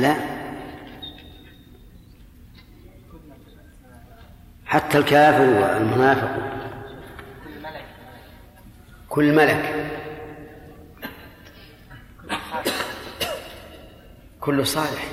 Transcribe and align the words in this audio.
على 0.00 0.16
حتى 4.66 4.98
الكافر 4.98 5.42
والمنافق. 5.42 6.30
كل 9.08 9.34
ملك. 9.34 9.90
كل 14.40 14.66
صالح. 14.66 15.04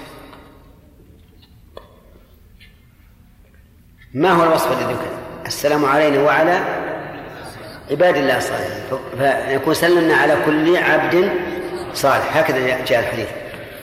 ما 4.13 4.31
هو 4.31 4.43
الوصف 4.43 4.71
الذي 4.71 4.93
ذكر 4.93 5.17
السلام 5.45 5.85
علينا 5.85 6.19
وعلى 6.19 6.83
عباد 7.91 8.17
الله 8.17 8.37
الصالحين. 8.37 8.83
فيكون 9.17 9.73
سلمنا 9.73 10.15
على 10.15 10.37
كل 10.45 10.77
عبد 10.77 11.31
صالح. 11.93 12.37
هكذا 12.37 12.85
جاء 12.85 12.99
الحديث. 12.99 13.46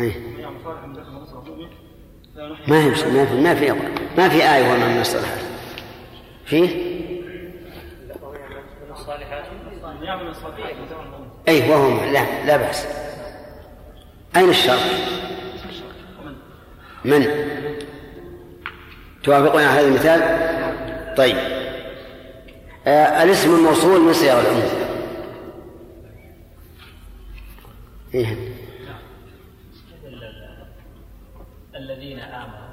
إيه 0.00 0.12
ما 2.68 2.84
هي 2.84 2.88
ما 2.88 3.24
في 3.24 3.40
ما 3.40 3.54
في 3.54 3.72
ما 4.18 4.28
في 4.28 4.54
آية 4.54 4.72
وما 4.72 4.88
من 4.88 5.00
الصالحات 5.00 5.40
فيه؟ 6.44 6.90
أي 11.48 11.70
وهم 11.70 12.12
لا 12.12 12.46
لا 12.46 12.56
بأس 12.56 12.86
أين 14.36 14.48
الشرط؟ 14.48 14.80
من؟ 17.04 17.26
توافقون 19.22 19.62
على 19.62 19.80
هذا 19.80 19.88
المثال؟ 19.88 20.20
طيب 21.16 21.36
آه 22.86 23.22
الاسم 23.22 23.54
الموصول 23.54 24.00
من 24.00 24.12
صيغ 24.12 24.40
العموم 24.40 24.62
إيه؟ 28.14 28.49
الذين 31.90 32.18
آمنوا. 32.18 32.70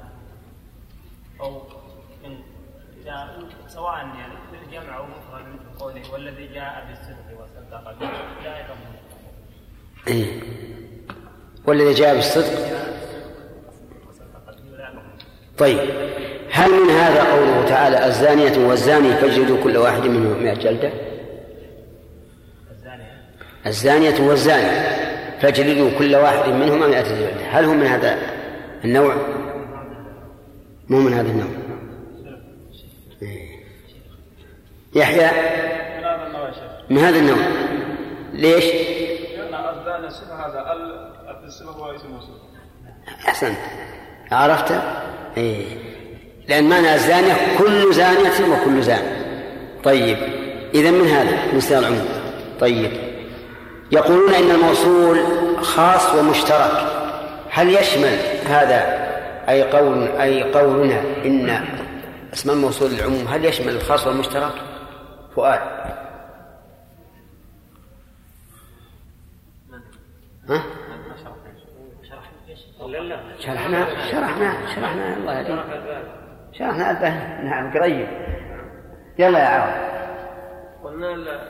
أو 1.40 1.62
إن 2.24 2.36
سواء 3.68 3.94
يعني 3.94 4.34
جمع 4.72 4.96
أو 4.98 5.04
مفرد 5.04 5.44
مثل 5.54 5.78
قوله 5.78 6.12
والذي 6.12 6.46
جاء 6.46 6.86
بالصدق 6.88 7.42
وصدق 7.42 7.98
به 8.00 8.08
أولئك 8.38 8.66
هم؟ 10.08 10.26
والذي 11.66 11.94
جاء 11.94 12.14
بالصدق؟ 12.14 12.78
طيب 15.58 15.78
هل 16.50 16.70
من 16.70 16.90
هذا 16.90 17.32
قوله 17.32 17.68
تعالى 17.68 18.06
الزانية 18.06 18.68
والزاني 18.68 19.12
فاجلدوا 19.12 19.62
كل 19.64 19.76
واحد 19.76 20.02
منهم 20.02 20.42
مئة 20.42 20.54
جلدة؟ 20.54 20.92
الزانية 23.66 24.20
والزاني 24.20 24.98
فاجلدوا 25.40 25.98
كل 25.98 26.16
واحد 26.16 26.48
منهما 26.48 26.86
مئة 26.86 27.02
جلدة. 27.02 27.46
هل 27.50 27.64
هم 27.64 27.76
من 27.76 27.86
هذا 27.86 28.37
النوع؟ 28.84 29.14
مو 30.88 30.98
من 30.98 31.12
هذا 31.12 31.28
النوع. 31.30 31.48
إيه. 33.22 33.58
يحيى؟ 34.94 35.30
من 36.90 36.98
هذا 36.98 37.18
النوع. 37.18 37.38
ليش؟ 38.32 38.64
هذا 40.30 40.60
أحسنت. 43.28 43.58
عرفت؟ 44.32 44.80
إيه. 45.36 45.64
لأن 46.48 46.68
معنى 46.68 46.94
الزانية 46.94 47.34
كل 47.58 47.94
زانية 47.94 48.54
وكل 48.54 48.82
زان. 48.82 49.02
طيب. 49.84 50.18
إذا 50.74 50.90
من 50.90 51.06
هذا؟ 51.06 51.60
صيغ 51.60 51.78
العموم. 51.78 52.08
طيب. 52.60 52.90
يقولون 53.92 54.34
إن 54.34 54.50
الموصول 54.50 55.18
خاص 55.62 56.14
ومشترك. 56.14 56.86
هل 57.50 57.74
يشمل 57.74 58.37
هذا 58.48 59.08
أي 59.48 59.62
قول 59.62 60.08
أي 60.08 60.52
قولنا 60.52 61.00
إن 61.00 61.50
اسم 62.32 62.50
الموصول 62.50 62.90
للعموم 62.90 63.28
هل 63.28 63.44
يشمل 63.44 63.68
الخاص 63.68 64.06
والمشترك؟ 64.06 64.52
فؤاد. 65.36 65.60
ها؟ 70.48 70.62
شرحنا 73.38 74.08
شرحنا 74.10 74.74
شرحنا 74.74 75.16
الله 75.16 75.38
يهديك. 75.38 75.64
شرحنا 76.52 76.90
البه 76.90 77.42
نعم 77.42 77.72
قريب. 77.78 78.08
يلا 79.18 79.38
يا 79.38 79.48
عرب. 79.48 79.88
قلنا 80.84 81.40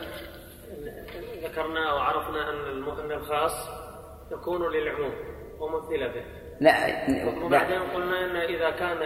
ذكرنا 1.45 1.93
وعرفنا 1.93 2.51
أن 2.51 3.11
الخاص 3.11 3.69
يكون 4.33 4.73
للعموم 4.73 5.13
ومثل 5.61 6.09
به. 6.09 6.48
لا 6.61 6.73
وبعدين 7.45 7.81
قلنا 7.95 8.25
إن 8.25 8.37
إذا 8.37 8.71
كان 8.71 8.99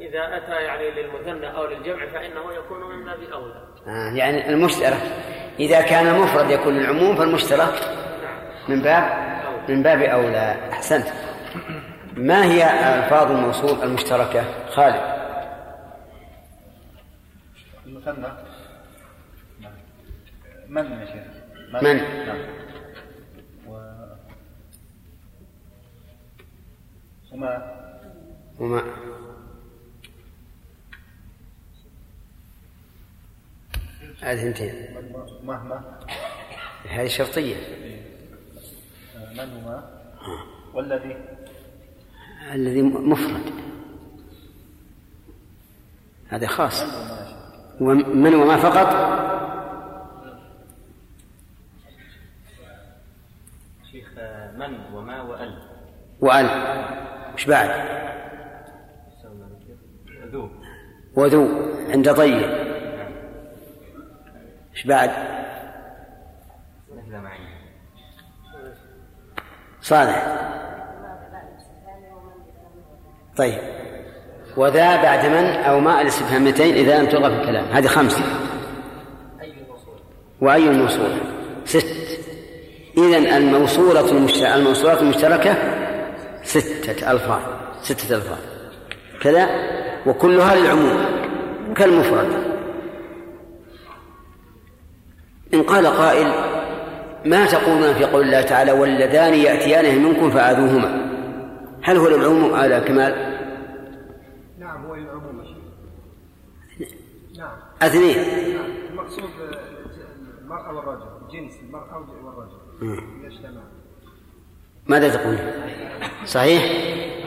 إذا 0.00 0.36
أتى 0.36 0.52
يعني 0.52 0.90
للمثنى 0.90 1.56
أو 1.56 1.66
للجمع 1.66 2.06
فإنه 2.06 2.52
يكون 2.52 2.96
من 2.96 3.04
باب 3.04 3.18
اولى 3.32 3.66
آه 3.86 4.12
يعني 4.14 4.50
المشترك 4.50 5.02
إذا 5.60 5.80
كان 5.80 6.20
مفرد 6.20 6.50
يكون 6.50 6.78
للعموم 6.78 7.16
فالمشترك 7.16 7.74
من 8.68 8.82
باب 8.82 9.26
من 9.68 9.82
باب 9.82 10.02
أولى. 10.02 10.56
أحسنت. 10.72 11.06
ما 12.16 12.44
هي 12.44 12.62
ألفاظ 12.64 13.30
الموصول 13.30 13.82
المشتركة؟ 13.82 14.44
خالد. 14.70 15.16
المثنى؟ 17.86 18.26
من 20.68 20.84
يا 20.84 21.06
شيخ؟ 21.06 21.82
من, 21.82 21.96
نعم. 22.26 22.38
وما 27.36 27.76
وما 28.58 28.82
هذه 34.22 34.50
اثنتين 34.50 34.74
مهما. 35.42 36.00
هذه 36.88 37.08
شرطية. 37.08 37.56
من 39.32 39.38
هما 39.38 39.90
والذي؟ 40.74 41.16
الذي 42.52 42.82
مفرد. 42.82 43.52
هذا 46.28 46.46
خاص. 46.46 46.82
ومن 47.80 48.34
وما 48.34 48.56
فقط؟ 48.56 48.88
شيخ 53.92 54.08
من 54.56 54.94
وما 54.94 55.22
وأل؟ 55.22 55.62
وأل. 56.20 57.15
وش 57.36 57.46
بعد؟ 57.46 57.70
ذو 60.32 60.48
وذو 61.14 61.48
عند 61.88 62.12
طيب. 62.12 62.50
إيش 64.74 64.86
بعد؟ 64.86 65.10
صالح. 69.80 70.26
طيب. 73.36 73.58
وذا 74.56 75.02
بعد 75.02 75.26
من؟ 75.26 75.44
أو 75.44 75.80
ما 75.80 76.00
الاستفهامتين 76.00 76.74
إذا 76.74 76.98
لم 76.98 77.06
تلغى 77.06 77.30
في 77.30 77.40
الكلام. 77.40 77.64
هذه 77.64 77.86
خمسة. 77.86 78.22
وأي 80.40 80.68
الموصول؟ 80.68 81.10
ست. 81.64 81.96
إذا 82.98 83.36
الموصولة 83.36 84.00
الموصولات 84.56 85.02
المشتركة 85.02 85.85
ستة 86.46 87.10
ألفاظ 87.12 87.42
ستة 87.82 88.16
ألفاظ. 88.16 88.38
كذا 89.20 89.48
وكلها 90.06 90.54
للعموم 90.54 90.98
كالمفرد. 91.74 92.56
إن 95.54 95.62
قال 95.62 95.86
قائل 95.86 96.26
ما 97.24 97.46
تقولون 97.46 97.94
في 97.94 98.04
قول 98.04 98.22
الله 98.22 98.42
تعالى 98.42 98.72
واللذان 98.72 99.34
يأتيانه 99.34 100.08
منكم 100.08 100.30
فآذوهما؟ 100.30 100.90
هل 101.82 101.96
هو 101.96 102.08
للعموم 102.08 102.54
على 102.54 102.80
كمال؟ 102.80 103.12
نعم 104.58 104.86
هو 104.86 104.94
للعموم 104.94 105.36
نعم. 107.38 107.56
أثنين. 107.82 108.16
نعم 108.56 108.70
المقصود 108.90 109.30
المرأة 110.42 110.76
والرجل 110.76 111.06
جنس 111.32 111.52
المرأة 111.62 112.06
والرجل. 112.24 112.58
إذا 112.82 113.28
ماذا 114.88 115.08
تقول؟ 115.08 115.38
صحيح؟ 116.24 116.62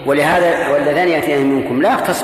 ولهذا 0.06 0.70
واللذان 0.70 1.08
يأتيان 1.08 1.46
منكم 1.46 1.82
لا 1.82 1.94
يختص 1.94 2.24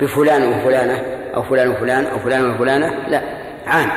بفلان 0.00 0.52
وفلانة 0.52 1.02
أو 1.34 1.42
فلان 1.42 1.68
وفلان 1.68 2.06
أو 2.06 2.18
فلان 2.18 2.50
وفلانة 2.50 3.08
لا 3.08 3.22
عام. 3.66 3.90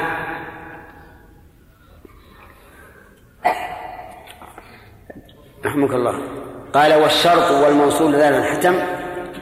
رحمك 5.66 5.94
الله. 5.94 6.22
قال 6.74 6.94
والشرط 6.94 7.52
والموصول 7.52 8.16
ذلك 8.16 8.36
الحتم 8.36 8.76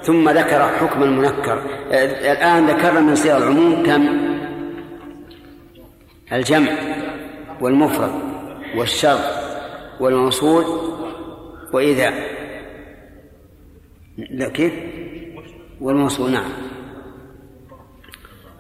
ثم 0.04 0.30
ذكر 0.30 0.68
حكم 0.68 1.04
المنكر. 1.04 1.62
الآن 2.32 2.68
ذكرنا 2.68 3.00
من 3.00 3.16
صيغ 3.16 3.38
العموم 3.38 3.84
كم؟ 3.86 4.34
الجمع 6.32 6.72
والمفرد 7.62 8.12
والشرط 8.76 9.20
والموصول 10.00 10.66
وإذا 11.74 12.14
لا 14.18 14.50
كيف؟ 14.50 14.74
والموصول 15.82 16.32
نعم. 16.32 16.52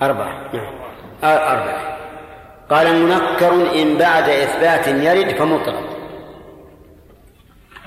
أربعة 0.01 0.53
نعم. 0.53 0.73
أربعة. 1.23 1.97
قال 2.69 2.95
منكر 2.95 3.81
إن 3.81 3.97
بعد 3.97 4.29
إثبات 4.29 4.87
يرد 4.87 5.35
فمطلق. 5.35 5.97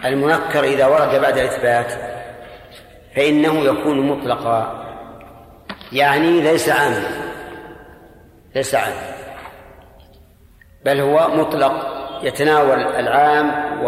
المنكر 0.04 0.64
إذا 0.64 0.86
ورد 0.86 1.20
بعد 1.20 1.38
إثبات 1.38 1.92
فإنه 3.16 3.64
يكون 3.64 4.00
مطلقا. 4.00 4.86
يعني 5.92 6.40
ليس 6.40 6.68
عاما. 6.68 7.02
ليس 8.54 8.74
عاما. 8.74 9.16
بل 10.84 11.00
هو 11.00 11.28
مطلق 11.28 11.72
يتناول 12.22 12.78
العام 12.78 13.82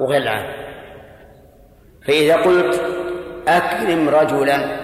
وغير 0.00 0.22
العام. 0.22 0.46
فإذا 2.06 2.36
قلت 2.36 2.80
أكرم 3.48 4.08
رجلا 4.08 4.80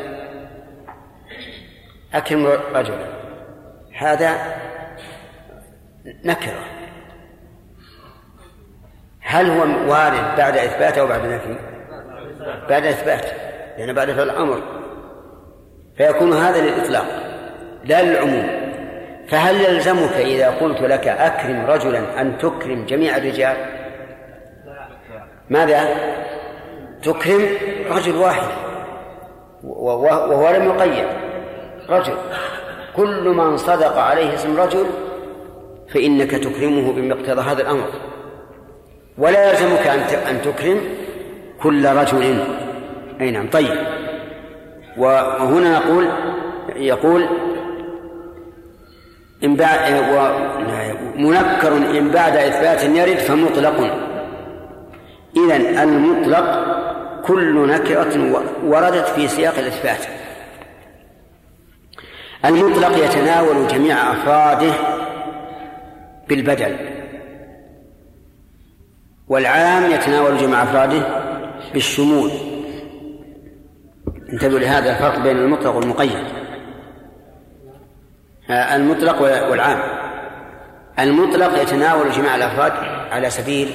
أكرم 2.15 2.47
رجلا 2.75 3.07
هذا 3.99 4.37
نكرة. 6.25 6.65
هل 9.21 9.51
هو 9.51 9.91
وارد 9.91 10.37
بعد 10.37 10.57
إثبات 10.57 10.99
أو 10.99 11.07
بعد 11.07 11.27
نفي؟ 11.27 11.59
بعد 12.69 12.87
إثبات 12.87 13.25
لأن 13.79 13.93
بعد 13.93 14.11
فعل 14.11 14.31
الأمر. 14.31 14.63
فيكون 15.97 16.33
هذا 16.33 16.61
للإطلاق 16.61 17.07
لا 17.85 18.03
للعموم. 18.03 18.67
فهل 19.29 19.61
يلزمك 19.61 20.13
إذا 20.13 20.51
قلت 20.51 20.81
لك 20.81 21.09
أكرم 21.09 21.67
رجلا 21.67 22.21
أن 22.21 22.39
تكرم 22.39 22.87
جميع 22.87 23.17
الرجال؟ 23.17 23.76
ماذا؟ 25.51 25.89
تكرم 27.03 27.49
رجل 27.91 28.17
واحد. 28.17 28.49
وهو 29.65 30.51
لم 30.57 30.65
يقيد. 30.65 31.07
رجل. 31.89 32.15
كل 32.97 33.29
من 33.29 33.57
صدق 33.57 33.97
عليه 33.99 34.35
اسم 34.35 34.61
رجل 34.61 34.87
فإنك 35.95 36.31
تكرمه 36.31 36.93
بمقتضى 36.93 37.41
هذا 37.41 37.63
الأمر. 37.63 37.89
ولا 39.19 39.51
يلزمك 39.51 39.87
أن 40.31 40.43
تكرم 40.43 40.81
كل 41.63 41.87
رجل. 41.87 42.45
أي 43.21 43.31
نعم. 43.31 43.51
طيب. 43.51 43.79
وهنا 44.97 45.79
نقول 45.79 46.09
يقول 46.77 47.29
إن 49.45 49.57
بعد 49.57 49.93
منكر 51.17 51.77
إن 51.77 52.11
بعد 52.11 52.37
إثبات 52.37 52.85
يرد 52.85 53.19
فمطلق. 53.19 54.07
إذا 55.37 55.83
المطلق 55.83 56.77
كل 57.25 57.69
نكرة 57.69 58.43
وردت 58.65 59.07
في 59.09 59.29
سياق 59.29 59.59
الإثبات. 59.59 60.07
المطلق 62.45 63.05
يتناول 63.05 63.69
جميع 63.69 64.13
أفراده 64.13 64.73
بالبدل. 66.29 66.77
والعام 69.29 69.91
يتناول 69.91 70.39
جميع 70.39 70.63
أفراده 70.63 71.03
بالشمول. 71.75 72.31
انتبهوا 74.33 74.59
لهذا 74.59 74.91
الفرق 74.91 75.19
بين 75.19 75.37
المطلق 75.37 75.77
والمقيد. 75.77 76.25
المطلق 78.51 79.23
والعام. 79.51 79.79
المطلق 80.99 81.63
يتناول 81.63 82.11
جميع 82.11 82.37
الأفراد 82.37 82.73
على 83.11 83.31
سبيل 83.31 83.69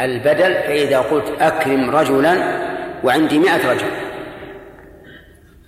البدل 0.00 0.54
فإذا 0.54 0.98
قلت 0.98 1.32
أكرم 1.40 1.90
رجلا 1.90 2.64
وعندي 3.04 3.38
مئة 3.38 3.70
رجل. 3.70 3.90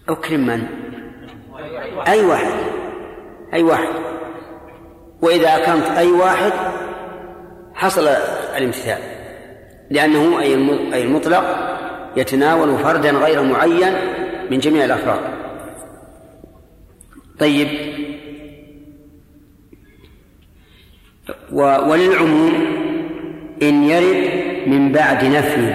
أكرم 0.08 0.46
من؟ 0.46 0.66
أي 2.06 2.24
واحد. 2.24 2.52
أي 3.54 3.62
واحد. 3.62 3.94
وإذا 5.22 5.56
أكرمت 5.56 5.86
أي 5.86 6.12
واحد 6.12 6.52
حصل 7.74 8.08
الامتثال. 8.56 8.98
لأنه 9.90 10.40
أي 10.40 11.04
المطلق 11.04 11.44
يتناول 12.16 12.78
فردا 12.78 13.10
غير 13.10 13.42
معين 13.42 13.94
من 14.50 14.58
جميع 14.58 14.84
الأفراد. 14.84 15.20
طيب. 17.38 17.68
وللعموم 21.52 22.85
إن 23.62 23.84
يرد 23.84 24.30
من 24.66 24.92
بعد 24.92 25.24
نفي 25.24 25.74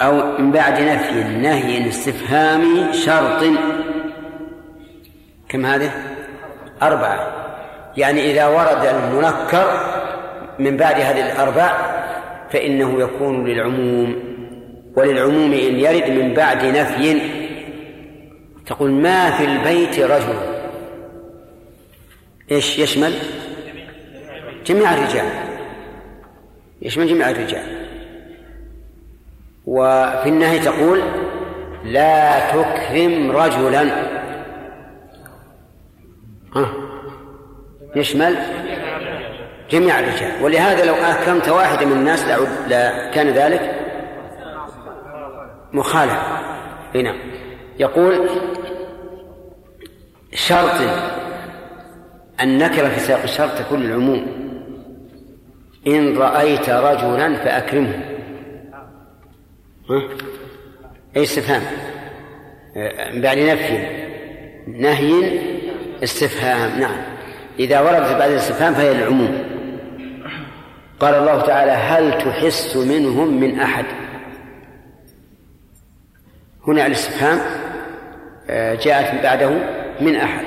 أو 0.00 0.38
من 0.38 0.50
بعد 0.50 0.80
نفي 0.80 1.24
نهي 1.24 1.88
استفهامي 1.88 2.92
شرط. 2.92 3.44
كم 5.48 5.66
هذه؟ 5.66 5.90
أربعة. 6.82 7.32
يعني 7.96 8.30
إذا 8.30 8.46
ورد 8.46 8.86
المنكر 8.86 9.80
من 10.58 10.76
بعد 10.76 11.00
هذه 11.00 11.32
الأربع 11.32 11.72
فإنه 12.50 13.00
يكون 13.00 13.44
للعموم. 13.48 14.16
وللعموم 14.96 15.52
إن 15.52 15.78
يرد 15.80 16.10
من 16.10 16.34
بعد 16.34 16.64
نفي 16.64 17.20
تقول 18.66 18.90
ما 18.90 19.30
في 19.30 19.44
البيت 19.44 19.98
رجل. 20.00 20.38
إيش 22.50 22.78
يشمل؟ 22.78 23.12
جميع 24.66 24.94
الرجال. 24.94 25.45
يشمل 26.82 27.06
جميع 27.06 27.30
الرجال؟ 27.30 27.86
وفي 29.66 30.28
النهي 30.28 30.58
تقول 30.58 31.02
لا 31.84 32.40
تكرم 32.50 33.30
رجلا. 33.30 33.82
ها؟ 36.56 36.72
يشمل 37.96 38.36
جميع 39.70 39.98
الرجال. 39.98 40.44
ولهذا 40.44 40.84
لو 40.84 40.94
أكرمت 40.94 41.48
واحدا 41.48 41.86
من 41.86 41.92
الناس 41.92 42.24
لا 42.68 43.10
كان 43.10 43.28
ذلك 43.28 43.74
مخالف 45.72 46.18
هنا 46.94 47.14
يقول 47.78 48.28
شرط 50.34 50.80
النكرة 52.40 52.88
في 52.88 53.00
سياق 53.00 53.22
الشرط 53.22 53.58
تكون 53.58 53.80
للعموم 53.80 54.45
إن 55.86 56.18
رأيت 56.18 56.70
رجلا 56.70 57.36
فأكرمه 57.36 58.00
ها؟ 59.90 60.02
استفهام؟ 61.16 61.62
بعد 63.14 63.38
نفي. 63.38 64.06
نهي 64.66 65.40
استفهام 66.04 66.80
نعم. 66.80 66.96
إذا 67.58 67.80
وردت 67.80 68.18
بعد 68.18 68.30
الاستفهام 68.30 68.74
فهي 68.74 68.92
العموم. 68.92 69.44
قال 71.00 71.14
الله 71.14 71.40
تعالى 71.40 71.72
هل 71.72 72.18
تحس 72.18 72.76
منهم 72.76 73.40
من 73.40 73.60
أحد؟ 73.60 73.84
هنا 76.68 76.86
الاستفهام 76.86 77.40
آه، 78.50 78.74
جاءت 78.74 79.22
بعده 79.22 79.50
من 80.00 80.16
أحد. 80.16 80.44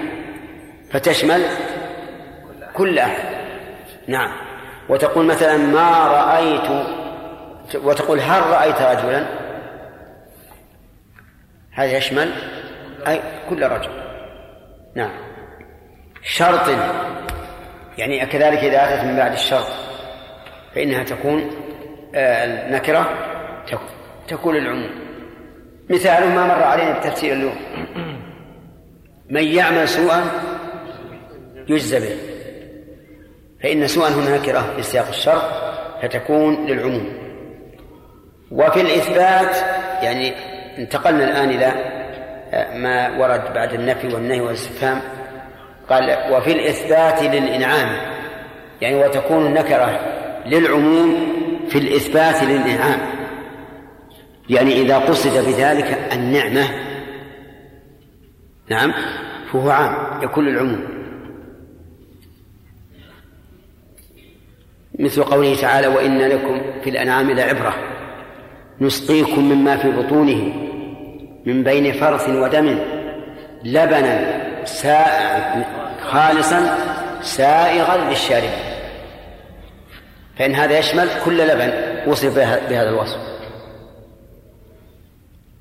فتشمل 0.91 1.41
كل 2.73 2.99
أحد. 2.99 3.23
نعم. 4.07 4.48
وتقول 4.89 5.25
مثلا 5.25 5.57
ما 5.57 6.07
رأيت 6.07 6.85
وتقول 7.75 8.19
هل 8.19 8.41
رأيت 8.41 8.81
رجلا؟ 8.81 9.25
هذا 11.71 11.97
يشمل 11.97 12.33
أي 13.07 13.21
كل 13.49 13.63
رجل. 13.63 13.89
نعم. 14.95 15.11
شرط 16.21 16.69
يعني 17.97 18.25
كذلك 18.25 18.57
إذا 18.57 18.93
أتت 18.93 19.05
من 19.05 19.15
بعد 19.15 19.33
الشرط 19.33 19.67
فإنها 20.75 21.03
تكون 21.03 21.51
آه، 22.15 22.45
النكرة 22.45 23.09
تكون 24.27 24.55
العموم 24.55 24.89
مثاله 25.89 26.35
ما 26.35 26.47
مر 26.47 26.63
علينا 26.63 26.99
بتفسير 26.99 27.33
اليوم. 27.33 27.55
من 29.29 29.43
يعمل 29.43 29.87
سوءا 29.87 30.23
يجزى 31.67 31.99
به. 31.99 32.28
فإن 33.63 33.87
سوءا 33.87 34.09
هنا 34.09 34.37
نكرة 34.37 34.73
في 34.75 34.83
سياق 34.83 35.07
الشرط 35.07 35.43
فتكون 36.01 36.65
للعموم. 36.65 37.13
وفي 38.51 38.81
الإثبات 38.81 39.55
يعني 40.03 40.33
انتقلنا 40.77 41.23
الآن 41.23 41.49
إلى 41.49 41.73
ما 42.79 43.17
ورد 43.17 43.53
بعد 43.53 43.73
النفي 43.73 44.07
والنهي 44.07 44.41
والاستفهام. 44.41 45.01
قال 45.89 46.17
وفي 46.31 46.51
الإثبات 46.51 47.23
للإنعام. 47.23 47.89
يعني 48.81 48.95
وتكون 48.95 49.45
النكرة 49.45 49.99
للعموم 50.45 51.15
في 51.69 51.77
الإثبات 51.77 52.43
للإنعام. 52.43 52.99
يعني 54.49 54.73
إذا 54.73 54.97
قصد 54.97 55.45
بذلك 55.45 55.99
النعمة 56.13 56.69
نعم 58.69 58.93
فهو 59.51 59.69
عام 59.69 60.23
يكون 60.23 60.45
للعموم. 60.45 60.98
مثل 64.99 65.23
قوله 65.23 65.55
تعالى 65.61 65.87
وإن 65.87 66.17
لكم 66.17 66.61
في 66.83 66.89
الأنعام 66.89 67.31
لعبرة. 67.31 67.73
نسقيكم 68.81 69.49
مما 69.49 69.77
في 69.77 69.91
بطونه 69.91 70.53
من 71.45 71.63
بين 71.63 71.91
فرث 71.91 72.29
ودم 72.29 72.79
لبنا 73.63 74.41
سائغ 74.65 75.63
خالصا 76.01 76.77
سائغا 77.21 77.97
للشارب 78.09 78.49
فإن 80.37 80.55
هذا 80.55 80.79
يشمل 80.79 81.09
كل 81.25 81.47
لبن 81.47 81.71
وصف 82.07 82.35
بهذا 82.69 82.89
الوصف. 82.89 83.19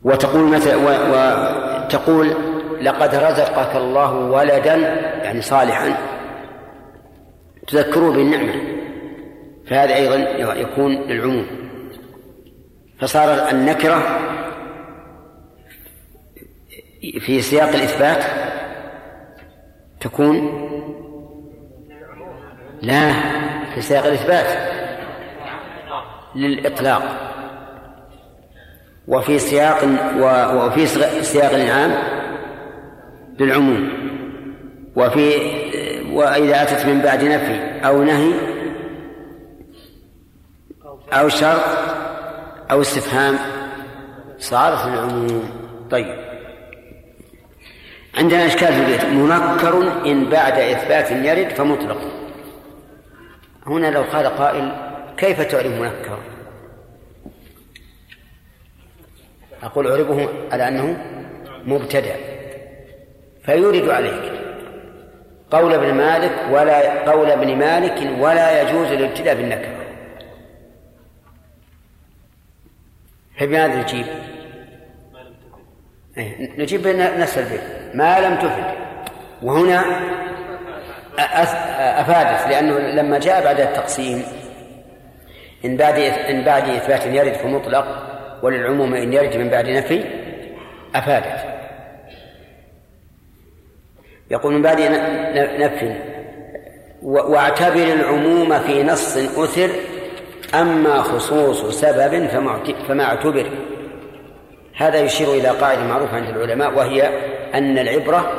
وتقول 0.04 0.44
مثل 0.44 0.74
وتقول 0.74 2.34
لقد 2.82 3.14
رزقك 3.14 3.76
الله 3.76 4.14
ولدا 4.14 4.74
يعني 5.22 5.42
صالحا. 5.42 5.94
تذكره 7.68 8.10
بالنعمة. 8.10 8.77
فهذا 9.70 9.94
أيضا 9.94 10.16
يكون 10.54 10.92
للعموم. 10.94 11.46
فصار 13.00 13.50
النكرة 13.50 14.02
في 17.20 17.42
سياق 17.42 17.68
الإثبات 17.68 18.24
تكون 20.00 20.68
لا 22.82 23.12
في 23.74 23.80
سياق 23.80 24.06
الإثبات 24.06 24.46
للإطلاق. 26.34 27.02
وفي 29.08 29.38
سياق 29.38 29.84
وفي 30.54 30.86
سياق 31.22 31.54
الإنعام 31.54 31.94
للعموم. 33.40 33.88
وفي 34.96 35.32
وإذا 36.12 36.62
أتت 36.62 36.86
من 36.86 37.00
بعد 37.00 37.24
نفي 37.24 37.86
أو 37.86 38.02
نهي 38.02 38.57
أو 41.12 41.28
شرط 41.28 41.64
أو 42.70 42.80
استفهام 42.80 43.38
صارت 44.38 44.86
للعموم 44.86 45.50
طيب. 45.90 46.16
عندنا 48.18 48.46
إشكال 48.46 48.72
في 48.72 48.80
البيت. 48.80 49.04
منكر 49.04 50.06
إن 50.06 50.24
بعد 50.24 50.58
إثبات 50.58 51.10
يرد 51.10 51.48
فمطلق. 51.48 51.98
هنا 53.66 53.90
لو 53.90 54.02
قال 54.02 54.26
قائل 54.26 54.72
كيف 55.16 55.40
تعرف 55.40 55.66
منكر؟ 55.66 56.18
أقول 59.62 59.86
أعربه 59.86 60.28
على 60.52 60.68
أنه 60.68 60.96
مبتدأ 61.64 62.16
فيورد 63.44 63.88
عليك 63.88 64.32
قول 65.50 65.74
ابن 65.74 65.94
مالك 65.94 66.32
ولا 66.50 67.10
قول 67.10 67.30
ابن 67.30 67.56
مالك 67.56 68.20
ولا 68.20 68.62
يجوز 68.62 68.86
الابتداء 68.86 69.34
بالنكرة 69.34 69.77
فبماذا 73.40 73.82
نجيب؟ 73.82 74.06
إيه، 76.18 76.60
نجيب 76.60 76.86
نفس 76.96 77.38
البيت 77.38 77.60
ما 77.94 78.20
لم 78.20 78.36
تفد. 78.36 78.64
وهنا 79.42 79.84
أفادت 82.00 82.48
لأنه 82.48 82.78
لما 82.78 83.18
جاء 83.18 83.44
بعد 83.44 83.60
التقسيم 83.60 84.22
إن 85.64 85.76
بعد 85.76 85.98
إن 85.98 86.44
بعد 86.44 86.68
إثبات 86.68 87.06
يرد 87.06 87.32
فمطلق 87.32 87.86
وللعموم 88.42 88.94
إن 88.94 89.12
يرد 89.12 89.36
من 89.36 89.48
بعد 89.48 89.68
نفي 89.68 90.04
أفادت. 90.94 91.44
يقول 94.30 94.54
من 94.54 94.62
بعد 94.62 94.80
نفي 95.60 95.94
واعتبر 97.02 97.82
العموم 97.92 98.58
في 98.58 98.82
نص 98.82 99.16
أثر 99.16 99.70
أما 100.54 101.02
خصوص 101.02 101.80
سبب 101.80 102.26
فما 102.88 103.04
اعتبر 103.04 103.50
هذا 104.76 105.00
يشير 105.00 105.28
إلى 105.28 105.48
قاعدة 105.48 105.84
معروفة 105.84 106.16
عند 106.16 106.28
العلماء 106.28 106.74
وهي 106.74 107.08
أن 107.54 107.78
العبرة 107.78 108.32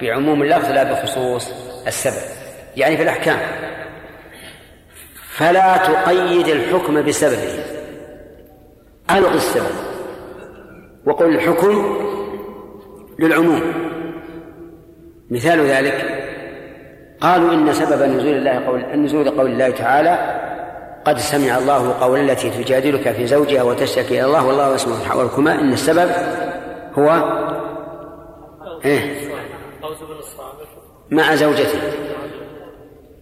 بعموم 0.00 0.42
اللفظ 0.42 0.70
لا 0.70 0.82
بخصوص 0.82 1.52
السبب 1.86 2.36
يعني 2.76 2.96
في 2.96 3.02
الأحكام. 3.02 3.38
فلا 5.36 5.76
تقيد 5.76 6.48
الحكم 6.48 7.02
بسببه. 7.02 7.64
ألغ 9.10 9.34
السبب. 9.34 9.76
وقل 11.06 11.34
الحكم 11.34 11.96
للعموم. 13.18 13.62
مثال 15.30 15.60
ذلك 15.60 16.26
قالوا 17.20 17.52
إن 17.52 17.72
سبب 17.72 18.02
نزول 18.02 18.36
الله 18.36 18.66
قول 18.66 18.80
النزول 18.80 19.30
قول 19.30 19.50
الله 19.50 19.70
تعالى 19.70 20.42
قد 21.06 21.18
سمع 21.18 21.58
الله 21.58 21.92
قول 22.00 22.30
التي 22.30 22.50
تجادلك 22.50 23.12
في 23.12 23.26
زوجها 23.26 23.62
وتشتكي 23.62 24.20
إلى 24.20 24.24
الله 24.24 24.46
والله 24.46 24.74
يسمع 24.74 24.96
حوالكما 25.04 25.54
إن 25.60 25.72
السبب 25.72 26.10
هو 26.98 27.24
إيه؟ 28.84 29.28
مع 31.10 31.34
زوجته. 31.34 31.78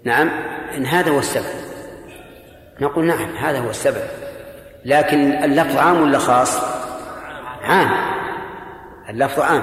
نعم 0.04 0.30
إن 0.76 0.86
هذا 0.86 1.10
هو 1.10 1.18
السبب. 1.18 1.44
نقول 2.80 3.04
نعم 3.04 3.36
هذا 3.36 3.58
هو 3.58 3.70
السبب. 3.70 4.02
لكن 4.84 5.32
اللفظ 5.32 5.76
عام 5.76 6.02
ولا 6.02 6.18
خاص؟ 6.18 6.60
عام. 7.62 7.90
اللفظ 9.10 9.40
عام. 9.40 9.62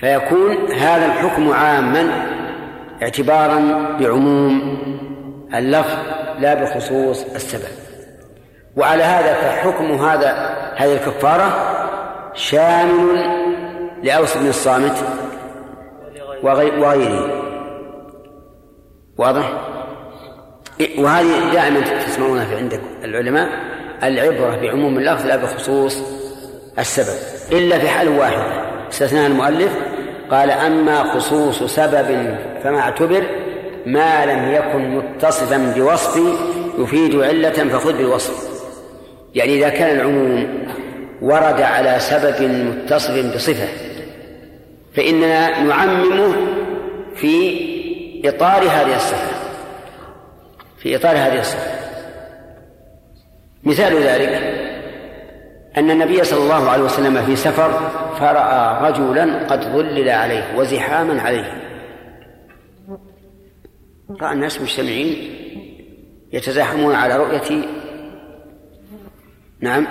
فيكون 0.00 0.72
هذا 0.72 1.06
الحكم 1.06 1.52
عاما 1.52 2.26
اعتبارا 3.02 3.58
بعموم 4.00 4.78
اللفظ 5.54 5.96
لا 6.38 6.54
بخصوص 6.54 7.24
السبب. 7.34 7.72
وعلى 8.76 9.02
هذا 9.02 9.34
فحكم 9.34 9.92
هذا 9.92 10.30
هذه 10.76 10.92
الكفارة 10.92 11.74
شامل 12.34 13.24
لأوس 14.02 14.36
بن 14.36 14.48
الصامت 14.48 15.04
وغيره. 16.42 17.44
واضح؟ 19.18 19.52
وهذه 20.98 21.52
دائما 21.52 21.80
تسمعونها 21.80 22.44
في 22.44 22.56
عندك 22.56 22.80
العلماء 23.04 23.48
العبرة 24.02 24.56
بعموم 24.56 24.98
اللفظ 24.98 25.26
لا 25.26 25.36
بخصوص 25.36 26.02
السبب 26.78 27.18
إلا 27.52 27.78
في 27.78 27.88
حال 27.88 28.08
واحدة 28.08 28.68
استثناها 28.88 29.26
المؤلف 29.26 29.72
قال 30.30 30.50
أما 30.50 31.02
خصوص 31.02 31.62
سبب 31.62 32.38
فما 32.62 32.80
اعتبر 32.80 33.26
ما 33.86 34.26
لم 34.26 34.52
يكن 34.52 34.96
متصفا 34.96 35.74
بوصف 35.76 36.20
يفيد 36.78 37.14
علة 37.14 37.50
فخذ 37.50 37.92
بالوصف. 37.92 38.48
يعني 39.34 39.54
إذا 39.54 39.68
كان 39.68 39.96
العموم 39.96 40.64
ورد 41.22 41.60
على 41.60 41.96
سبب 41.98 42.42
متصف 42.42 43.34
بصفة 43.34 43.68
فإننا 44.94 45.62
نعممه 45.62 46.34
في 47.14 47.58
إطار 48.24 48.62
هذه 48.62 48.96
الصفة. 48.96 49.38
في 50.78 50.96
إطار 50.96 51.16
هذه 51.16 51.40
الصفة. 51.40 51.78
مثال 53.64 54.02
ذلك 54.02 54.58
أن 55.76 55.90
النبي 55.90 56.24
صلى 56.24 56.40
الله 56.40 56.70
عليه 56.70 56.82
وسلم 56.82 57.22
في 57.26 57.36
سفر 57.36 57.90
فرأى 58.20 58.90
رجلا 58.90 59.46
قد 59.46 59.64
ظلل 59.64 60.08
عليه 60.08 60.44
وزحاما 60.56 61.22
عليه. 61.22 61.67
رأى 64.10 64.32
الناس 64.32 64.60
مجتمعين 64.60 65.34
يتزاحمون 66.32 66.94
على 66.94 67.16
رؤية 67.16 67.68
نعم. 69.60 69.86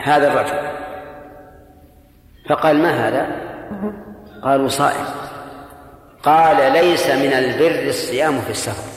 هذا 0.00 0.32
الرجل. 0.32 0.78
فقال 2.48 2.82
ما 2.82 3.08
هذا؟ 3.08 3.26
قالوا 4.42 4.68
صائم. 4.68 5.06
قال 6.22 6.72
ليس 6.72 7.10
من 7.10 7.32
البر 7.32 7.88
الصيام 7.88 8.40
في 8.40 8.50
السفر. 8.50 8.94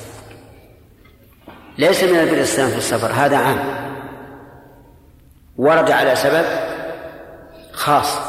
ليس 1.77 2.03
من 2.03 2.19
البر 2.19 2.41
الصيام 2.41 2.69
في 2.69 2.77
السفر 2.77 3.11
هذا 3.11 3.37
عام. 3.37 3.59
ورد 5.57 5.91
على 5.91 6.15
سبب 6.15 6.45
خاص. 7.71 8.19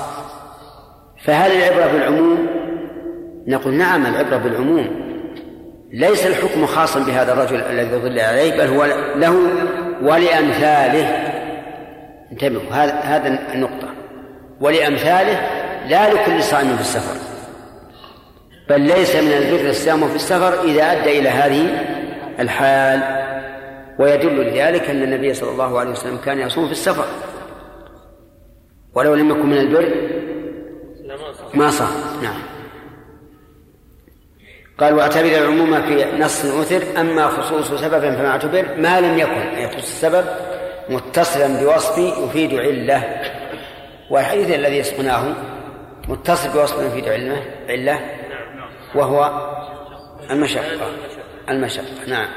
فهل 1.24 1.50
العبرة 1.50 1.92
بالعموم 1.92 2.57
نقول 3.48 3.74
نعم 3.74 4.06
العبرة 4.06 4.36
بالعموم. 4.36 5.08
ليس 5.92 6.26
الحكم 6.26 6.66
خاصا 6.66 7.00
بهذا 7.00 7.32
الرجل 7.32 7.60
الذي 7.60 7.96
ظل 7.96 8.18
عليه 8.18 8.56
بل 8.56 8.66
هو 8.66 8.84
له 9.16 9.36
ولأمثاله. 10.02 11.06
انتبهوا 12.32 12.70
هذا 12.70 12.92
هذا 12.92 13.54
النقطة. 13.54 13.88
ولأمثاله 14.60 15.40
لا 15.88 16.12
لكل 16.12 16.42
صائم 16.42 16.76
في 16.76 16.80
السفر. 16.80 17.20
بل 18.68 18.80
ليس 18.80 19.16
من 19.16 19.32
البر 19.32 19.70
الصيام 19.70 20.08
في 20.08 20.16
السفر 20.16 20.62
إذا 20.64 20.82
أدى 20.82 21.18
إلى 21.18 21.28
هذه 21.28 21.86
الحال. 22.40 23.00
ويدل 23.98 24.46
لذلك 24.46 24.90
أن 24.90 25.02
النبي 25.02 25.34
صلى 25.34 25.50
الله 25.50 25.78
عليه 25.78 25.90
وسلم 25.90 26.16
كان 26.16 26.40
يصوم 26.40 26.66
في 26.66 26.72
السفر. 26.72 27.04
ولو 28.94 29.14
لم 29.14 29.30
يكن 29.30 29.46
من 29.46 29.58
البر 29.58 29.92
ما 31.54 31.70
صام. 31.70 31.88
نعم. 32.22 32.57
قال 34.78 34.94
واعتبر 34.94 35.28
العموم 35.28 35.82
في 35.82 36.06
نص 36.18 36.44
أثر 36.44 37.00
أما 37.00 37.28
خصوص 37.28 37.80
سبب 37.80 38.00
فما 38.00 38.28
اعتبر 38.28 38.74
ما 38.76 39.00
لم 39.00 39.18
يكن 39.18 39.58
يخص 39.58 39.76
السبب 39.76 40.24
متصلا 40.88 41.64
بوصف 41.64 41.98
يفيد 41.98 42.54
علة. 42.54 43.22
والحديث 44.10 44.54
الذي 44.54 44.76
يسقناه 44.76 45.34
متصل 46.08 46.48
بوصف 46.48 46.82
يفيد 46.82 47.08
علة 47.08 47.42
علة 47.68 48.00
وهو 48.94 49.48
المشقة. 50.30 50.92
المشقة 51.48 52.06
نعم. 52.08 52.28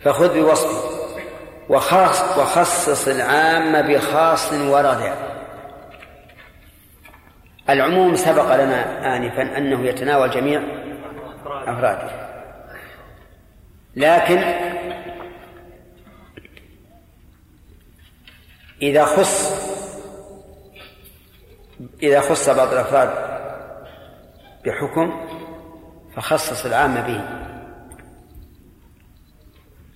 فخذ 0.00 0.40
بوصفه 0.40 0.96
وخص 1.68 2.38
وخصص 2.38 3.08
العام 3.08 3.82
بخاص 3.82 4.52
ورد 4.52 5.12
العموم 7.70 8.16
سبق 8.16 8.54
لنا 8.54 9.16
آنفا 9.16 9.58
أنه 9.58 9.86
يتناول 9.86 10.30
جميع 10.30 10.62
أفراده 11.46 12.10
لكن 13.96 14.38
إذا 18.82 19.04
خص 19.04 19.66
إذا 22.02 22.20
خص 22.20 22.48
بعض 22.48 22.72
الأفراد 22.72 23.10
بحكم 24.64 25.26
فخصص 26.16 26.66
العام 26.66 26.94
به. 26.94 27.20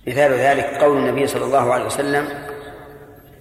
مثال 0.07 0.31
ذلك 0.31 0.65
قول 0.65 0.97
النبي 0.97 1.27
صلى 1.27 1.45
الله 1.45 1.73
عليه 1.73 1.85
وسلم 1.85 2.27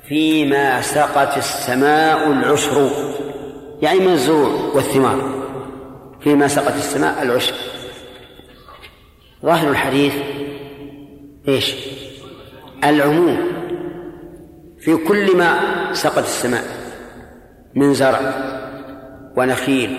فيما 0.09 0.83
سقت 0.83 1.37
السماء 1.37 2.27
العشر. 2.27 2.91
يعني 3.83 3.99
من 3.99 4.13
الزروع 4.13 4.75
والثمار. 4.75 5.41
فيما 6.21 6.49
سقت 6.49 6.75
السماء 6.75 7.23
العشر. 7.23 7.55
ظاهر 9.43 9.71
الحديث 9.71 10.15
إيش؟ 11.49 11.75
العموم 12.85 13.39
في 14.79 14.97
كل 14.97 15.37
ما 15.37 15.59
سقت 15.93 16.25
السماء 16.25 16.65
من 17.75 17.95
زرع 17.95 18.35
ونخيل 19.37 19.99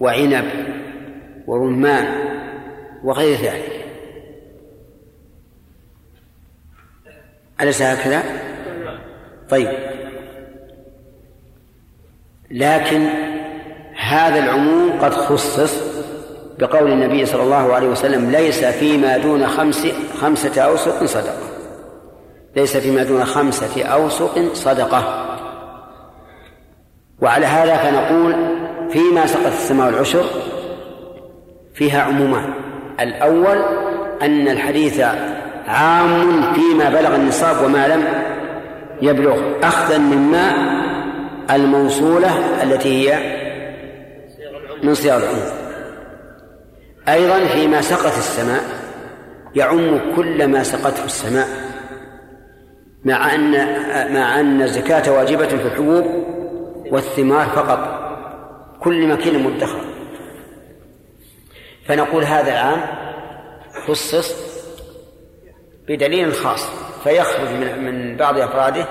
وعنب 0.00 0.44
ورمان 1.46 2.28
وغير 3.04 3.36
ذلك. 3.38 3.84
أليس 7.60 7.82
هكذا؟ 7.82 8.22
طيب. 9.48 9.68
لكن 12.50 13.08
هذا 13.96 14.38
العموم 14.38 14.92
قد 15.00 15.12
خصص 15.12 15.87
بقول 16.58 16.92
النبي 16.92 17.26
صلى 17.26 17.42
الله 17.42 17.74
عليه 17.74 17.88
وسلم 17.88 18.30
ليس 18.30 18.64
فيما 18.64 19.16
دون 19.16 19.46
خمس 19.46 19.86
خمسة 20.20 20.62
أوسق 20.62 21.04
صدقة. 21.04 21.48
ليس 22.56 22.76
فيما 22.76 23.02
دون 23.02 23.24
خمسة 23.24 23.84
أوسق 23.84 24.54
صدقة. 24.54 25.24
وعلى 27.22 27.46
هذا 27.46 27.76
فنقول 27.76 28.36
فيما 28.90 29.26
سقط 29.26 29.46
السماء 29.46 29.88
العشر 29.88 30.24
فيها 31.74 32.02
عمومان. 32.02 32.54
الأول 33.00 33.58
أن 34.22 34.48
الحديث 34.48 35.00
عام 35.66 36.42
فيما 36.52 36.88
بلغ 36.88 37.14
النصاب 37.14 37.64
وما 37.64 37.88
لم 37.88 38.04
يبلغ 39.02 39.40
أخذا 39.62 39.98
من 39.98 40.18
ماء 40.18 40.54
الموصولة 41.50 42.62
التي 42.62 43.10
هي 43.10 43.18
من 44.82 44.94
صيغ 44.94 45.16
العموم. 45.16 45.67
أيضا 47.12 47.46
فيما 47.46 47.80
سقت 47.80 48.18
السماء 48.18 48.62
يعم 49.54 50.14
كل 50.16 50.46
ما 50.46 50.62
سقته 50.62 51.04
السماء. 51.04 51.48
مع 53.04 53.34
أن 53.34 53.50
مع 54.14 54.40
أن 54.40 54.62
الزكاة 54.62 55.12
واجبة 55.12 55.48
في 55.48 55.54
الحبوب 55.54 56.04
والثمار 56.90 57.46
فقط 57.46 57.98
كل 58.80 59.08
مكين 59.08 59.44
مدخر. 59.44 59.84
فنقول 61.86 62.24
هذا 62.24 62.52
العام 62.52 62.80
خصص 63.86 64.34
بدليل 65.88 66.34
خاص 66.34 66.70
فيخرج 67.04 67.48
من 67.48 67.84
من 67.84 68.16
بعض 68.16 68.38
أفراده 68.38 68.86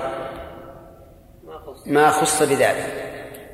ما 1.86 2.10
خص 2.10 2.42
بذلك. 2.42 2.86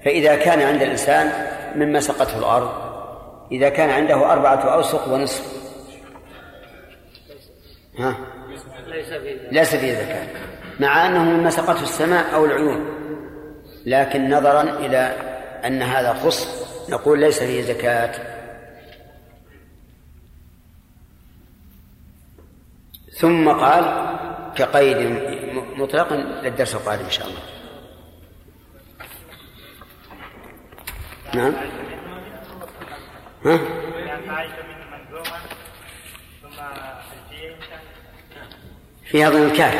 فإذا 0.05 0.37
كان 0.37 0.63
عند 0.63 0.83
الإنسان 0.83 1.33
مما 1.77 2.01
سقته 2.01 2.39
الأرض 2.39 2.84
إذا 3.55 3.69
كان 3.69 3.91
عنده 3.91 4.33
أربعة 4.33 4.75
أوسق 4.75 5.09
ونصف. 5.09 5.65
ها؟ 7.99 8.17
ليس 9.51 9.75
فيه 9.75 9.95
زكاة 9.95 10.27
مع 10.81 11.07
أنه 11.07 11.25
مما 11.25 11.51
سقته 11.51 11.83
السماء 11.83 12.35
أو 12.35 12.45
العيون. 12.45 12.87
لكن 13.87 14.31
نظرا 14.31 14.63
إلى 14.63 14.99
أن 15.65 15.83
هذا 15.83 16.13
خص 16.13 16.65
نقول 16.91 17.21
ليس 17.21 17.43
فيه 17.43 17.63
زكاة. 17.63 18.35
ثم 23.19 23.49
قال 23.49 23.85
كقيد 24.57 24.97
مطلق 25.77 26.13
للدرس 26.13 26.75
القادم 26.75 27.05
إن 27.05 27.11
شاء 27.11 27.27
الله. 27.27 27.41
نعم. 31.35 31.55
ها؟ 33.45 33.59
في 39.05 39.25
هذا 39.25 39.47
الكافي 39.47 39.79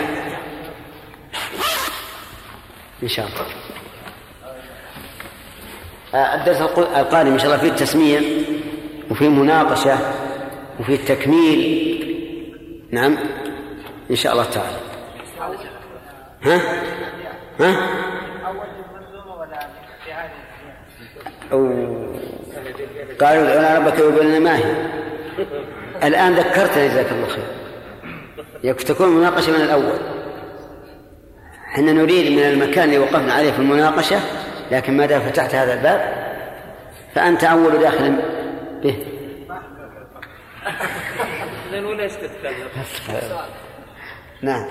إن 3.03 3.09
شاء 3.09 3.27
الله. 3.27 3.47
آه، 6.15 6.35
الدرس 6.35 6.61
القادم 6.97 7.33
إن 7.33 7.39
شاء 7.39 7.47
الله 7.47 7.59
فيه 7.59 7.69
التسمية 7.69 8.21
وفيه 9.11 9.29
مناقشة 9.29 9.99
وفيه 10.81 10.95
التكميل. 10.95 12.89
نعم. 12.91 13.19
إن 14.11 14.17
شاء 14.17 14.33
الله 14.33 14.45
تعالى. 14.45 14.79
ها؟ 16.43 16.61
ها؟ 17.61 17.89
أو 21.53 22.34
قالوا 23.21 23.53
ادعوا 23.53 23.79
ربك 23.79 23.99
يقول 23.99 24.27
لنا 24.27 24.39
ما 24.39 24.57
هي. 24.57 24.75
الآن 26.03 26.35
ذكرتني 26.35 26.89
جزاك 26.89 27.13
الله 27.13 27.27
خير. 27.29 28.75
تكون 28.75 29.07
المناقشة 29.07 29.53
من 29.53 29.61
الأول. 29.61 29.99
إحنا 31.75 31.93
نريد 31.93 32.33
من 32.33 32.43
المكان 32.43 32.85
اللي 32.85 32.99
وقفنا 32.99 33.33
عليه 33.33 33.53
في 33.53 33.59
المناقشة 33.59 34.21
لكن 34.71 34.97
ما 34.97 35.07
دام 35.07 35.21
فتحت 35.21 35.55
هذا 35.55 35.75
الباب 35.75 36.25
فأنت 37.15 37.45
أول 37.45 37.79
داخل 37.79 38.17
به. 38.83 39.07
نعم. 44.43 44.69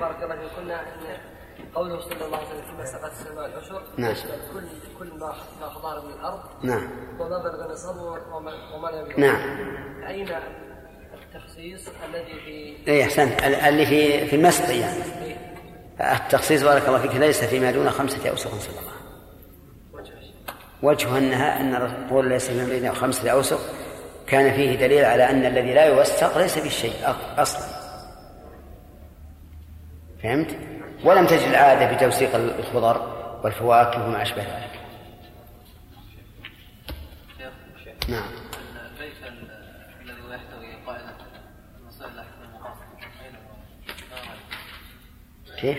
بارك 0.00 0.16
الله 0.22 0.34
فيك. 0.36 0.50
قلنا 0.58 0.80
ان 0.80 1.29
قوله 1.74 2.00
صلى 2.00 2.26
الله 2.26 2.36
عليه 2.36 2.46
وسلم 2.46 2.62
فيما 2.62 2.84
سقط 2.84 3.10
السماء 3.10 3.46
العشر 3.46 3.82
نعم. 3.96 4.14
كل 4.54 4.62
كل 4.98 5.18
ما 5.18 5.34
ما 5.60 5.68
خضار 5.68 6.06
من 6.06 6.12
الأرض 6.12 6.40
نعم. 6.62 6.90
وما 7.18 7.38
بلغ 7.38 7.72
نصابه 7.72 8.02
وما 8.74 8.90
لم 8.90 9.10
يبلغ 9.10 9.18
نعم. 9.18 10.04
أين 10.06 10.28
التخصيص 11.14 11.88
الذي 12.08 12.40
في 12.44 12.90
اي 12.90 13.04
أحسنت. 13.04 13.42
اللي 13.42 13.86
في 13.86 14.26
في 14.26 14.36
المسقي 14.36 14.78
يعني. 14.78 15.02
التخصيص 16.00 16.62
بارك 16.62 16.88
الله 16.88 16.98
فيك 16.98 17.14
ليس 17.14 17.44
فيما 17.44 17.70
دون 17.70 17.90
خمسة 17.90 18.30
أوسق 18.30 18.50
صدقة 18.50 18.90
وجه 20.82 21.18
أنها 21.18 21.60
أن 21.60 22.06
قول 22.10 22.28
ليس 22.28 22.50
فيما 22.50 22.78
دون 22.78 22.94
خمسة 22.94 23.30
أوسق 23.30 23.60
كان 24.26 24.52
فيه 24.52 24.76
دليل 24.76 25.04
على 25.04 25.30
أن 25.30 25.46
الذي 25.46 25.74
لا 25.74 25.84
يوسق 25.84 26.38
ليس 26.38 26.58
بالشيء 26.58 26.94
أصلا. 27.38 27.80
فهمت؟ 30.22 30.56
ولم 31.04 31.26
تجد 31.26 31.48
العادة 31.48 31.92
بتوسيق 31.96 32.34
الخضر 32.34 33.20
والفواكه 33.44 34.06
وما 34.06 34.22
أشبه 34.22 34.42
ذلك 34.42 34.80
نعم 38.08 38.30
كيف؟ 45.60 45.78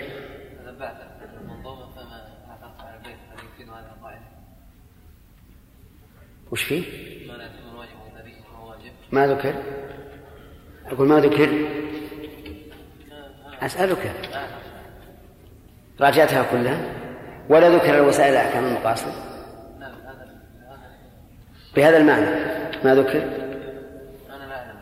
تبعت 0.66 0.96
المنظومة 1.42 1.92
فما 1.92 2.28
عثرت 2.50 2.82
على 2.82 2.98
البيت 2.98 3.18
هل 3.32 3.40
يمكن 3.40 3.74
هذا 3.74 3.96
القاعدة؟ 3.98 4.26
وش 6.52 6.64
فيه؟ 6.64 6.84
ما 7.28 7.34
لا 7.34 7.50
واجب 7.76 8.92
ما 9.12 9.28
ذكر؟ 9.28 9.56
أقول 10.86 11.08
ما 11.08 11.20
ذكر؟ 11.20 11.68
أسألك 13.62 14.16
راجعتها 16.00 16.46
كلها؟ 16.52 16.80
ولا 17.50 17.70
ذكر 17.70 17.96
الوسائل 17.96 18.36
أحكام 18.36 18.66
المقاصد 18.66 19.12
بهذا 21.76 21.98
المعنى. 21.98 22.26
ما 22.84 22.96
ذكر؟ 22.96 23.24
أنا 24.30 24.46
لا 24.46 24.56
أعلم 24.56 24.78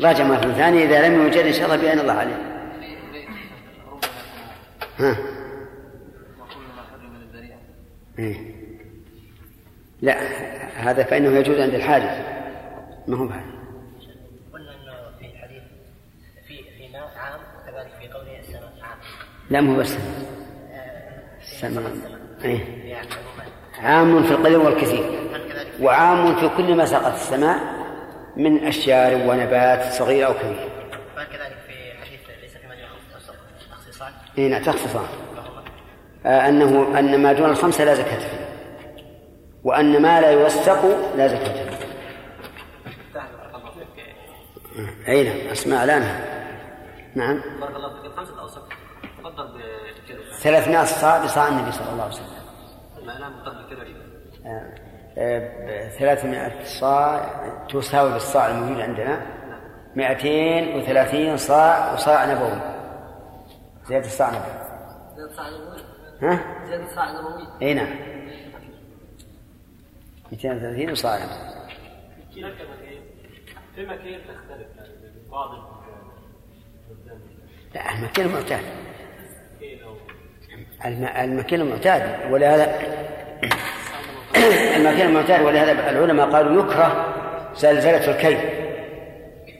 راجع 0.00 0.24
مرة 0.24 0.52
ثانية 0.52 0.84
إذا 0.84 1.08
لم 1.08 1.22
يوجد 1.22 1.46
إن 1.46 1.52
شاء 1.52 1.64
الله 1.64 1.76
بأن 1.76 1.98
الله 1.98 2.12
عليه 2.12 2.36
ها؟ 4.98 5.16
إيه. 8.18 8.54
لا 10.02 10.16
هذا 10.76 11.02
فإنه 11.04 11.38
يجوز 11.38 11.60
عند 11.60 11.74
الحاجة. 11.74 12.34
ما 13.08 13.16
هو 13.16 13.26
بهذا 13.26 13.44
قلنا 14.52 14.70
انه 14.70 15.18
في 15.18 15.26
الحديث 15.26 15.62
في 16.48 16.62
في 16.78 16.92
ماء 16.92 17.12
عام 17.16 17.40
وكذلك 17.40 17.92
في 18.00 18.08
قوله 18.08 18.38
السماء 18.38 18.72
عام 18.82 18.98
لا 19.54 19.60
ما 19.60 19.74
هو 19.74 19.80
بس 19.80 19.96
السماء 21.42 21.92
إيه. 22.44 22.60
عام 23.78 24.22
في 24.22 24.30
القليل 24.30 24.56
والكثير. 24.56 25.04
وعام 25.80 26.34
في 26.34 26.48
كل 26.56 26.74
ما 26.74 26.84
سقط 26.84 27.12
السماء 27.12 27.58
من 28.36 28.66
أشجار 28.66 29.14
ونبات 29.14 29.92
صغير 29.92 30.26
أو 30.26 30.34
كبير. 30.34 30.68
هل 31.16 31.24
كذلك 31.24 31.56
في 31.66 31.92
حديث 32.04 32.20
ليس 32.42 32.52
في 32.52 33.70
تخصيصان 33.70 34.12
إيه 34.38 34.48
نعم 34.48 34.62
تخصصان 34.62 35.06
وهما 35.36 35.62
آه 36.26 36.48
أنه 36.48 36.98
أن 36.98 37.22
ما 37.22 37.32
دون 37.32 37.50
الخمسة 37.50 37.84
لا 37.84 37.94
زكاة 37.94 38.18
فيه. 38.18 38.48
وأن 39.64 40.02
ما 40.02 40.20
لا 40.20 40.30
يوثق 40.30 40.84
لا 41.16 41.28
زكاة 41.28 41.70
فيه. 41.70 41.86
أي 45.08 45.24
نعم 45.24 45.50
أسماء 45.52 45.86
لا 45.86 45.98
نعم. 45.98 46.20
نعم. 47.14 47.40
بارك 47.60 47.76
الله 47.76 48.02
فيك. 48.02 48.12
خمسة 48.12 48.40
أوسط 48.40 48.73
تفضل 49.24 49.48
بكذا. 49.48 50.36
ثلاث 50.42 50.68
ناس 50.68 51.00
صاع 51.00 51.24
بصاع 51.24 51.48
النبي 51.48 51.72
صلى 51.72 51.92
الله 51.92 52.02
عليه 52.02 52.12
وسلم. 52.12 52.26
معناه 53.06 53.28
مفضل 53.28 53.64
بكذا 53.64 53.84
آه، 54.46 54.72
آه، 55.18 55.88
ثلاثمائة 55.88 56.64
صاع 56.64 57.30
تساوي 57.70 58.12
بالصاع 58.12 58.46
الموجود 58.46 58.80
عندنا 58.80 59.26
مائتين 59.96 60.76
وثلاثين 60.76 61.36
صاع 61.36 61.92
وصاع 61.92 62.32
نبوي. 62.32 62.60
زيادة 63.88 64.06
الصاع 64.06 64.30
نبوي. 64.30 64.42
زيادة 65.16 65.32
صاع 65.36 65.48
نبوي؟ 65.48 65.82
ها؟ 66.22 66.66
زيادة 66.66 66.94
صاع 66.94 67.10
نبوي؟ 67.10 67.46
إي 67.62 67.74
نعم. 67.74 67.94
230 70.32 70.90
وصاع 70.90 71.16
نبوي. 71.16 71.54
في 73.74 73.86
مكيل 73.86 74.20
تختلف 74.20 74.66
يعني 74.76 75.28
بعض 75.30 75.48
لا 77.74 77.94
المكيل 77.94 78.28
معتاد. 78.28 78.64
الم- 80.86 81.08
المكيل 81.20 81.64
معتاد 81.64 82.02
ولهذا 82.30 82.78
المكيل 84.76 85.10
معتاد 85.14 85.42
ولهذا 85.42 85.90
العلماء 85.90 86.30
قالوا 86.30 86.62
يكره 86.62 87.06
زلزلة 87.56 88.10
الكيل 88.10 88.38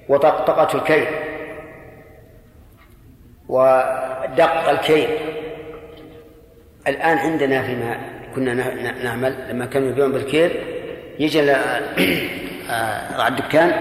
وطقطقة 0.09 0.79
الكيل 0.79 1.07
ودق 3.49 4.69
الكيل. 4.69 5.09
الآن 6.89 7.19
عندنا 7.19 7.63
فيما 7.63 7.97
كنا 8.35 8.55
نعمل 9.05 9.35
لما 9.51 9.67
كانوا 9.67 9.89
يبيعون 9.89 10.13
بالكيل 10.13 10.51
يجي 11.19 11.53
آه، 12.71 13.23
على 13.23 13.29
الدكان 13.29 13.73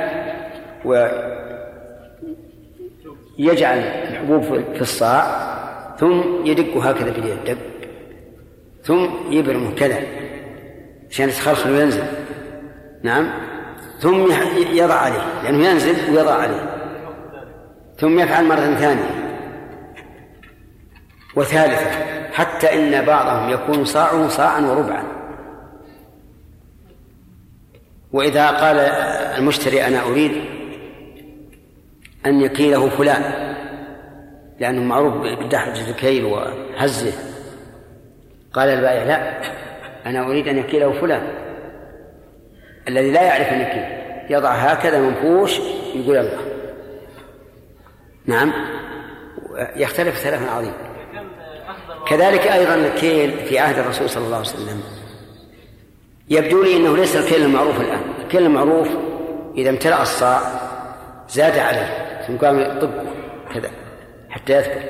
ويجعل 3.39 3.77
الحبوب 3.77 4.43
في 4.73 4.81
الصاع 4.81 5.53
ثم 5.99 6.45
يدقه 6.45 6.89
هكذا 6.89 7.11
باليد 7.11 7.37
دق. 7.45 7.57
ثم 8.83 9.07
يبرمه 9.29 9.75
كذا 9.75 9.99
عشان 11.09 11.29
يتخلخل 11.29 11.71
وينزل 11.71 12.03
نعم. 13.03 13.29
ثم 13.99 14.31
يضع 14.71 14.93
عليه. 14.93 15.43
لأنه 15.43 15.67
ينزل 15.67 15.95
ويضع 16.11 16.33
عليه. 16.33 16.69
ثم 17.97 18.19
يفعل 18.19 18.45
مرة 18.45 18.55
ثانية. 18.55 19.23
وثالثة 21.35 21.91
حتى 22.33 22.73
إن 22.73 23.05
بعضهم 23.05 23.49
يكون 23.49 23.85
صاعه 23.85 24.27
صاعا 24.27 24.61
وربعا. 24.61 25.03
وإذا 28.13 28.47
قال 28.47 28.79
المشتري 29.37 29.87
أنا 29.87 30.03
أريد 30.03 30.31
أن 32.25 32.41
يكيله 32.41 32.89
فلان. 32.89 33.52
لأنه 34.63 34.83
معروف 34.83 35.13
بدحرجة 35.13 35.89
الكيل 35.89 36.25
وهزه. 36.25 37.13
قال 38.53 38.69
البائع 38.69 39.03
لا 39.03 39.41
أنا 40.05 40.27
أريد 40.27 40.47
أن 40.47 40.57
يكيله 40.57 40.91
فلان. 40.91 41.27
الذي 42.87 43.11
لا 43.11 43.21
يعرف 43.21 43.47
أن 43.47 43.61
يكيل. 43.61 43.85
يضع 44.29 44.51
هكذا 44.51 44.99
منفوش 44.99 45.59
يقول 45.95 46.17
الله. 46.17 46.37
نعم. 48.25 48.53
يختلف 49.75 50.15
اختلافا 50.15 50.59
افضل 50.59 50.71
كذلك 52.07 52.47
أيضا 52.47 52.75
الكيل 52.75 53.31
في 53.31 53.59
عهد 53.59 53.79
الرسول 53.79 54.09
صلى 54.09 54.25
الله 54.25 54.37
عليه 54.37 54.47
وسلم. 54.47 54.83
يبدو 56.29 56.63
لي 56.63 56.77
أنه 56.77 56.97
ليس 56.97 57.15
الكيل 57.15 57.41
المعروف 57.41 57.81
الآن. 57.81 58.01
الكيل 58.23 58.43
المعروف 58.43 58.87
إذا 59.55 59.69
امتلأ 59.69 60.01
الصاع 60.01 60.41
زاد 61.29 61.57
عليه. 61.57 62.21
ثم 62.27 62.37
قام 62.37 62.59
يطبه 62.59 63.03
كذا. 63.53 63.69
حتى 64.33 64.53
يثبت. 64.53 64.89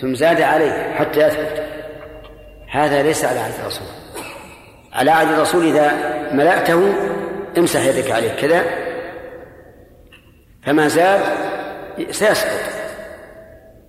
ثم 0.00 0.14
زاد 0.14 0.40
عليه 0.40 0.94
حتى 0.94 1.20
يثبت. 1.20 1.62
هذا 2.70 3.02
ليس 3.02 3.24
على 3.24 3.38
عهد 3.40 3.60
الرسول. 3.60 3.86
على 4.92 5.10
عهد 5.10 5.32
الرسول 5.32 5.66
إذا 5.66 5.92
ملأته 6.32 6.94
امسح 7.58 7.84
يدك 7.84 8.10
عليه. 8.10 8.32
كذا. 8.32 8.64
فما 10.62 10.88
زاد 10.88 11.20
سيسقط. 12.10 12.60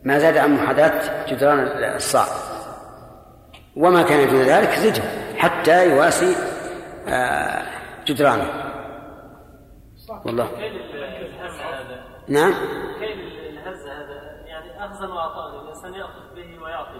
ما 0.03 0.19
زاد 0.19 0.37
عن 0.37 0.53
محاذاة 0.53 1.25
جدران 1.27 1.59
الصاع. 1.95 2.25
وما 3.75 4.03
كان 4.03 4.29
دون 4.29 4.41
ذلك 4.41 4.69
زده 4.69 5.03
حتى 5.37 5.89
يواسي 5.89 6.35
آه، 7.07 7.63
جدرانه. 8.07 8.69
والله. 10.25 10.49
نعم. 12.27 12.53
اخذا 14.79 15.07
وعطاء 15.07 15.61
الانسان 15.63 15.93
ياخذ 15.93 16.35
به 16.35 16.63
ويعطي 16.63 16.99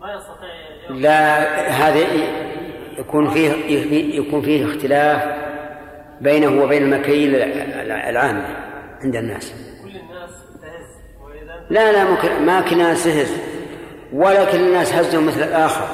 ما 0.00 0.14
يستطيع 0.14 0.54
يأخذ 0.54 0.94
لا 0.94 1.68
هذا 1.68 1.98
يكون 2.98 3.30
فيه 3.30 3.50
يكون 4.18 4.42
فيه 4.42 4.64
اختلاف 4.66 5.22
بينه 6.20 6.62
وبين 6.62 6.82
المكاييل 6.82 7.34
العامة 8.08 8.56
عند 9.04 9.16
الناس. 9.16 9.52
كل 9.82 9.88
الناس 9.96 10.30
تهز 10.62 11.00
لا 11.70 11.92
لا 11.92 12.04
ممكن 12.04 12.46
ما 12.46 12.60
كل 12.60 12.72
الناس 12.72 13.06
هز 13.06 13.36
ولا 14.12 14.52
كل 14.52 14.58
الناس 14.58 14.92
هزهم 14.92 15.26
مثل 15.26 15.42
الآخر. 15.42 15.86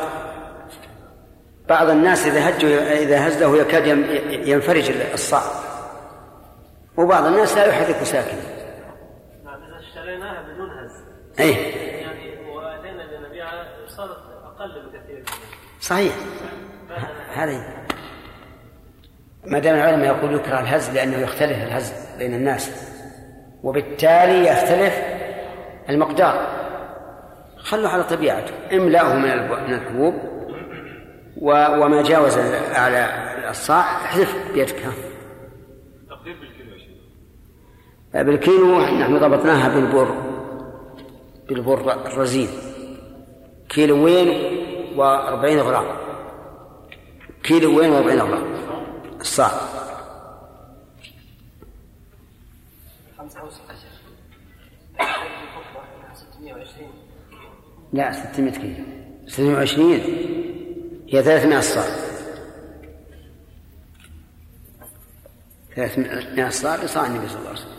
بعض 1.69 1.89
الناس 1.91 2.27
إذا 2.27 2.49
هجوا 2.49 2.93
إذا 2.93 3.29
هزه 3.29 3.57
يكاد 3.61 3.87
ين- 3.87 4.49
ينفرج 4.49 4.91
الصاع 5.13 5.43
وبعض 6.97 7.25
الناس 7.27 7.57
لا 7.57 7.67
يحرك 7.67 7.97
ساكنا 8.05 8.41
نعم 9.45 9.55
اذا 9.63 9.79
اشتريناها 9.79 10.43
بدون 10.43 10.71
هز 10.71 10.91
أي 11.41 11.51
يعني 11.51 12.51
واتينا 12.51 13.03
لنبيعها 13.03 13.67
صارت 13.87 14.17
أقل 14.45 14.83
بكثير. 14.93 15.25
صحيح. 15.81 16.13
ه- 16.91 17.41
هذه 17.45 17.65
ما 19.47 19.59
دام 19.59 19.75
العلماء 19.75 20.07
يقول 20.07 20.35
يكره 20.35 20.61
الهز 20.61 20.91
لأنه 20.91 21.17
يختلف 21.17 21.63
الهز 21.63 21.93
بين 22.19 22.35
الناس 22.35 22.93
وبالتالي 23.63 24.47
يختلف 24.49 24.95
المقدار. 25.89 26.47
خلوا 27.59 27.89
على 27.89 28.05
طبيعته. 28.05 28.53
املأه 28.73 29.15
من 29.15 29.31
و- 31.43 31.85
وما 31.85 32.03
جاوز 32.03 32.39
على 32.75 33.09
الصاع 33.51 33.81
احذف 33.81 34.53
بيدك. 34.55 34.83
بالكيلو 38.15 38.81
نحن 38.81 39.19
ضبطناها 39.19 39.69
بالبر. 39.69 40.26
بالبر 41.49 42.07
الرزين. 42.07 42.49
كيلوين 43.69 44.29
وأربعين 44.97 45.59
غرام. 45.61 45.87
كيلوين 47.43 47.91
وأربعين 47.91 48.21
غرام. 48.21 48.45
الصاع. 49.21 49.51
لا 57.93 58.13
600 58.13 58.53
كيلو. 58.53 58.85
620 59.27 60.01
هي 61.09 61.23
300 61.23 61.61
صاع 61.61 61.85
300 65.77 66.51
صاع 66.51 66.77
لصاع 66.77 67.07
النبي 67.07 67.29
صلى 67.29 67.39
الله 67.39 67.49
عليه 67.49 67.61
وسلم. 67.61 67.76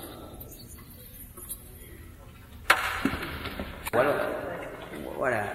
ولا 3.93 4.27
ولا 5.17 5.53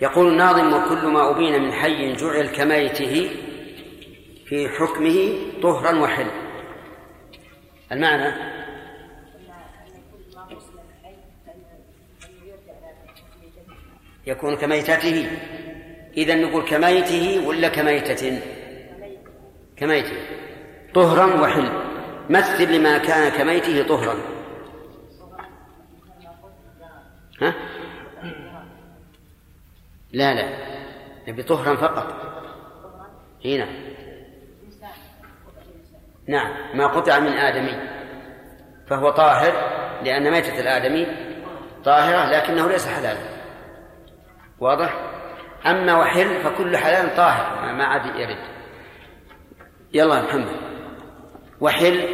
يقول 0.00 0.28
الناظم 0.28 0.72
وكل 0.72 1.06
ما 1.06 1.30
أبين 1.30 1.62
من 1.62 1.72
حي 1.72 2.12
جعل 2.12 2.46
كميته 2.46 3.30
في 4.46 4.68
حكمه 4.68 5.34
طهرا 5.62 5.98
وحل. 5.98 6.26
المعنى؟ 7.92 8.34
يكون 14.26 14.56
كميتته. 14.56 15.30
إذا 16.16 16.34
نقول 16.34 16.64
كميته 16.64 17.46
ولا 17.46 17.68
كميتة؟ 17.68 18.40
كميتة. 19.76 20.16
طهرا 20.94 21.40
وحل. 21.40 21.70
مثل 22.30 22.72
لما 22.72 22.98
كان 22.98 23.28
كميته 23.28 23.82
طهرا. 23.82 24.39
ها؟ 27.42 27.54
لا 30.12 30.34
لا. 30.34 30.70
نبي 31.28 31.42
طهرا 31.42 31.76
فقط. 31.76 32.14
هنا 33.44 33.68
نعم. 36.28 36.76
ما 36.76 36.86
قطع 36.86 37.18
من 37.18 37.32
آدمي. 37.32 37.90
فهو 38.86 39.10
طاهر 39.10 39.52
لأن 40.04 40.30
ميتة 40.30 40.60
الآدمي 40.60 41.06
طاهرة 41.84 42.30
لكنه 42.30 42.68
ليس 42.68 42.88
حلالا 42.88 43.20
واضح؟ 44.58 44.94
أما 45.66 45.96
وحل 45.96 46.40
فكل 46.40 46.76
حلال 46.76 47.16
طاهر 47.16 47.72
ما 47.72 47.84
عاد 47.84 48.06
يرد. 48.06 48.44
يلا 49.92 50.22
محمد. 50.22 50.56
وحل 51.60 52.08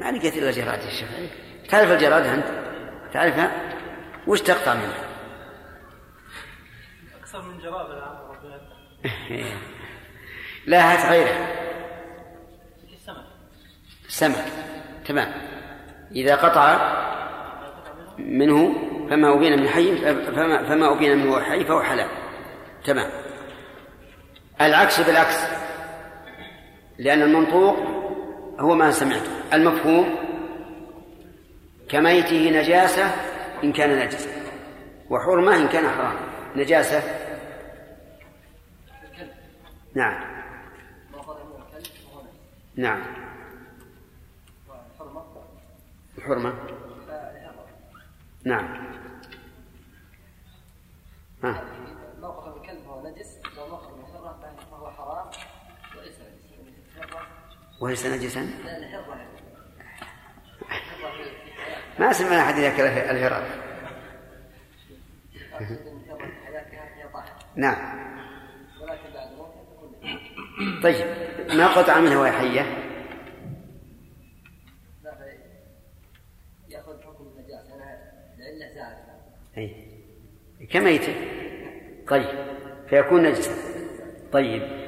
ما 0.00 0.10
لقيت 0.10 0.36
إلا 0.36 0.50
جراد 0.50 0.82
يا 0.82 0.90
شيخ. 0.90 1.08
تعرف 1.68 1.90
الجراد 1.90 2.26
أنت؟ 2.26 2.46
تعرفها 3.12 3.50
وش 4.26 4.40
تقطع 4.40 4.74
منها 4.74 5.04
أكثر 7.20 7.42
من 7.42 7.58
جراد 7.58 7.90
الآن 7.90 8.20
لا 10.66 10.92
هات 10.92 11.10
غيره. 11.10 11.48
السمك؟ 12.92 13.24
السمك 14.06 14.44
تمام. 15.06 15.32
إذا 16.12 16.36
قطع 16.36 16.96
منه 18.18 18.74
فما 19.10 19.34
أبين 19.34 19.60
من 19.60 19.68
حي 19.68 19.96
فما, 19.96 20.68
فما 20.68 20.92
أبين 20.92 21.18
منه 21.18 21.40
حي 21.40 21.64
فهو 21.64 21.82
حلال. 21.82 22.08
تمام. 22.84 23.10
العكس 24.60 25.00
بالعكس. 25.00 25.36
لأن 26.98 27.22
المنطوق 27.22 27.99
هو 28.60 28.74
ما 28.74 28.90
سمعته. 28.90 29.54
المفهوم 29.54 30.16
كميته 31.88 32.50
نجاسة 32.50 33.04
إن 33.64 33.72
كان 33.72 33.98
نجسا 34.06 34.30
وحرمة 35.10 35.56
إن 35.56 35.68
كان 35.68 35.88
حرام 35.88 36.16
نجاسة؟ 36.56 37.02
نعم. 39.94 40.30
نعم. 42.76 43.02
الحرمة؟ 46.18 46.54
نعم. 48.44 48.86
ها. 51.44 51.64
موقف 52.20 52.56
الكلب 52.56 52.86
هو 52.86 53.08
نجس 53.08 53.38
وموقف 53.58 53.88
الحرة 53.88 54.54
فهو 54.70 54.90
حرام 54.90 55.30
وليس 55.98 56.16
وليس 57.80 58.06
نجسا 58.06 58.46
ما 61.98 62.12
سمعنا 62.12 62.40
أحد 62.42 62.58
يأكل 62.58 62.76
طاهرة 62.76 63.46
نعم. 67.56 68.00
طيب 70.82 71.06
ما 71.54 71.66
قطع 71.66 72.00
منها 72.00 72.18
وهي 72.18 72.32
حية؟ 72.32 72.90
أي. 79.58 79.90
كميتة؟ 80.70 81.14
طيب 82.08 82.28
فيكون 82.88 83.22
نجسا. 83.22 83.52
طيب. 84.32 84.79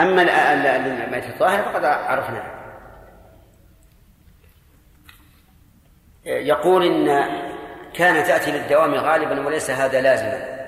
أما 0.00 0.22
ال- 0.22 0.30
ال- 0.30 0.66
ال- 0.66 1.02
الميتة 1.02 1.28
الطاهرة 1.28 1.62
فقد 1.72 1.84
عرفناها 1.84 2.60
يقول 6.24 6.84
إن 6.86 7.06
كانت 7.94 8.26
تأتي 8.26 8.50
للدوام 8.50 8.94
غالبا 8.94 9.46
وليس 9.46 9.70
هذا 9.70 10.00
لازما. 10.00 10.60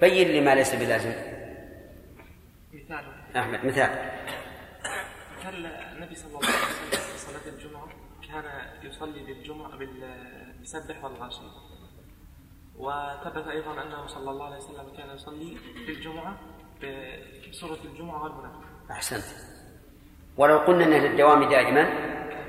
بين 0.00 0.28
لي 0.28 0.40
ما 0.40 0.54
ليس 0.54 0.74
بلازم. 0.74 1.12
مثال. 2.72 3.04
أحمد 3.36 3.64
مثال. 3.64 3.90
مثال 5.38 5.66
النبي 5.66 6.14
صلى 6.14 6.26
الله 6.28 6.38
عليه 6.38 6.48
وسلم 6.48 6.90
في 6.90 7.18
صلاة 7.18 7.54
الجمعة 7.54 7.88
كان 8.28 8.44
يصلي 8.82 9.20
بالجمعة 9.24 9.70
بالسبح 10.58 11.04
والغاشي؟ 11.04 11.40
وثبت 12.76 13.48
أيضا 13.48 13.82
أنه 13.82 14.06
صلى 14.06 14.30
الله 14.30 14.46
عليه 14.46 14.56
وسلم 14.56 14.96
كان 14.96 15.14
يصلي 15.14 15.56
في 15.86 15.92
الجمعة 15.92 16.38
بسورة 17.50 17.78
الجمعة 17.84 18.22
والمنافق 18.22 18.60
أحسنت. 18.90 19.24
ولو 20.36 20.58
قلنا 20.58 20.84
أنه 20.84 20.98
للدوام 20.98 21.48
دائما؟ 21.48 21.80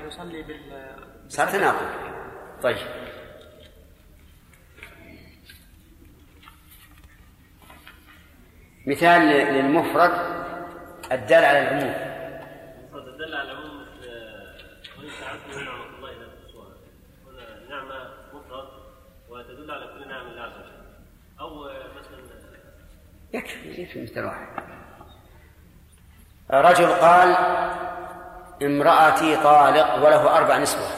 يصلي 0.06 0.42
بال 0.42 0.96
صار 1.28 1.46
تناقض 1.48 1.86
طيب. 2.62 2.76
مثال 8.86 9.22
للمفرد 9.54 10.10
الدال 11.12 11.44
على 11.44 11.58
العموم. 11.58 11.94
تدل 12.92 13.34
على 13.34 13.52
العموم 13.52 13.80
وليس 14.98 15.22
عبد 15.22 15.54
نعمة 15.64 15.84
الله 15.96 16.10
إلى 16.10 16.24
السؤال 16.46 16.72
هنا 17.26 17.68
نعمة 17.68 18.10
مفرد 18.34 18.68
وتدل 19.28 19.70
على 19.70 19.86
كل 19.86 20.08
نعم 20.08 20.28
لازم 20.28 20.62
أو 21.40 21.64
مثلا 21.98 22.20
يكفي 23.34 23.82
يكفي 23.82 24.02
مثل 24.02 24.24
واحد. 24.24 24.46
رجل 26.50 26.86
قال 26.86 27.28
امرأتي 28.62 29.36
طالق 29.36 29.94
وله 29.94 30.36
أربع 30.36 30.58
نسوة. 30.58 30.88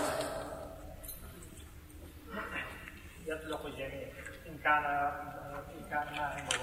يطلق 3.27 3.67
الجميع 3.67 4.09
إن 4.47 4.59
كان 4.65 4.85
إن 4.85 5.91
كان 5.91 6.07
ما 6.17 6.23
عنده 6.23 6.57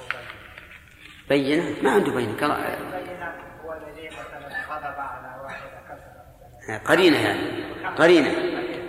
بينة. 1.30 1.84
ما 1.84 1.92
عنده 1.92 2.12
بينة 2.12 2.40
كلا- 2.40 2.56
بينة 2.58 3.34
هو 3.66 3.74
الذي 3.74 4.08
مثلا 4.08 4.66
غضب 4.70 5.00
على 5.00 5.42
واحدة 5.44 5.70
كسر 5.90 6.78
قرينة 6.78 7.18
يعني 7.18 7.64
قرينة 7.98 8.32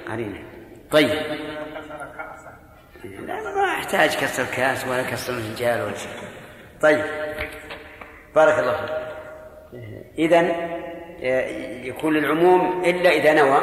قرينة. 0.09 0.43
طيب. 0.91 1.09
كسر 1.11 2.13
كأسا. 2.17 2.59
لا 3.05 3.55
ما 3.55 3.75
أحتاج 3.79 4.17
كسر 4.17 4.45
كأس 4.45 4.85
ولا 4.87 5.03
كسر 5.03 5.33
الرجال 5.33 5.81
ولا 5.83 5.97
شيء. 5.97 6.30
طيب. 6.81 7.05
بارك 8.35 8.59
الله 8.59 8.77
فيك. 8.77 8.91
إذا 10.19 10.41
يكون 11.87 12.17
العموم 12.17 12.85
إلا 12.85 13.11
إذا 13.11 13.35
نوى 13.35 13.61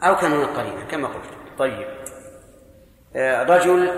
أو 0.00 0.16
كان 0.16 0.32
هناك 0.32 0.48
قرينة 0.48 0.84
كما 0.84 1.08
قلت. 1.08 1.58
طيب. 1.58 1.88
آه، 3.16 3.42
رجل 3.42 3.90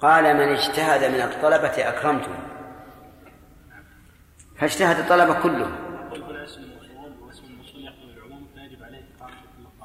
قال 0.00 0.24
من 0.36 0.48
اجتهد 0.48 1.04
من 1.12 1.20
الطلبة 1.20 1.88
أكرمته. 1.88 2.32
فاجتهد 4.58 4.98
الطلبة 4.98 5.42
كلهم. 5.42 5.76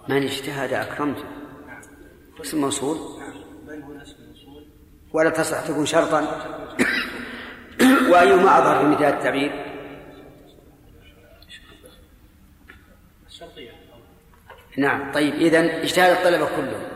من 0.10 0.24
اجتهد 0.24 0.74
أكرمته. 0.74 1.24
اسم 2.42 2.62
موصول 2.62 2.98
بل 3.68 3.82
هنا 3.84 4.02
اسم 4.02 4.16
الموصول 4.24 4.66
ولا 5.14 5.30
تصح 5.30 5.68
تكون 5.68 5.86
شرطا. 5.86 6.22
وأيهما 8.10 8.58
أظهر 8.58 8.80
في 8.80 8.86
مثال 8.86 9.14
التعبير؟ 9.14 9.52
نعم 14.78 15.12
طيب 15.12 15.34
إذا 15.34 15.84
اجتهد 15.84 16.18
الطلبة 16.18 16.46
كلهم. 16.56 16.88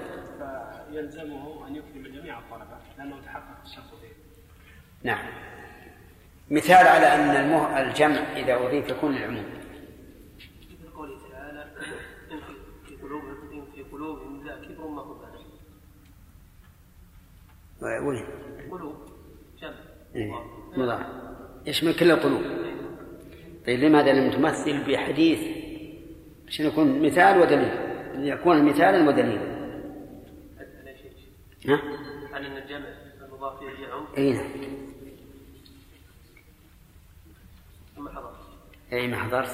فيلزمه 0.91 1.67
أن 1.67 1.75
يكرم 1.75 2.03
جميع 2.03 2.39
الطلبة 2.39 2.77
لأنه 2.97 3.21
تحقق 3.25 3.63
الشرط 3.65 3.85
فيه 4.01 4.13
نعم. 5.03 5.25
مثال 6.51 6.87
على 6.87 7.15
أن 7.15 7.29
المه... 7.29 7.81
الجمع 7.81 8.19
إذا 8.35 8.55
أضيف 8.55 8.89
يكون 8.89 9.15
للعموم. 9.15 9.45
مثل 10.61 10.93
قوله 10.95 11.19
تعالى 11.31 11.65
قلوبهم 13.91 14.43
لا 14.47 14.55
كبر 14.55 14.87
ما 14.87 15.01
هو 15.01 15.13
بالغ 15.13 15.14
وين؟ 17.81 18.25
قلوب 18.71 18.95
جمع 19.61 19.73
إيه، 20.15 20.31
مضاعف 20.77 21.05
يشمل 21.65 21.95
كل 21.95 22.11
القلوب. 22.11 22.41
طيب 23.67 23.79
لماذا 23.79 24.13
لم 24.13 24.31
تمثل 24.31 24.83
بحديث؟ 24.83 25.39
عشان 26.47 26.65
يكون 26.65 27.01
مثال 27.01 27.41
ودليل. 27.41 27.71
يكون 28.15 28.65
مثالا 28.65 29.07
ودليلا؟ 29.07 29.55
ها؟ 31.67 31.81
عن 32.33 32.45
إن 32.45 32.57
الجمع 32.57 32.85
المضاف 33.25 33.61
إليه 33.61 33.87
يعم؟ 33.87 34.05
اي 34.17 34.33
نعم. 34.33 34.47
ثم 37.95 38.09
حضر. 38.09 38.31
اي 38.93 39.07
ما 39.07 39.17
حضرت. 39.17 39.51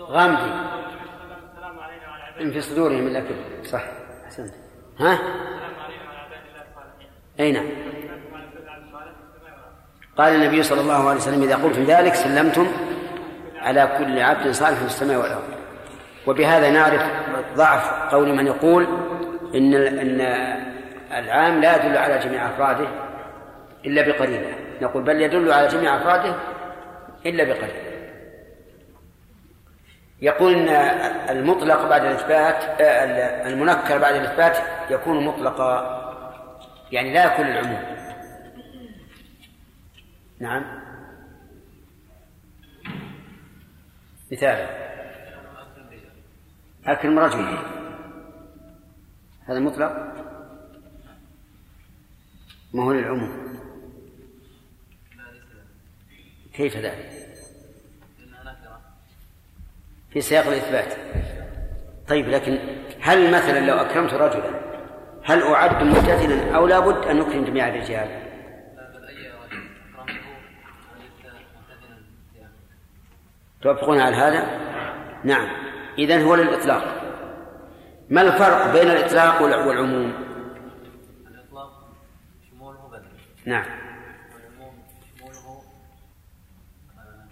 غامدي 0.00 0.42
عباد 0.42 2.40
إن 2.40 2.52
في 2.52 2.60
صدورهم 2.60 3.06
إلا 3.06 3.20
كبر 3.20 3.64
صح 3.64 3.84
أحسنت. 4.24 4.54
ها؟ 4.98 5.12
السلام 5.12 5.74
علينا 5.74 6.15
أي 7.40 7.52
نعم. 7.52 7.66
قال 10.18 10.34
النبي 10.34 10.62
صلى 10.62 10.80
الله 10.80 11.08
عليه 11.08 11.20
وسلم 11.20 11.42
إذا 11.42 11.56
قلتم 11.56 11.84
ذلك 11.84 12.14
سلمتم 12.14 12.66
على 13.56 13.88
كل 13.98 14.20
عبد 14.20 14.50
صالح 14.50 14.78
في 14.78 14.86
السماء 14.86 15.16
والأرض. 15.16 15.42
وبهذا 16.26 16.70
نعرف 16.70 17.02
ضعف 17.56 18.14
قول 18.14 18.36
من 18.36 18.46
يقول 18.46 18.86
إن 19.54 19.74
إن 19.74 20.20
العام 21.12 21.60
لا 21.60 21.76
يدل 21.76 21.96
على 21.96 22.18
جميع 22.18 22.48
أفراده 22.48 22.88
إلا 23.86 24.02
بقرينة 24.02 24.48
نقول 24.82 25.02
بل 25.02 25.22
يدل 25.22 25.52
على 25.52 25.68
جميع 25.68 25.96
أفراده 25.96 26.34
إلا 27.26 27.44
بقرينة 27.44 27.86
يقول 30.22 30.54
إن 30.54 30.68
المطلق 31.30 31.88
بعد 31.88 32.04
الإثبات 32.04 32.80
آه، 32.80 33.48
المنكر 33.48 33.98
بعد 33.98 34.14
الإثبات 34.14 34.56
يكون 34.90 35.24
مطلقا. 35.24 36.05
يعني 36.92 37.12
لا 37.12 37.34
يكون 37.34 37.46
العموم 37.46 37.96
نعم. 40.40 40.64
مثال. 44.32 44.68
أكرم 46.86 47.18
رجل 47.18 47.58
هذا 49.44 49.58
مطلق؟ 49.58 49.92
ما 52.72 52.82
هو 52.82 52.92
للعموم؟ 52.92 53.46
كيف 56.54 56.76
ذلك؟ 56.76 57.26
في 60.10 60.20
سياق 60.20 60.46
الإثبات. 60.46 60.96
طيب 62.08 62.28
لكن 62.28 62.58
هل 63.00 63.34
مثلا 63.34 63.66
لو 63.66 63.74
أكرمت 63.76 64.14
رجلا 64.14 64.65
هل 65.26 65.42
أعد 65.42 65.82
مبتذلا 65.84 66.56
أو 66.56 66.66
لابد 66.66 67.04
أن 67.06 67.16
نكرم 67.16 67.44
جميع 67.44 67.68
الرجال؟ 67.68 68.26
توافقون 73.62 74.00
على 74.00 74.16
هذا؟ 74.16 74.66
نعم. 75.24 75.48
إذن 75.98 76.22
هو 76.22 76.34
للإطلاق. 76.34 77.02
ما 78.10 78.20
الفرق 78.22 78.72
بين 78.72 78.90
الإطلاق 78.90 79.38
والع- 79.42 79.66
والعموم؟ 79.66 80.12
الإطلاق 81.26 81.88
شموله 82.50 82.88
بدل 82.88 83.08
نعم 83.46 83.64
والعموم 84.34 84.74
شموله 85.18 85.62
آه، 86.98 87.28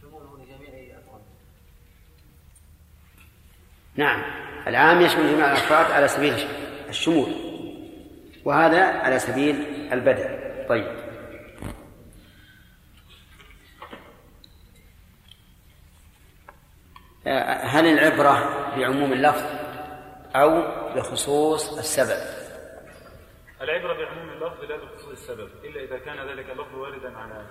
شموله 0.00 0.36
لجميع 0.38 0.98
أفراد 0.98 1.22
نعم. 3.98 4.22
العام 4.66 5.00
يشمل 5.00 5.32
جميع 5.32 5.52
الأفراد 5.52 5.90
على 5.90 6.08
سبيل 6.08 6.34
الشمول. 6.88 7.32
وهذا 8.44 8.84
على 8.84 9.18
سبيل 9.18 9.56
البدء. 9.92 10.28
طيب. 10.68 11.08
هل 17.62 17.86
العبرة 17.86 18.34
بعموم 18.76 19.12
اللفظ 19.12 19.44
أو 20.36 20.62
بخصوص 20.94 21.78
السبب؟ 21.78 22.22
العبرة 23.60 23.92
بعموم 23.92 24.28
اللفظ 24.28 24.64
لا 24.64 24.76
بخصوص 24.76 25.10
السبب 25.10 25.50
إلا 25.64 25.80
إذا 25.80 25.98
كان 25.98 26.28
ذلك 26.28 26.50
اللفظ 26.50 26.74
واردا 26.74 27.16
على 27.16 27.46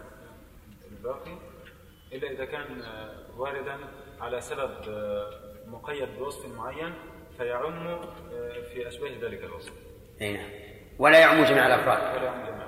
الباقي 0.91 1.37
إلا 2.13 2.31
إذا 2.31 2.45
كان 2.45 2.81
آه، 2.81 3.11
واردا 3.37 3.77
على 4.21 4.41
سبب 4.41 4.71
آه، 4.89 5.46
مقيد 5.71 6.09
بوصف 6.19 6.45
معين 6.55 6.93
فيعم 7.37 7.87
آه، 7.87 8.01
في 8.73 8.87
أشباه 8.87 9.09
ذلك 9.21 9.43
الوصف. 9.43 9.73
أي 10.21 10.33
نعم 10.33 10.49
ولا 10.99 11.19
يعم 11.19 11.43
جميع 11.43 11.67
الأفراد. 11.67 12.15
ولا 12.15 12.23
يعم 12.25 12.45
جميعا 12.45 12.67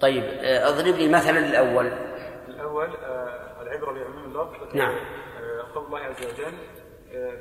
طيب 0.00 0.22
آه، 0.24 0.68
أضرب 0.68 0.94
لي 0.94 1.08
مثلا 1.08 1.38
الأول. 1.38 1.86
الأول 2.48 2.96
آه، 2.96 3.62
العبرة 3.62 3.92
بعموم 3.92 4.24
اللفظ. 4.24 4.76
نعم. 4.76 4.94
قول 5.74 5.86
الله 5.86 5.98
عز 5.98 6.26
وجل 6.26 6.52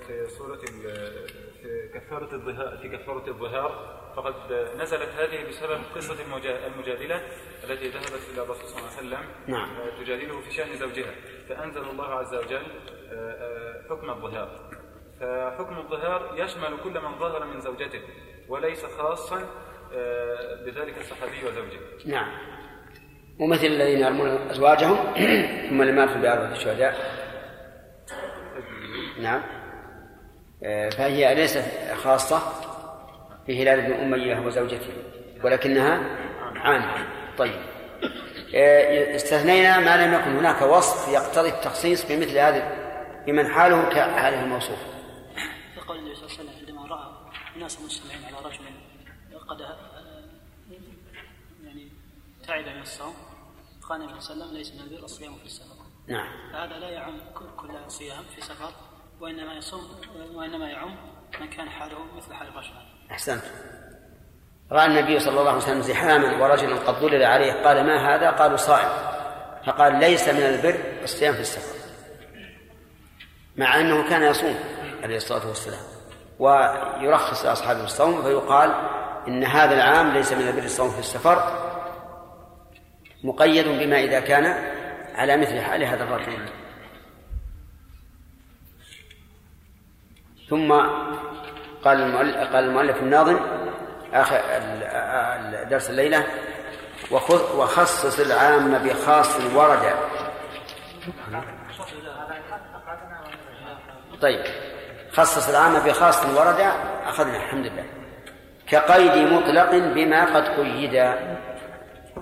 في 0.07 0.25
سورة 0.37 0.55
في 1.61 1.89
كفارة 1.93 2.35
الظهار 2.35 2.77
في 2.77 2.89
كفارة 2.97 3.27
الظهار. 3.27 3.99
فقد 4.15 4.33
نزلت 4.79 5.09
هذه 5.09 5.49
بسبب 5.49 5.81
قصة 5.95 6.13
المجا- 6.23 6.67
المجادلة 6.67 7.15
التي 7.63 7.87
ذهبت 7.89 8.21
إلى 8.33 8.43
الرسول 8.43 8.65
صلى 8.65 8.79
الله 8.79 8.89
عليه 8.97 9.07
وسلم. 9.07 9.25
نعم. 9.47 9.69
تجادله 10.03 10.41
في 10.41 10.51
شأن 10.51 10.75
زوجها. 10.77 11.11
فأنزل 11.49 11.81
الله 11.89 12.05
عز 12.05 12.33
وجل 12.35 12.63
حكم 13.89 14.09
الظهار. 14.09 14.49
فحكم 15.19 15.77
الظهار 15.77 16.35
يشمل 16.37 16.77
كل 16.83 16.99
من 16.99 17.19
ظهر 17.19 17.45
من 17.45 17.61
زوجته 17.61 18.01
وليس 18.49 18.85
خاصا 18.85 19.41
آه، 19.95 20.65
بذلك 20.65 20.97
الصحابي 20.97 21.47
وزوجه. 21.47 21.79
نعم. 22.05 22.27
ومثل 23.39 23.65
الذين 23.65 23.99
يرمون 23.99 24.27
أزواجهم 24.27 24.97
ثم 25.69 25.83
لم 25.83 25.97
يأتوا 25.97 26.21
بأربعة 26.21 26.51
الشهداء. 26.51 26.95
نعم. 29.21 29.41
آه، 30.63 30.89
فهي 30.89 31.35
ليست 31.35 31.63
خاصة 32.03 32.41
بهلال 33.47 33.81
بن 33.81 33.93
أمية 33.93 34.39
وزوجته 34.39 34.93
ولكنها 35.43 36.17
عامة. 36.55 37.07
طيب. 37.37 37.61
آه، 38.55 39.15
استثنينا 39.15 39.79
ما 39.79 40.05
لم 40.05 40.13
يكن 40.13 40.37
هناك 40.37 40.61
وصف 40.61 41.13
يقتضي 41.13 41.49
التخصيص 41.49 42.05
بمثل 42.05 42.37
هذا 42.37 42.82
بمن 43.27 43.47
حاله 43.47 43.89
كحاله 43.89 44.43
الموصوف 44.43 44.79
في 45.73 45.79
قول 45.87 45.97
النبي 45.97 46.15
صلى 46.15 46.25
الله 46.25 46.39
عليه 46.39 46.49
وسلم 46.49 46.59
عندما 46.59 46.95
رأى 46.95 47.11
الناس 47.55 47.81
مجتمعين 47.81 48.25
على 48.25 48.45
رجل 48.45 48.65
قد 49.47 49.59
يعني 51.63 51.91
تعب 52.47 52.65
من 52.75 52.81
الصوم 52.81 53.13
قال 53.89 54.01
النبي 54.01 54.19
صلى 54.19 54.33
الله 54.33 54.47
عليه 54.47 54.59
وسلم 54.59 54.75
ليس 54.77 54.81
من 54.81 54.93
البر 54.93 55.03
الصيام 55.03 55.35
في 55.35 55.45
السفر. 55.45 55.75
نعم. 56.07 56.51
فهذا 56.53 56.79
لا 56.79 56.89
يعم 56.89 57.17
كل 57.57 57.69
صيام 57.87 58.23
في 58.35 58.41
سفر 58.41 58.71
وإنما 59.21 59.53
يصوم 59.53 59.81
وإنما 60.33 60.69
يعم 60.69 60.95
من 61.39 61.49
كان 61.49 61.69
حاله 61.69 62.15
مثل 62.17 62.33
حال 62.33 62.47
الرجل. 62.47 62.73
أحسنت. 63.11 63.43
رأى 64.71 64.85
النبي 64.85 65.19
صلى 65.19 65.39
الله 65.39 65.49
عليه 65.49 65.57
وسلم 65.63 65.81
زحاما 65.81 66.43
ورجلا 66.43 66.75
قد 66.75 66.93
ظلل 66.93 67.23
عليه 67.23 67.53
قال 67.53 67.85
ما 67.85 68.15
هذا؟ 68.15 68.31
قالوا 68.31 68.57
صائم. 68.57 68.89
فقال 69.65 69.99
ليس 69.99 70.29
من 70.29 70.43
البر 70.43 71.03
الصيام 71.03 71.33
في 71.33 71.41
السفر. 71.41 71.82
مع 73.57 73.79
أنه 73.79 74.09
كان 74.09 74.23
يصوم 74.23 74.55
عليه 75.03 75.17
الصلاة 75.17 75.47
والسلام. 75.47 75.79
ويرخص 76.39 77.45
لأصحابه 77.45 77.83
الصوم 77.83 78.21
فيقال 78.23 78.71
إن 79.27 79.43
هذا 79.43 79.73
العام 79.75 80.11
ليس 80.11 80.33
من 80.33 80.47
البر 80.47 80.63
الصوم 80.63 80.89
في 80.89 80.99
السفر 80.99 81.63
مقيد 83.23 83.67
بما 83.67 83.99
إذا 83.99 84.19
كان 84.19 84.45
على 85.15 85.37
مثل 85.37 85.61
حال 85.61 85.83
هذا 85.83 86.03
الرجل. 86.03 86.45
ثم 90.49 90.71
قال 91.85 92.01
المؤلف, 92.01 92.35
قال 92.37 92.63
المؤلف 92.65 92.97
الناظم 92.97 93.39
آخر 94.13 94.41
درس 95.69 95.89
الليلة 95.89 96.27
وخ- 97.11 97.55
وخصص 97.55 98.19
العام 98.19 98.77
بخاص 98.77 99.35
ورد 99.55 99.93
طيب. 104.23 104.43
خصص 105.11 105.49
العام 105.49 105.73
بخاص 105.85 106.25
ورد 106.25 106.59
أخذنا 107.05 107.37
الحمد 107.37 107.65
لله. 107.65 107.85
كقيد 108.67 109.33
مطلق 109.33 109.69
بما 109.75 110.35
قد 110.35 110.47
قيد. 110.47 110.93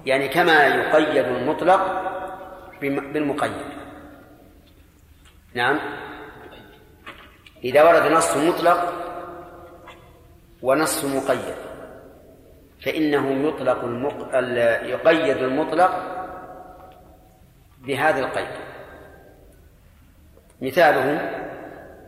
يعني 0.06 0.28
كما 0.28 0.66
يقيد 0.66 1.26
المطلق 1.26 1.82
بالمقيد. 2.82 3.66
نعم. 5.54 5.80
إذا 7.64 7.84
ورد 7.84 8.12
نص 8.12 8.38
مطلق 8.38 8.94
ونص 10.62 11.06
مقيد. 11.06 11.56
فإنه 12.86 13.48
يطلق 13.48 13.84
المق... 13.84 14.36
ال- 14.36 14.90
يقيد 14.90 15.38
المطلق 15.38 15.92
بهذا 17.80 18.20
القيد. 18.20 18.48
مثاله 20.62 21.41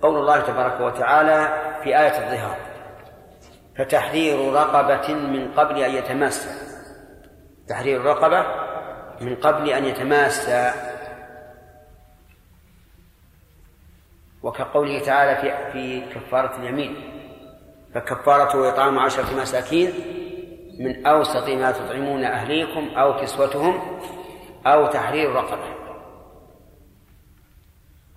قول 0.03 0.19
الله 0.19 0.39
تبارك 0.39 0.81
وتعالى 0.81 1.39
في 1.83 1.99
آية 1.99 2.17
الظهار 2.23 2.57
فتحرير 3.77 4.53
رقبة 4.53 5.13
من 5.13 5.51
قبل 5.51 5.79
أن 5.79 5.91
يتماسى. 5.91 6.49
تحرير 7.67 8.01
رقبة 8.01 8.45
من 9.21 9.35
قبل 9.35 9.69
أن 9.69 9.85
يتماسى. 9.85 10.71
وكقوله 14.43 14.99
تعالى 14.99 15.41
في 15.41 15.71
في 15.71 16.13
كفارة 16.13 16.57
اليمين 16.57 16.95
فكفارته 17.95 18.69
إطعام 18.69 18.99
عشرة 18.99 19.41
مساكين 19.41 19.93
من 20.79 21.05
أوسط 21.05 21.49
ما 21.49 21.71
تطعمون 21.71 22.23
أهليكم 22.23 22.89
أو 22.97 23.21
كسوتهم 23.21 23.99
أو 24.65 24.87
تحرير 24.87 25.31
رقبة. 25.31 25.75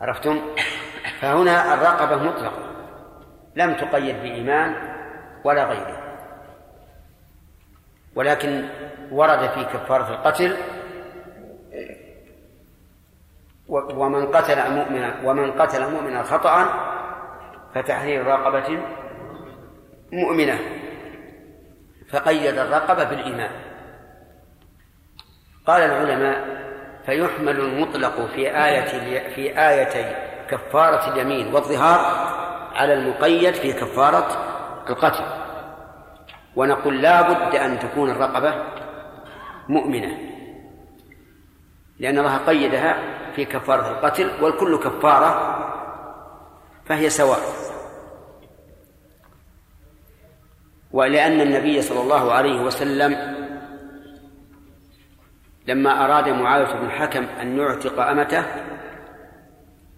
عرفتم؟ 0.00 0.40
فهنا 1.20 1.74
الرقبة 1.74 2.16
مطلقة. 2.16 2.62
لم 3.56 3.74
تقيد 3.74 4.16
بإيمان 4.22 4.74
ولا 5.44 5.64
غيره. 5.64 6.18
ولكن 8.14 8.68
ورد 9.10 9.48
في 9.48 9.64
كفارة 9.64 10.10
القتل 10.10 10.56
ومن 13.68 14.26
قتل 14.26 14.70
مؤمنا 14.70 15.20
ومن 15.24 15.52
قتل 15.52 15.92
مؤمنا 15.92 16.22
خطأ 16.22 16.64
فتحرير 17.74 18.26
رقبة 18.26 18.78
مؤمنة. 20.12 20.58
فقيد 22.10 22.58
الرقبة 22.58 23.04
بالإيمان. 23.04 23.50
قال 25.66 25.82
العلماء 25.82 26.66
فيحمل 27.06 27.60
المطلق 27.60 28.26
في 28.26 28.64
آية 28.64 29.28
في 29.34 29.58
آيتي 29.68 30.25
كفارة 30.50 31.12
اليمين 31.12 31.54
والظهار 31.54 32.00
على 32.74 32.94
المقيد 32.94 33.54
في 33.54 33.72
كفارة 33.72 34.28
القتل. 34.88 35.24
ونقول 36.56 37.02
لا 37.02 37.22
بد 37.22 37.54
أن 37.54 37.78
تكون 37.78 38.10
الرقبة 38.10 38.54
مؤمنة 39.68 40.18
لأن 41.98 42.18
الله 42.18 42.36
قيدها 42.36 42.96
في 43.36 43.44
كفارة 43.44 43.90
القتل 43.90 44.30
والكل 44.44 44.78
كفارة 44.78 45.56
فهي 46.84 47.10
سواء. 47.10 47.38
ولأن 50.92 51.40
النبي 51.40 51.82
صلى 51.82 52.00
الله 52.00 52.32
عليه 52.32 52.60
وسلم 52.60 53.36
لما 55.66 56.04
أراد 56.04 56.28
معاوية 56.28 56.74
بن 56.74 56.86
الحكم 56.86 57.24
أن 57.40 57.58
يعتق 57.58 58.00
أمته 58.00 58.44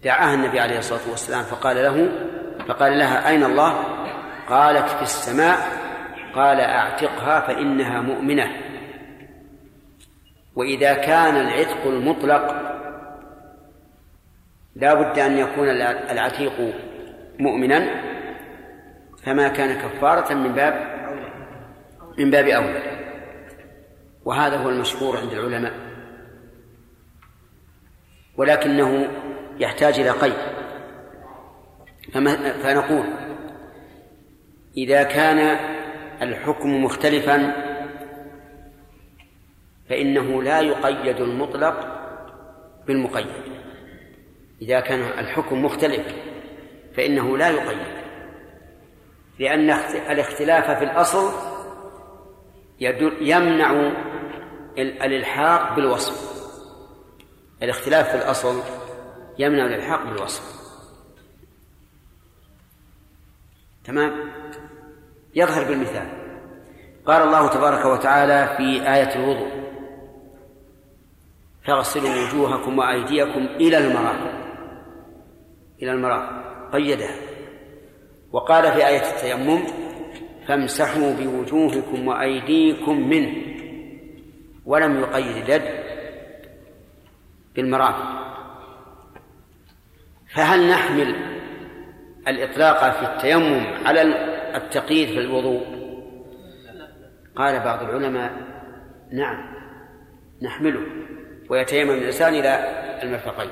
دعاها 0.03 0.33
النبي 0.33 0.59
عليه 0.59 0.79
الصلاة 0.79 1.09
والسلام 1.09 1.43
فقال 1.43 1.75
له 1.75 2.11
فقال 2.67 2.99
لها 2.99 3.29
أين 3.29 3.43
الله؟ 3.43 3.83
قالت 4.47 4.89
في 4.89 5.01
السماء. 5.01 5.57
قال 6.35 6.59
أعتقها 6.59 7.39
فإنها 7.39 8.01
مؤمنة. 8.01 8.51
وإذا 10.55 10.93
كان 10.93 11.35
العتق 11.35 11.87
المطلق 11.87 12.55
لا 14.75 14.93
بد 14.93 15.19
أن 15.19 15.37
يكون 15.37 15.69
العتيق 16.11 16.73
مؤمنا. 17.39 18.01
فما 19.23 19.47
كان 19.47 19.81
كفارة 19.81 20.33
من 20.33 20.53
باب 20.53 20.99
من 22.17 22.31
باب 22.31 22.47
أولى. 22.47 22.81
وهذا 24.25 24.57
هو 24.57 24.69
المشهور 24.69 25.17
عند 25.17 25.31
العلماء. 25.31 25.73
ولكنه 28.37 29.07
يحتاج 29.59 29.99
إلى 29.99 30.09
قيد. 30.09 30.37
فنقول 32.63 33.05
إذا 34.77 35.03
كان 35.03 35.39
الحكم 36.21 36.83
مختلفا 36.83 37.53
فإنه 39.89 40.43
لا 40.43 40.59
يقيد 40.59 41.21
المطلق 41.21 41.99
بالمقيد. 42.87 43.27
إذا 44.61 44.79
كان 44.79 44.99
الحكم 44.99 45.65
مختلف 45.65 46.15
فإنه 46.97 47.37
لا 47.37 47.49
يقيد. 47.49 47.99
لأن 49.39 49.69
الاختلاف 50.09 50.71
في 50.71 50.83
الأصل 50.83 51.31
يمنع 53.21 53.91
الإلحاق 54.77 55.75
بالوصف. 55.75 56.29
الاختلاف 57.63 58.09
في 58.09 58.15
الأصل 58.15 58.61
يمنع 59.39 59.65
الإلحاق 59.65 60.03
بالوصف. 60.03 60.59
تمام؟ 63.83 64.31
يظهر 65.35 65.63
بالمثال. 65.63 66.07
قال 67.05 67.21
الله 67.21 67.47
تبارك 67.47 67.85
وتعالى 67.85 68.57
في 68.57 68.93
آية 68.93 69.15
الوضوء 69.15 69.59
فاغسلوا 71.63 72.09
وجوهكم 72.09 72.77
وأيديكم 72.77 73.39
إلى 73.39 73.77
المرافق. 73.77 74.33
إلى 75.81 75.91
المرافق. 75.91 76.43
قيدها. 76.73 77.15
وقال 78.31 78.63
في 78.63 78.87
آية 78.87 79.01
التيمم 79.15 79.63
فامسحوا 80.47 81.13
بوجوهكم 81.13 82.07
وأيديكم 82.07 83.09
منه. 83.09 83.35
ولم 84.65 84.99
يقيد 84.99 85.49
اليد 85.49 85.83
بالمرافق. 87.55 88.28
فهل 90.33 90.69
نحمل 90.69 91.15
الإطلاق 92.27 92.89
في 92.89 93.05
التيمم 93.05 93.65
على 93.85 94.01
التقييد 94.55 95.09
في 95.09 95.19
الوضوء؟ 95.19 95.79
قال 97.35 97.59
بعض 97.59 97.83
العلماء 97.83 98.31
نعم 99.11 99.55
نحمله 100.41 100.81
ويتيمم 101.49 101.91
الإنسان 101.91 102.33
إلى 102.33 102.59
المرفقين. 103.03 103.51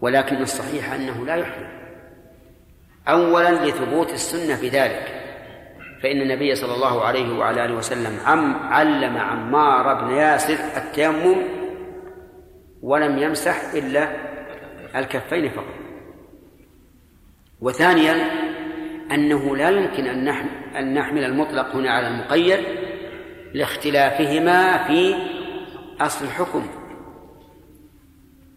ولكن 0.00 0.36
الصحيح 0.36 0.92
أنه 0.92 1.26
لا 1.26 1.34
يحمل. 1.34 1.82
أولا 3.08 3.66
لثبوت 3.66 4.12
السنة 4.12 4.60
بذلك 4.60 5.22
فإن 6.02 6.20
النبي 6.20 6.54
صلى 6.54 6.74
الله 6.74 7.04
عليه 7.04 7.38
وعلى 7.38 7.64
آله 7.64 7.74
وسلم 7.74 8.20
عم 8.26 8.56
علم 8.56 9.16
عمار 9.16 10.04
بن 10.04 10.10
ياسر 10.10 10.58
التيمم 10.76 11.36
ولم 12.82 13.18
يمسح 13.18 13.72
إلا 13.74 14.31
الكفين 14.96 15.50
فقط. 15.50 15.74
وثانيا 17.60 18.14
أنه 19.12 19.56
لا 19.56 19.70
يمكن 19.70 20.06
أن 20.06 20.24
نحمل, 20.24 20.76
أن 20.76 20.94
نحمل 20.94 21.24
المطلق 21.24 21.76
هنا 21.76 21.90
على 21.90 22.08
المقيد 22.08 22.60
لاختلافهما 23.54 24.86
في 24.86 25.14
أصل 26.00 26.24
الحكم. 26.24 26.66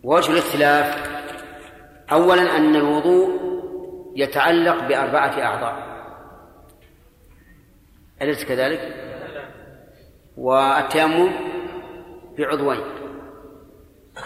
وجه 0.03 0.31
الاختلاف 0.31 1.09
أولا 2.11 2.57
أن 2.57 2.75
الوضوء 2.75 3.45
يتعلق 4.15 4.87
بأربعة 4.87 5.41
أعضاء. 5.41 5.95
أليس 8.21 8.45
كذلك؟ 8.45 8.95
والتيمم 10.37 11.31
بعضوين. 12.37 12.81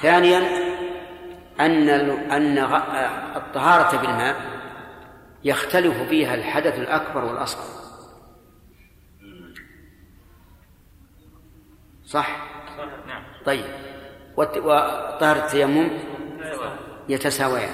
ثانيا 0.01 0.68
أن 1.59 1.89
أن 2.31 2.57
الطهارة 3.35 3.97
بالماء 3.97 4.35
يختلف 5.43 6.09
فيها 6.09 6.35
الحدث 6.35 6.79
الأكبر 6.79 7.25
والأصغر. 7.25 7.79
صح؟ 12.05 12.49
نعم. 13.07 13.23
طيب. 13.45 13.65
وطهارة 14.37 15.45
التيمم 15.45 15.89
يتساويان. 17.09 17.73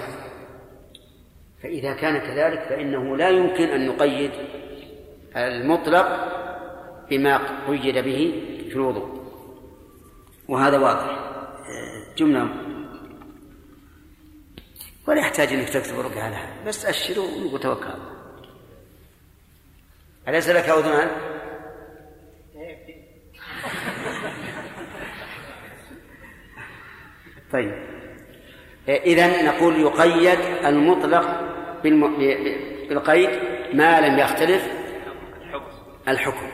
فإذا 1.64 1.94
كان 1.94 2.18
كذلك 2.18 2.60
فإنه 2.60 3.18
لا 3.18 3.30
يمكن 3.30 3.64
أن 3.64 3.88
نقيد 3.88 4.32
المطلق 5.36 6.08
بما 7.10 7.40
قيد 7.68 7.98
به 7.98 8.44
في 8.70 8.76
الوضوء. 8.76 9.26
وهذا 10.48 10.78
واضح. 10.78 11.20
جملة 12.18 12.65
ولا 15.08 15.20
يحتاج 15.20 15.54
إنك 15.54 15.70
تكتب 15.70 16.00
ربع 16.00 16.28
لها. 16.28 16.64
بس 16.68 16.86
أشر 16.86 17.20
ونقول 17.20 17.60
توكل 17.60 17.88
أليس 20.28 20.50
لك 20.50 20.70
أذنان؟ 20.70 21.12
طيب. 27.52 27.86
إذا 28.90 29.44
نقول 29.44 29.82
يقيد 29.82 30.40
المطلق 30.66 31.42
بالقيد 32.90 33.30
ما 33.74 34.02
لم 34.02 34.20
يختلف 34.20 34.68
الحكم. 36.08 36.48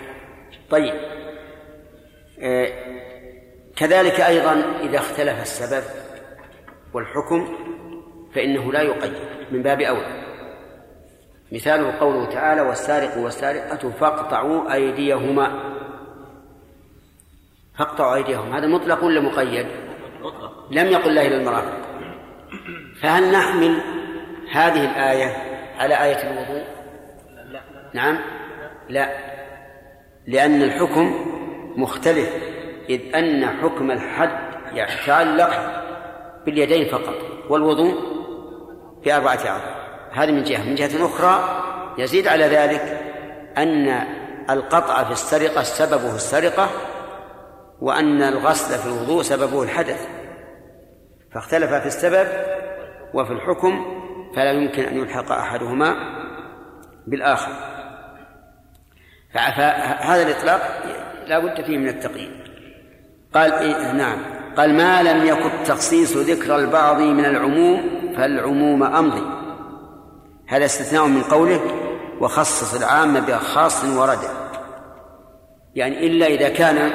طيب. 0.69 0.93
كذلك 3.75 4.21
أيضا 4.21 4.79
إذا 4.79 4.97
اختلف 4.97 5.41
السبب 5.41 5.83
والحكم 6.93 7.57
فإنه 8.35 8.71
لا 8.71 8.81
يقيد. 8.81 9.13
من 9.51 9.61
باب 9.61 9.81
أولى 9.81 10.21
مثاله 11.51 11.99
قوله 11.99 12.25
تعالى 12.25 12.61
والسارق 12.61 13.17
والسارقة 13.17 13.89
فاقطعوا 13.89 14.73
أيديهما. 14.73 15.71
فاقطعوا 17.79 18.15
أيديهم 18.15 18.53
هذا 18.53 18.67
مطلق 18.67 19.03
ولا 19.03 19.21
مقيد؟ 19.21 19.67
مطلق 20.21 20.51
لم 20.71 20.87
يقل 20.87 21.15
لا 21.15 21.21
إلى 21.21 21.37
المرافق 21.37 21.77
فهل 23.01 23.31
نحمل 23.31 23.81
هذه 24.51 24.85
الآية 24.91 25.35
على 25.77 26.03
آية 26.03 26.31
الوضوء؟ 26.31 26.63
نعم. 27.93 28.17
لا. 28.89 29.09
لأن 30.27 30.61
الحكم 30.61 31.25
مختلف 31.77 32.29
إذ 32.89 33.15
أن 33.15 33.45
حكم 33.45 33.91
الحد 33.91 34.51
يتعلق 34.73 35.83
باليدين 36.45 36.85
فقط 36.85 37.15
والوضوء 37.49 38.20
بأربعة 39.05 39.39
أعضاء 39.45 39.81
هذه 40.11 40.31
من 40.31 40.43
جهة. 40.43 40.63
من 40.63 40.75
جهة 40.75 41.05
أخرى 41.05 41.63
يزيد 41.97 42.27
على 42.27 42.45
ذلك 42.45 43.01
أن 43.57 44.03
القطع 44.49 45.03
في 45.03 45.11
السرقة 45.11 45.63
سببه 45.63 46.15
السرقة 46.15 46.69
وأن 47.81 48.21
الغسل 48.21 48.79
في 48.79 48.85
الوضوء 48.85 49.21
سببه 49.21 49.63
الحدث. 49.63 50.07
فاختلف 51.33 51.73
في 51.73 51.85
السبب 51.85 52.27
وفي 53.13 53.31
الحكم 53.31 54.01
فلا 54.35 54.51
يمكن 54.51 54.83
أن 54.83 54.97
يلحق 54.97 55.31
أحدهما 55.31 55.95
بالآخر. 57.07 57.51
فهذا 59.33 60.23
الإطلاق 60.23 60.61
لا 61.27 61.39
بد 61.39 61.61
فيه 61.61 61.77
من 61.77 61.87
التقييد. 61.87 62.41
قال 63.33 63.53
إيه 63.53 63.91
نعم. 63.91 64.17
قال 64.57 64.73
ما 64.73 65.03
لم 65.03 65.25
يكن 65.25 65.63
تخصيص 65.65 66.17
ذكر 66.17 66.55
البعض 66.55 67.01
من 67.01 67.25
العموم 67.25 68.00
فالعموم 68.17 68.83
أمضي. 68.83 69.23
هذا 70.47 70.65
استثناء 70.65 71.07
من 71.07 71.21
قوله 71.21 71.61
وخصص 72.19 72.75
العام 72.75 73.19
بخاص 73.19 73.85
ورد. 73.85 74.19
يعني 75.75 76.07
إلا 76.07 76.25
إذا 76.25 76.49
كان 76.49 76.91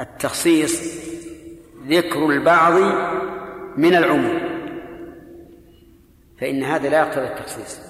التخصيص 0.00 1.02
ذكر 1.86 2.26
البعض 2.26 2.72
من 3.76 3.94
العموم. 3.94 4.38
فإن 6.40 6.62
هذا 6.62 6.88
لا 6.88 6.98
يقتضي 6.98 7.26
التخصيص. 7.26 7.80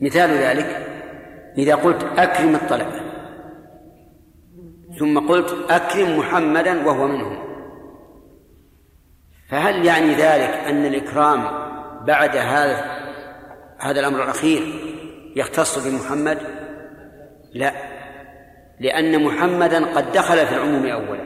مثال 0.00 0.30
ذلك 0.30 0.86
إذا 1.58 1.74
قلت 1.74 2.04
أكرم 2.16 2.54
الطلبة 2.54 3.00
ثم 4.98 5.18
قلت 5.18 5.70
أكرم 5.70 6.18
محمدا 6.18 6.86
وهو 6.86 7.08
منهم. 7.08 7.53
فهل 9.48 9.86
يعني 9.86 10.14
ذلك 10.14 10.50
أن 10.68 10.86
الإكرام 10.86 11.44
بعد 12.06 12.36
هذا 12.36 12.84
هذا 13.78 14.00
الأمر 14.00 14.22
الأخير 14.22 14.62
يختص 15.36 15.86
بمحمد؟ 15.86 16.38
لا 17.54 17.72
لأن 18.80 19.24
محمدا 19.24 19.96
قد 19.96 20.12
دخل 20.12 20.46
في 20.46 20.54
العموم 20.54 20.86
أولا 20.86 21.24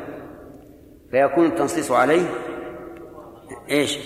فيكون 1.10 1.46
التنصيص 1.46 1.90
عليه 1.90 2.26
إيش؟ 3.70 3.98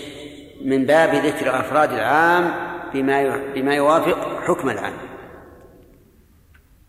من 0.65 0.85
باب 0.85 1.15
ذكر 1.15 1.59
أفراد 1.59 1.93
العام 1.93 2.53
بما 2.93 3.37
بما 3.55 3.75
يوافق 3.75 4.41
حكم 4.41 4.69
العام 4.69 4.93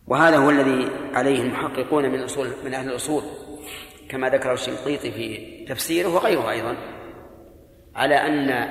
وهذا 0.07 0.37
هو 0.37 0.51
الذي 0.51 0.91
عليه 1.15 1.43
المحققون 1.43 2.09
من 2.09 2.15
الاصول 2.15 2.49
من 2.65 2.75
أهل 2.75 2.91
الأصول 2.91 3.23
كما 4.09 4.29
ذكره 4.29 4.53
الشنقيطي 4.53 5.11
في 5.11 5.65
تفسيره 5.69 6.09
وغيره 6.09 6.51
أيضا 6.51 6.77
على 7.97 8.15
أن 8.15 8.69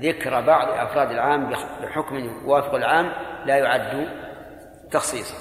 ذكر 0.00 0.40
بعض 0.40 0.68
أفراد 0.68 1.10
العام 1.10 1.50
بحكم 1.82 2.16
يوافق 2.16 2.74
العام 2.74 3.12
لا 3.46 3.56
يعد 3.56 4.08
تخصيصا. 4.90 5.36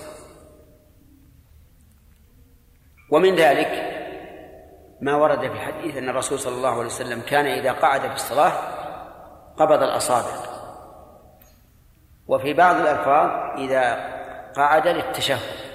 ومن 3.12 3.36
ذلك 3.36 3.92
ما 5.02 5.16
ورد 5.16 5.40
في 5.40 5.60
حديث 5.60 5.98
أن 5.98 6.10
الرسول 6.10 6.40
صلى 6.40 6.56
الله 6.56 6.70
عليه 6.70 6.86
وسلم 6.86 7.22
كان 7.22 7.46
إذا 7.46 7.72
قعد 7.72 8.02
في 8.02 8.16
الصلاة 8.16 8.52
قبض 9.58 9.84
الأصابع. 9.84 10.56
وفي 12.28 12.54
بعض 12.54 12.76
الألفاظ 12.76 13.60
إذا 13.60 13.94
قعد 14.56 14.88
للتشهد. 14.88 15.66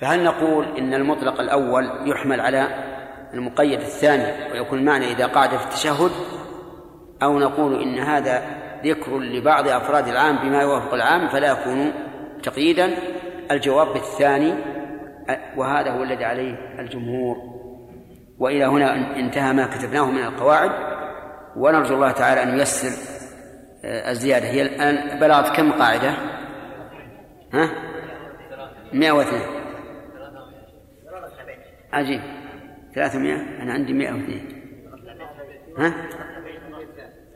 فهل 0.00 0.24
نقول 0.24 0.76
إن 0.78 0.94
المطلق 0.94 1.40
الأول 1.40 2.10
يحمل 2.10 2.40
على 2.40 2.93
المقيد 3.34 3.80
الثاني 3.80 4.52
ويكون 4.52 4.78
المعنى 4.78 5.12
إذا 5.12 5.26
قعد 5.26 5.56
في 5.56 5.64
التشهد 5.64 6.10
أو 7.22 7.38
نقول 7.38 7.82
إن 7.82 7.98
هذا 7.98 8.42
ذكر 8.84 9.18
لبعض 9.18 9.68
أفراد 9.68 10.08
العام 10.08 10.36
بما 10.36 10.62
يوافق 10.62 10.94
العام 10.94 11.28
فلا 11.28 11.50
يكون 11.50 11.92
تقييدا. 12.42 12.90
الجواب 13.50 13.92
بالثاني 13.92 14.54
وهذا 15.56 15.90
هو 15.90 16.02
الذي 16.02 16.24
عليه 16.24 16.54
الجمهور. 16.78 17.36
وإلى 18.38 18.64
هنا 18.64 19.16
انتهى 19.16 19.52
ما 19.52 19.66
كتبناه 19.66 20.10
من 20.10 20.24
القواعد. 20.24 20.70
ونرجو 21.56 21.94
الله 21.94 22.10
تعالى 22.10 22.42
أن 22.42 22.58
ييسر 22.58 23.14
آه، 23.84 24.10
الزيادة. 24.10 24.46
هي 24.46 24.62
الآن 24.62 25.20
بلغت 25.20 25.56
كم 25.56 25.72
قاعدة؟ 25.72 26.14
ها؟ 27.52 27.70
102 28.92 29.40
عجيب. 31.92 32.20
300 32.94 33.34
أنا 33.62 33.72
عندي 33.72 33.92
102 33.92 34.64
ها؟ 35.78 35.94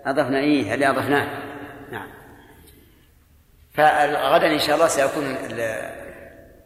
أضفنا 0.07 0.39
إيه 0.39 0.75
اللي 0.75 0.89
أضفناه؟ 0.91 1.29
نعم. 1.93 2.09
فغدا 3.75 4.53
إن 4.53 4.59
شاء 4.59 4.75
الله 4.77 4.89
سيكون 4.89 5.37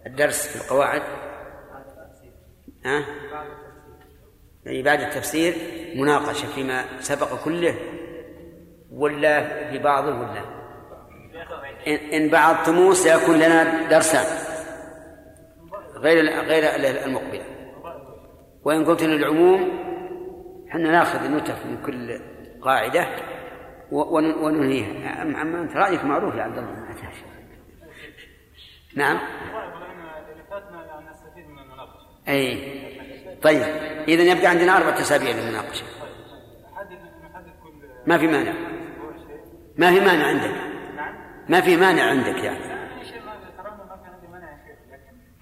الدرس 0.06 0.46
في 0.46 0.64
القواعد. 0.64 1.02
ها؟ 2.84 3.04
يعني 4.64 4.82
بعد 4.82 5.00
التفسير 5.00 5.54
مناقشة 5.96 6.46
فيما 6.54 6.84
سبق 7.00 7.44
كله 7.44 7.74
ولا 8.90 9.70
في 9.70 9.78
بعضه 9.78 10.20
ولا؟ 10.20 10.42
إن 12.12 12.28
بعضتموه 12.28 12.94
سيكون 12.94 13.36
لنا 13.36 13.88
درسان 13.88 14.26
غير 15.96 16.40
غير 16.40 17.04
المقبلة. 17.04 17.51
وإن 18.64 18.84
قلت 18.84 19.02
للعموم 19.02 19.70
حنا 20.68 20.90
نأخذ 20.90 21.30
نتف 21.30 21.66
من 21.66 21.82
كل 21.86 22.20
قاعدة 22.62 23.06
وننهيها. 23.92 25.22
أما 25.22 25.62
أنت 25.62 25.76
رأيك 25.76 26.04
معروف 26.04 26.34
يا 26.34 26.42
عبد 26.42 26.58
الله؟ 26.58 26.82
نعم. 28.96 29.18
أي. 32.28 32.58
طيب. 33.42 33.62
إذا 34.08 34.22
يبقى 34.22 34.46
عندنا 34.46 34.76
أربعة 34.76 35.00
أسابيع 35.00 35.30
للمناقشة. 35.30 35.84
ما 38.06 38.18
في 38.18 38.26
مانع. 38.26 38.52
ما 39.78 39.90
في 39.90 40.00
مانع 40.00 40.26
عندك. 40.26 40.54
ما 41.48 41.60
في 41.60 41.76
مانع 41.76 42.02
عندك 42.02 42.44
يعني. 42.44 42.72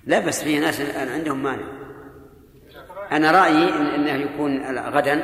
لا 0.05 0.19
بس 0.27 0.45
في 0.45 0.59
ناس 0.59 0.97
عندهم 0.97 1.43
مانع. 1.43 1.80
أنا 3.13 3.31
رأيي 3.31 3.69
أنه 3.95 4.13
يكون 4.13 4.79
غدا 4.79 5.23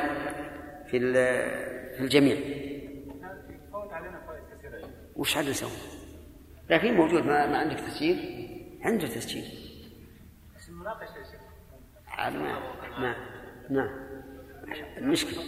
في 0.87 0.99
في 1.97 2.03
الجميع 2.03 2.37
وش 5.15 5.37
عاد 5.37 5.49
نسوي؟ 5.49 5.69
لكن 6.69 6.93
موجود 6.93 7.25
ما, 7.25 7.45
ما 7.45 7.57
عندك 7.57 7.79
تسجيل 7.79 8.47
عنده 8.81 9.07
تسجيل 9.07 9.45
بس 10.55 10.69
المناقشة 10.69 11.17
يا 12.19 12.29
ما 12.29 12.59
ما 12.99 13.15
نعم 13.69 13.89
المشكلة 14.97 15.43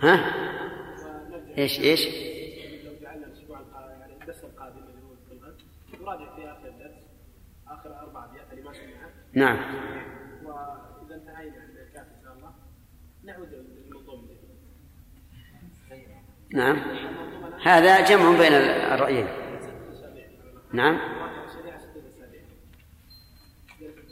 ها؟ 0.00 0.34
إيش 1.58 1.80
إيش؟ 1.80 2.08
نراجع 6.00 6.36
في 6.36 6.50
اخر 6.50 6.68
الدرس 6.68 6.94
اخر 7.68 7.98
أربع 7.98 8.24
ابيات 8.24 8.52
اللي 8.52 8.62
ما 8.62 8.72
سمعها 8.72 9.10
نعم 9.32 9.74
واذا 10.44 11.14
انتهينا 11.14 11.62
عند 11.62 11.76
الكاف 11.76 12.06
ان 12.06 12.22
شاء 12.24 12.32
الله 12.32 12.52
نعود 13.24 13.48
للمنظومه 13.48 14.28
نعم. 16.54 16.82
هذا 17.62 18.00
جمع 18.00 18.38
بين 18.38 18.52
الرأيين. 18.52 19.26
نعم. 20.72 20.98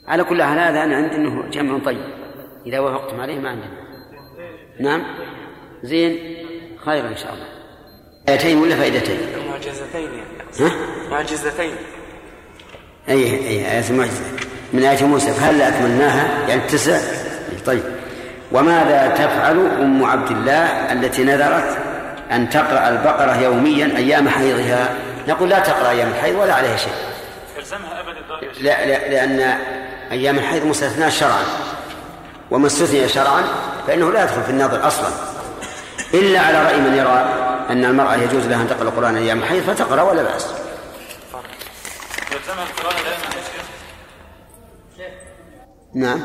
على 0.07 0.23
كل 0.23 0.43
حال 0.43 0.59
هذا 0.59 0.83
أنا 0.83 0.95
عندي 0.95 1.15
أنه 1.15 1.49
جمع 1.49 1.79
طيب. 1.79 2.05
إذا 2.65 2.79
وافقتم 2.79 3.19
عليه 3.21 3.39
ما 3.39 3.49
عندنا. 3.49 3.71
نعم. 4.79 5.03
زين. 5.83 6.37
خير 6.85 7.07
إن 7.07 7.17
شاء 7.17 7.33
الله. 7.33 7.47
آيتين 8.29 8.57
ولا 8.57 8.75
فائدتين؟ 8.75 9.17
معجزتين 9.49 10.09
ها؟ 10.59 10.71
معجزتين. 11.11 11.75
أي 13.09 13.23
أي 13.23 13.71
آية 13.71 13.89
المعجزة. 13.89 14.23
من 14.73 14.83
آية 14.83 15.05
موسى. 15.05 15.31
فهل 15.31 15.61
أكملناها؟ 15.61 16.49
يعني 16.49 16.61
التسع 16.61 16.99
طيب. 17.65 17.83
وماذا 18.51 19.07
تفعل 19.07 19.59
أم 19.59 20.03
عبد 20.03 20.31
الله 20.31 20.93
التي 20.93 21.23
نذرت؟ 21.23 21.88
أن 22.31 22.49
تقرأ 22.49 22.89
البقرة 22.89 23.35
يوميا 23.35 23.97
أيام 23.97 24.29
حيضها. 24.29 24.95
نقول 25.27 25.49
لا 25.49 25.59
تقرأ 25.59 25.89
أيام 25.89 26.09
الحيض 26.09 26.35
ولا 26.35 26.53
عليها 26.53 26.77
شيء. 26.77 26.93
يا 27.57 27.63
شيخ. 28.53 28.61
لا, 28.61 28.85
لا 28.85 29.07
لأن 29.07 29.59
أيام 30.11 30.37
الحيض 30.37 30.65
مستثناة 30.65 31.09
شرعا. 31.09 31.43
وما 32.51 32.67
استثني 32.67 33.07
شرعا 33.07 33.43
فإنه 33.87 34.11
لا 34.11 34.23
يدخل 34.23 34.43
في 34.43 34.49
النظر 34.49 34.87
أصلا. 34.87 35.09
إلا 36.13 36.39
على 36.39 36.63
رأي 36.63 36.77
من 36.77 36.97
يرى 36.97 37.25
أن 37.69 37.85
المرأة 37.85 38.15
يجوز 38.15 38.47
لها 38.47 38.61
أن 38.61 38.67
تقرأ 38.69 38.83
القرآن 38.83 39.15
أيام 39.15 39.39
الحيض 39.39 39.63
فتقرأ 39.63 40.01
ولا 40.01 40.23
بأس. 40.23 40.47
يلزمها 42.31 42.63
القراءة 42.63 43.03
دائما 43.03 43.29
نعم. 45.93 46.21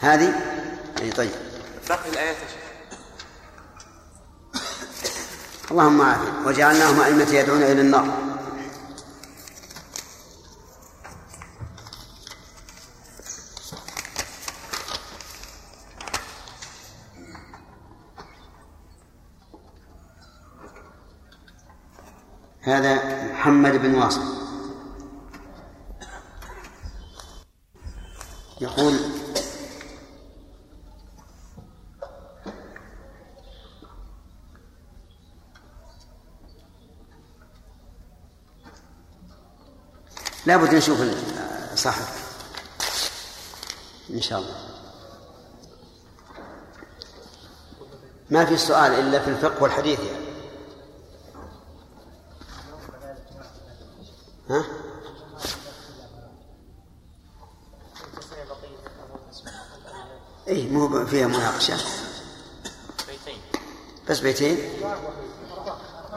هذه؟ 0.00 0.32
أي 1.02 1.10
طيب. 1.10 1.30
باقي 1.88 2.10
الآيات 2.12 2.36
يا 2.36 2.48
شيخ. 2.48 2.61
اللهم 5.72 6.00
عافية 6.00 6.46
وجعلناهم 6.46 7.00
أئمة 7.00 7.30
يدعون 7.30 7.62
إلى 7.62 7.80
النار. 7.80 8.08
هذا 22.60 23.32
محمد 23.32 23.76
بن 23.76 23.94
واصل. 23.94 24.22
يقول 28.60 28.98
لابد 40.46 40.74
نشوف 40.74 40.98
صاحب 41.74 42.04
إن 44.10 44.22
شاء 44.22 44.38
الله 44.38 44.56
ما 48.30 48.44
في 48.44 48.56
سؤال 48.56 48.92
إلا 48.92 49.20
في 49.20 49.30
الفقه 49.30 49.62
والحديث 49.62 50.00
يعني 50.00 50.32
ها؟ 54.50 54.64
اي 60.48 60.68
مو 60.68 61.06
فيها 61.06 61.26
مناقشة 61.26 61.76
بس 64.08 64.20
بيتين 64.20 64.58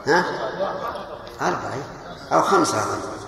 ها؟ 0.06 0.24
أربعة. 1.40 1.74
أو 2.32 2.42
خمسة 2.42 2.82
أظن 2.82 3.25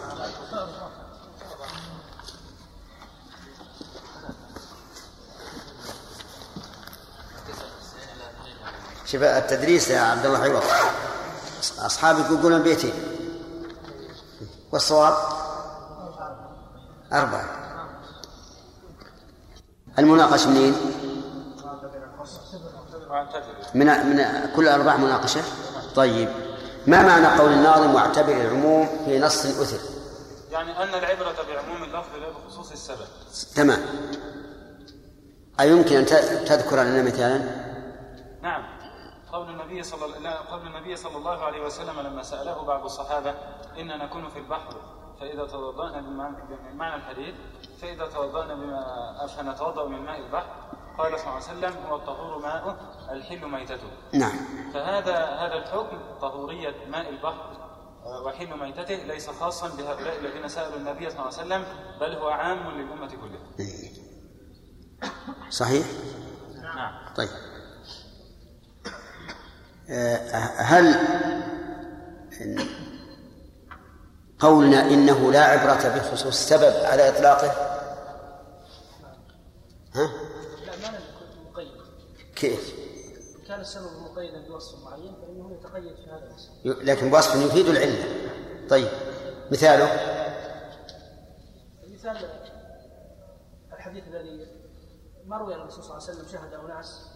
شوف 9.13 9.23
التدريس 9.23 9.91
يا 9.91 10.01
عبد 10.01 10.27
الله 10.27 10.43
حلوة. 10.43 10.63
أصحابك 11.79 12.31
يقولون 12.31 12.63
بيتين 12.63 12.93
والصواب؟ 14.73 15.15
أربعة. 17.13 17.45
المناقشة 19.99 20.51
منين؟ 20.51 20.75
من 23.75 23.87
من 23.87 24.51
كل 24.57 24.69
أربع 24.69 24.97
مناقشة؟ 24.97 25.43
طيب. 25.95 26.29
ما 26.87 27.03
معنى 27.03 27.27
قول 27.27 27.53
الناظم 27.53 27.95
واعتبر 27.95 28.33
العموم 28.33 28.89
في 29.05 29.19
نص 29.19 29.47
أثر 29.47 29.79
يعني 30.53 30.83
أن 30.83 30.95
العبرة 30.95 31.37
بعموم 31.49 31.83
اللفظ 31.83 32.17
لا 32.17 32.29
بخصوص 32.29 32.73
السبب. 32.73 33.07
تمام. 33.57 33.81
أيمكن 35.61 35.97
أن 35.97 36.07
تذكر 36.47 36.83
لنا 36.83 37.03
مثالا؟ 37.03 37.39
نعم. 38.43 38.78
قول 39.33 39.51
النبي 39.51 39.83
صلى 39.83 40.29
قول 40.51 40.67
النبي 40.67 40.97
صلى 40.97 41.17
الله 41.17 41.45
عليه 41.45 41.67
وسلم 41.67 42.01
لما 42.01 42.23
سأله 42.23 42.63
بعض 42.63 42.85
الصحابة 42.85 43.35
إننا 43.79 44.05
نكون 44.05 44.29
في 44.29 44.39
البحر 44.39 44.75
فإذا 45.21 45.47
توضأنا 45.47 46.01
بمعنى 46.73 46.95
الحديث 46.95 47.35
فإذا 47.83 48.07
توضأنا 48.07 48.55
بما 48.55 49.27
فنتوضأ 49.37 49.89
من 49.89 50.03
ماء 50.03 50.19
البحر. 50.19 50.47
قال 50.99 51.19
صلى 51.19 51.29
الله 51.29 51.49
عليه 51.49 51.59
وسلم 51.59 51.87
هو 51.89 51.97
الطهور 51.97 52.39
ماؤه 52.39 52.77
الحل 53.11 53.49
ميتته. 53.49 53.91
نعم. 54.15 54.37
فهذا 54.75 55.17
هذا 55.25 55.55
الحكم 55.55 55.99
طهورية 56.21 56.75
ماء 56.91 57.09
البحر 57.09 57.69
وحل 58.27 58.59
ميتته 58.59 58.95
ليس 58.95 59.31
خاصا 59.31 59.69
بهؤلاء 59.69 60.19
الذين 60.19 60.49
سألوا 60.49 60.77
النبي 60.77 61.11
صلى 61.11 61.19
الله 61.21 61.39
عليه 61.39 61.47
وسلم 61.47 61.65
بل 62.01 62.15
هو 62.15 62.29
عام 62.29 62.71
للأمة 62.71 63.09
كلها. 63.09 63.69
صحيح؟ 65.51 65.87
نعم. 66.63 67.15
طيب. 67.17 67.29
هل 70.59 70.95
قولنا 74.39 74.81
إنه 74.81 75.33
لا 75.33 75.45
عبرة 75.45 75.97
بخصوص 75.97 76.27
السبب 76.27 76.85
على 76.85 77.09
إطلاقه؟ 77.09 77.49
ها؟ 79.95 80.11
كيف؟ 82.37 82.75
كان 83.49 83.61
السبب 83.61 83.91
مقيدا 84.03 84.49
بوصف 84.49 84.85
معين 84.85 85.15
فإنه 85.23 85.53
يتقيد 85.53 85.97
في 85.97 86.11
هذا 86.11 86.27
الوصف. 86.27 86.51
لكن 86.65 87.13
وصف 87.13 87.35
يفيد 87.35 87.67
العلة. 87.67 88.05
طيب 88.71 88.89
مثاله؟ 89.51 89.87
مثال 91.95 92.17
الحديث 93.73 94.05
الذي 94.07 94.47
مروي 95.27 95.55
عن 95.55 95.61
الرسول 95.61 95.85
صلى 95.85 95.97
الله 95.97 96.09
عليه 96.09 96.19
وسلم 96.19 96.29
شهد 96.33 96.55
أناس 96.55 97.07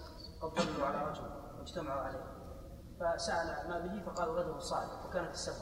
قد 0.41 0.51
ظلوا 0.63 0.87
على 0.87 1.11
رجل 1.11 1.23
واجتمعوا 1.59 2.01
عليه. 2.01 2.42
فسأل 3.03 3.69
ما 3.69 3.79
به 3.79 4.13
فقالوا 4.13 4.41
رجل 4.41 4.63
صالح 4.63 5.07
وكانت 5.07 5.35
السبب 5.35 5.57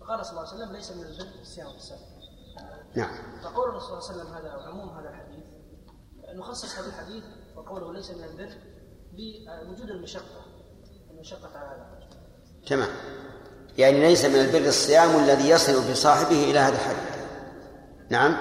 فقال 0.00 0.26
صلى 0.26 0.30
الله 0.30 0.52
عليه 0.52 0.56
وسلم 0.56 0.72
ليس 0.72 0.90
من 0.92 1.04
البر 1.04 1.40
الصيام 1.40 1.70
في 1.70 1.76
السبب 1.76 1.98
نعم. 2.94 3.10
فقول 3.42 3.68
الرسول 3.68 4.02
صلى 4.02 4.22
الله 4.22 4.34
عليه 4.34 4.40
وسلم 4.40 4.56
هذا 4.56 4.68
عموم 4.68 4.98
هذا 4.98 5.08
الحديث 5.08 5.44
نخصص 6.34 6.78
هذا 6.78 6.86
الحديث 6.86 7.24
وقوله 7.56 7.92
ليس 7.92 8.10
من 8.10 8.24
البر 8.24 8.52
بوجود 9.12 9.90
المشقة 9.90 10.44
المشقة 11.10 11.58
على 11.58 11.66
هذا 11.66 12.08
تمام. 12.66 12.88
يعني 13.78 14.00
ليس 14.00 14.24
من 14.24 14.40
البر 14.40 14.68
الصيام 14.68 15.24
الذي 15.24 15.48
يصل 15.48 15.92
بصاحبه 15.92 16.44
إلى 16.44 16.58
هذا 16.58 16.74
الحد 16.74 16.96
نعم. 18.10 18.36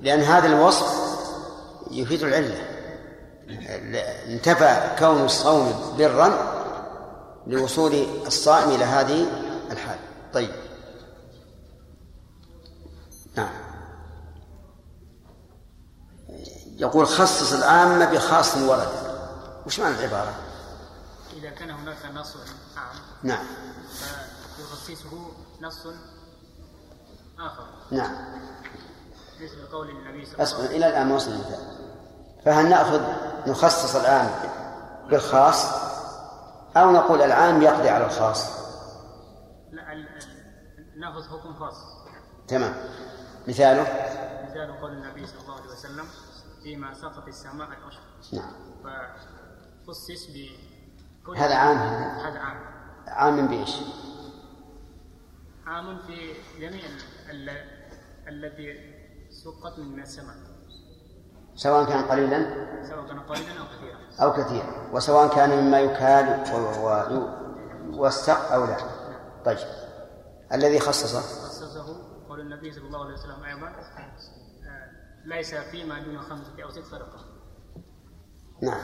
لأن 0.00 0.20
هذا 0.20 0.46
الوصف 0.46 1.08
يفيد 1.90 2.22
العلة. 2.22 2.78
انتفى 4.26 4.96
كون 4.98 5.24
الصوم 5.24 5.96
برا 5.98 6.47
لوصول 7.48 7.92
الصائم 8.26 8.70
إلى 8.70 8.84
هذه 8.84 9.26
الحال. 9.70 9.98
طيب. 10.34 10.50
نعم. 13.36 13.50
يقول 16.76 17.06
خصص 17.06 17.52
العامة 17.52 18.12
بخاص 18.12 18.56
ورد 18.56 18.88
وش 19.66 19.80
معنى 19.80 19.94
العبارة؟ 19.94 20.34
إذا 21.36 21.50
كان 21.50 21.70
هناك 21.70 21.96
نص 22.14 22.36
عام. 22.76 22.96
نعم. 23.22 23.46
فيخصصه 24.56 25.30
نص 25.60 25.86
آخر. 27.38 27.66
نعم. 27.90 28.12
مثل 29.40 29.66
قول 29.72 29.90
النبي 29.90 30.26
صلى 30.26 30.34
الله 30.34 30.46
عليه 30.46 30.54
وسلم. 30.54 30.76
إلى 30.76 30.88
الآن 30.88 31.06
ما 31.06 31.14
وصلنا 31.14 31.44
فهل 32.44 32.68
نأخذ 32.68 33.02
نخصص 33.46 33.96
العام 33.96 34.30
بالخاص؟ 35.10 35.88
أو 36.82 36.90
نقول 36.92 37.22
العام 37.22 37.62
يقضي 37.62 37.88
على 37.88 38.06
الخاص. 38.06 38.58
لا 39.72 39.82
ناخذ 40.96 41.22
حكم 41.30 41.54
خاص. 41.54 41.74
تمام. 42.48 42.74
مثاله؟ 43.48 43.82
مثال 44.50 44.80
قول 44.80 44.92
النبي 44.92 45.26
صلى 45.26 45.40
الله 45.40 45.54
عليه 45.60 45.70
وسلم 45.70 46.04
فيما 46.62 46.94
سقط 46.94 47.26
السماء 47.28 47.68
الأشهر 47.68 48.02
نعم. 48.32 48.52
فخصص 48.84 50.26
بكل 50.34 51.36
هذا 51.36 51.54
عام 51.54 51.76
هذا 51.78 52.38
عام. 52.38 52.56
عام 53.08 53.46
بإيش؟ 53.48 53.70
عام 55.66 55.98
في 56.06 56.32
جميع 56.60 56.84
ال- 57.30 57.48
ال- 57.50 57.78
الذي 58.28 58.94
سقط 59.30 59.78
من 59.78 60.00
السماء. 60.02 60.36
سواء 61.58 61.84
كان 61.84 62.02
قليلا 62.02 62.66
سواء 62.88 63.06
كان 63.06 63.20
قليلا 63.20 63.50
أو 63.60 63.66
كثيرا. 63.66 63.98
أو 64.22 64.32
كثيرا. 64.32 64.88
وسواء 64.92 65.28
كان 65.28 65.50
مما 65.50 65.80
يكال 65.80 66.44
ويوثق 67.92 68.52
أو 68.52 68.64
لا. 68.64 68.76
طيب. 69.44 69.58
الذي 70.52 70.80
خصصه؟ 70.80 71.20
خصصه 71.20 71.96
قول 72.28 72.40
النبي 72.40 72.72
صلى 72.72 72.86
الله 72.86 73.04
عليه 73.04 73.14
وسلم 73.14 73.44
أيضا 73.44 73.66
آه، 73.66 73.74
ليس 75.24 75.54
فيما 75.54 75.98
دون 75.98 76.20
خمسة 76.20 76.62
أو 76.64 76.70
ست 76.70 76.86
فرقة 76.90 77.24
نعم. 78.62 78.80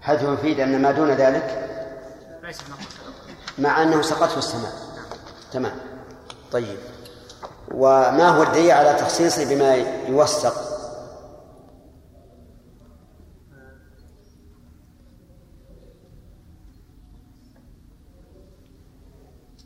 حيث 0.00 0.22
يفيد 0.22 0.60
أن 0.60 0.82
ما 0.82 0.90
دون 0.90 1.10
ذلك؟ 1.10 1.68
ليس 2.42 2.58
مع 3.58 3.82
أنه 3.82 4.02
سقطه 4.02 4.38
السماء. 4.38 4.72
تمام. 5.52 5.78
طيب. 6.52 6.78
وما 7.74 8.28
هو 8.28 8.42
الدليل 8.42 8.70
على 8.70 8.94
تخصيصه 8.94 9.54
بما 9.54 9.74
يوثق؟ 10.08 10.77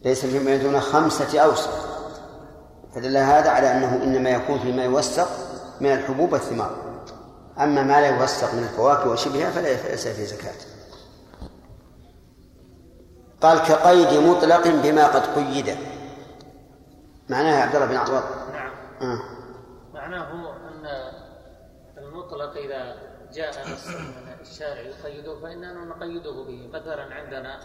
ليس 0.05 0.27
فيما 0.27 0.57
دون 0.57 0.81
خمسة 0.81 1.41
أوسق 1.41 1.93
فدل 2.95 3.17
هذا 3.17 3.51
على 3.51 3.73
أنه 3.73 4.03
إنما 4.03 4.31
يكون 4.31 4.59
فيما 4.59 4.85
يوثق 4.85 5.29
من 5.81 5.93
الحبوب 5.93 6.33
والثمار. 6.33 6.77
أما 7.59 7.83
ما 7.83 8.01
لا 8.01 8.07
يوثق 8.07 8.55
من 8.55 8.63
الفواكه 8.63 9.11
وشبهها 9.11 9.51
فليس 9.51 10.09
فيه 10.09 10.25
زكاة. 10.25 10.55
قال 13.41 13.59
كقيد 13.59 14.23
مطلق 14.23 14.69
بما 14.69 15.07
قد 15.07 15.27
قيد. 15.27 15.77
معناها 17.29 17.63
عبد 17.63 17.75
الله 17.75 17.87
بن 17.87 17.97
عوض 17.97 18.23
نعم. 18.53 18.71
آه. 19.01 19.21
معناه 19.95 20.33
أن 20.69 20.87
المطلق 21.99 22.57
إذا 22.57 22.97
جاء 23.33 23.51
الشارع 24.41 24.81
يقيده 24.81 25.41
فإننا 25.41 25.85
نقيده 25.85 26.45
به. 26.45 26.71
مثلا 26.73 27.15
عندنا 27.15 27.61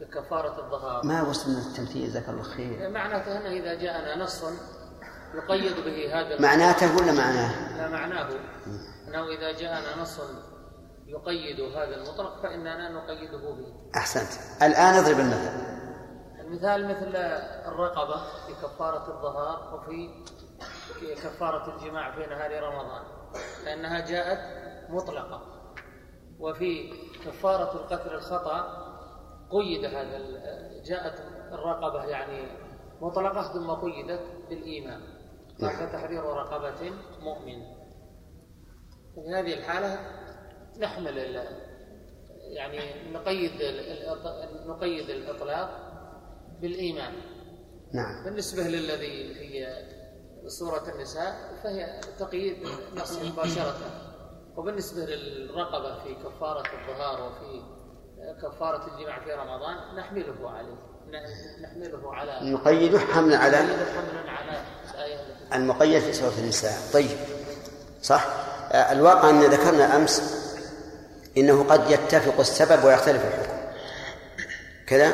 بكفارة 0.00 0.64
الظهار. 0.64 1.06
ما 1.06 1.22
وصلنا 1.22 1.58
التمثيل 1.58 2.08
جزاك 2.08 2.28
الله 2.28 2.42
خير. 2.42 2.90
معناته 2.90 3.38
أنه 3.38 3.48
إذا 3.48 3.74
جاءنا 3.74 4.24
نص 4.24 4.44
يقيد 5.34 5.84
به 5.84 6.20
هذا 6.20 6.40
معناته 6.40 6.96
ولا 6.96 7.12
معناه؟ 7.12 7.76
لا 7.76 7.88
معناه. 7.88 8.28
أنه 9.08 9.28
إذا 9.28 9.52
جاءنا 9.52 10.02
نص 10.02 10.20
يقيد 11.06 11.60
هذا 11.60 11.96
المطلق 11.96 12.42
فإننا 12.42 12.88
نقيده 12.88 13.38
به. 13.38 13.66
أحسنت. 13.96 14.62
الآن 14.62 14.94
اضرب 14.94 15.18
المثل. 15.20 15.78
المثال 16.40 16.88
مثل 16.88 17.16
الرقبة 17.66 18.16
في 18.46 18.52
كفارة 18.62 19.08
الظهار 19.08 19.74
وفي 19.74 21.14
كفارة 21.14 21.76
الجماع 21.76 22.14
في 22.14 22.26
نهار 22.26 22.62
رمضان. 22.62 23.02
لأنها 23.64 24.06
جاءت 24.06 24.38
مطلقة. 24.90 25.42
وفي 26.38 26.92
كفارة 27.24 27.72
القتل 27.72 28.14
الخطأ 28.14 28.87
قيد 29.50 29.84
هذا 29.84 30.18
جاءت 30.84 31.20
الرقبة 31.52 32.04
يعني 32.04 32.46
مطلقة 33.00 33.52
ثم 33.52 33.70
قيدت 33.70 34.20
بالإيمان. 34.48 35.00
فتحرير 35.58 36.22
رقبة 36.22 36.90
مؤمن. 37.20 37.62
في 39.14 39.30
هذه 39.34 39.54
الحالة 39.54 39.98
نحمل 40.78 41.18
يعني 42.50 42.78
نقيد 43.12 43.52
نقيد 44.66 45.10
الإطلاق 45.10 45.70
بالإيمان. 46.60 47.12
نعم. 47.94 48.24
بالنسبة 48.24 48.62
للذي 48.62 49.34
في 49.34 49.66
سورة 50.46 50.94
النساء 50.94 51.60
فهي 51.62 52.00
تقييد 52.18 52.56
نص 52.96 53.22
مباشرة. 53.22 53.76
وبالنسبة 54.56 55.04
للرقبة 55.04 56.04
في 56.04 56.14
كفارة 56.14 56.62
الظهار 56.80 57.30
وفي 57.30 57.77
كفارة 58.42 58.94
الجماع 58.94 59.20
في 59.24 59.32
رمضان 59.32 59.76
نحمله 59.96 60.50
عليه. 60.50 60.76
نحمله 61.62 62.14
على 62.14 62.50
نقيده 62.52 62.98
حملا 62.98 63.38
على 63.38 63.56
حملا 63.56 64.30
على 64.30 64.62
الآية 64.94 65.18
المقيد 65.54 66.02
في 66.02 66.12
سورة 66.12 66.34
النساء. 66.38 66.72
طيب 66.92 67.18
صح؟ 68.02 68.26
آه، 68.72 68.92
الواقع 68.92 69.30
أن 69.30 69.40
ذكرنا 69.40 69.96
أمس 69.96 70.22
إنه 71.36 71.64
قد 71.64 71.90
يتفق 71.90 72.40
السبب 72.40 72.84
ويختلف 72.84 73.24
الحكم. 73.24 73.58
كذا؟ 74.86 75.12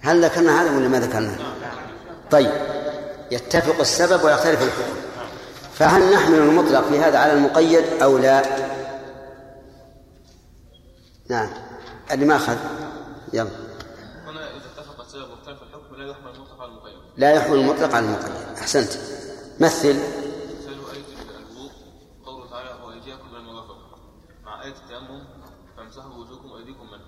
هل 0.00 0.24
ذكرنا 0.24 0.62
هذا 0.62 0.76
ولا 0.76 0.88
ما 0.88 1.00
ذكرنا؟ 1.00 1.36
طيب 2.30 2.52
يتفق 3.30 3.80
السبب 3.80 4.24
ويختلف 4.24 4.62
الحكم. 4.62 5.11
فهل 5.82 6.14
نحمل 6.14 6.38
المطلق 6.38 6.80
في 6.80 6.98
هذا 6.98 7.18
على 7.18 7.32
المقيد 7.32 7.84
أو 8.02 8.18
لا؟ 8.18 8.42
نعم. 11.30 11.48
اللي 12.10 12.24
ما 12.24 12.36
أخذ. 12.36 12.56
يلا. 13.32 13.50
هنا 14.26 14.50
إذا 14.50 14.66
اتفق 14.76 15.00
السبب 15.00 15.30
واختلف 15.30 15.62
الحكم 15.62 15.94
لا 15.96 16.10
يحمل 16.10 16.34
المطلق 16.34 16.60
على 16.60 16.70
المقيد. 16.70 16.94
لا 17.16 17.30
يحمل 17.30 17.58
المطلق 17.58 17.94
على 17.94 18.06
المقيد. 18.06 18.32
أحسنت. 18.58 18.90
مثل. 19.60 19.90
مثال 19.90 20.78
آية 20.92 21.04
الوضوء 21.38 21.72
قوله 22.24 22.50
تعالى 22.50 22.84
وأيديكم 22.84 23.28
إلى 23.30 23.38
المرافق 23.38 23.76
مع 24.44 24.64
آية 24.64 24.74
التيمم 24.84 25.24
فامسحوا 25.76 26.14
وجوهكم 26.14 26.50
وأيديكم 26.50 26.86
منه. 26.86 27.04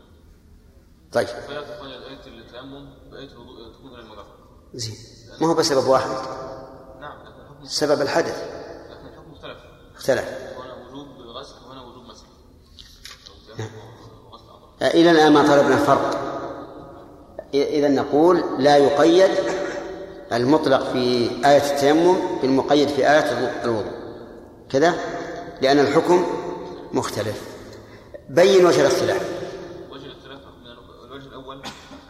طيب. 1.13 1.27
فلا 1.27 1.63
تقارن 1.63 1.91
آية 1.91 2.27
التيمم 2.27 2.89
بآية 3.11 3.33
الوضوء 3.33 3.73
تكون 3.79 3.95
إلى 3.95 4.01
المرافق 4.01 4.37
زين. 4.75 4.97
ما 5.41 5.47
هو 5.47 5.55
بسبب 5.55 5.87
واحد؟ 5.87 6.11
نعم 7.01 7.19
سبب 7.65 8.01
الحدث. 8.01 8.64
اختلف 10.05 10.29
هنا 10.59 10.75
وجوب 10.91 11.09
غسل 11.21 11.55
وهنا 11.69 11.83
وجوب 11.83 12.05
مسح. 12.05 12.27
إلى 14.83 15.11
الآن 15.11 15.33
ما 15.33 15.43
طلبنا 15.43 15.77
فرق. 15.77 16.21
إذا 17.55 17.89
نقول 17.89 18.45
لا 18.59 18.77
يقيد 18.77 19.31
المطلق 20.33 20.93
في 20.93 21.31
آية 21.47 21.73
التيمم 21.73 22.39
بالمقيد 22.43 22.89
في 22.89 23.11
آية 23.11 23.63
الوضوء. 23.65 23.93
كذا؟ 24.71 24.95
لأن 25.63 25.79
الحكم 25.79 26.27
مختلف. 26.93 27.49
بين 28.29 28.67
وجه 28.67 28.81
الاختلاف. 28.81 29.23
وجه 29.91 30.07
الاختلاف 30.07 30.41
من 30.61 30.67
الوجه 31.07 31.27
الأول 31.27 31.63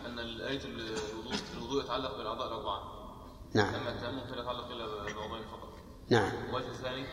أن 0.06 0.18
الآية 0.18 0.60
الوضوء 0.64 1.36
الوضوء 1.56 1.84
يتعلق 1.84 2.16
بالأعضاء 2.16 2.46
الأربعة. 2.46 2.80
نعم. 3.52 3.74
أما 3.74 3.90
التيمم 3.90 4.20
فلا 4.30 4.42
يتعلق 4.42 4.66
إلا 4.70 4.86
بالعضوين 4.86 5.42
فقط. 5.42 5.68
نعم. 6.08 6.30
الوجه 6.50 6.68
الثاني 6.70 7.06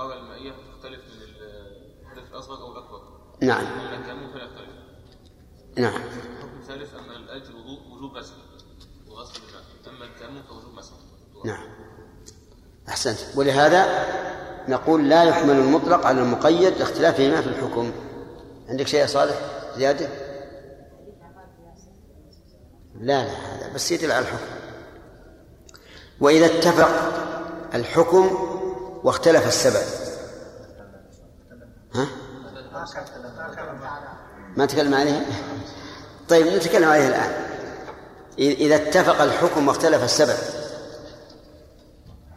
الطهارة 0.00 0.20
المائية 0.20 0.50
تختلف 0.50 1.00
من 1.00 1.22
الحدث 2.02 2.32
الأصغر 2.32 2.62
أو 2.62 2.72
الأكبر. 2.72 3.02
نعم. 3.40 3.66
أما 3.66 3.94
التيمم 3.94 4.32
فلا 4.32 4.44
يختلف. 4.44 4.68
نعم. 5.76 6.02
الحكم 6.02 6.58
الثالث 6.60 6.94
أن 6.94 7.10
الوضوء 7.50 7.80
وجوب 7.92 8.16
غسل 8.16 8.34
وغسل 9.08 9.40
الماء 9.86 9.96
أما 9.96 10.04
التيمم 10.04 10.42
فوجوب 10.42 10.74
مسح 10.74 10.92
نعم. 11.44 11.68
أحسنت. 12.88 13.18
ولهذا 13.36 14.06
نقول 14.68 15.08
لا 15.08 15.24
يحمل 15.24 15.56
المطلق 15.56 16.06
على 16.06 16.20
المقيد 16.20 16.78
لاختلافهما 16.78 17.40
في 17.40 17.48
الحكم. 17.48 17.92
عندك 18.68 18.86
شيء 18.86 19.00
يا 19.00 19.06
صالح؟ 19.06 19.40
زيادة؟ 19.76 20.08
لا 23.00 23.24
لا 23.24 23.32
هذا 23.32 23.74
بس 23.74 23.92
يدل 23.92 24.12
على 24.12 24.24
الحكم. 24.24 24.44
وإذا 26.20 26.46
اتفق 26.46 26.88
الحكم 27.74 28.49
واختلف 29.04 29.46
السبب. 29.46 29.86
ها؟ 31.94 32.06
ما 34.56 34.66
تكلم 34.66 34.94
عليه؟ 34.94 35.26
طيب 36.28 36.46
نتكلم 36.46 36.88
عليه 36.88 37.08
الآن. 37.08 37.50
إذا 38.38 38.76
اتفق 38.76 39.22
الحكم 39.22 39.68
واختلف 39.68 40.04
السبب 40.04 40.36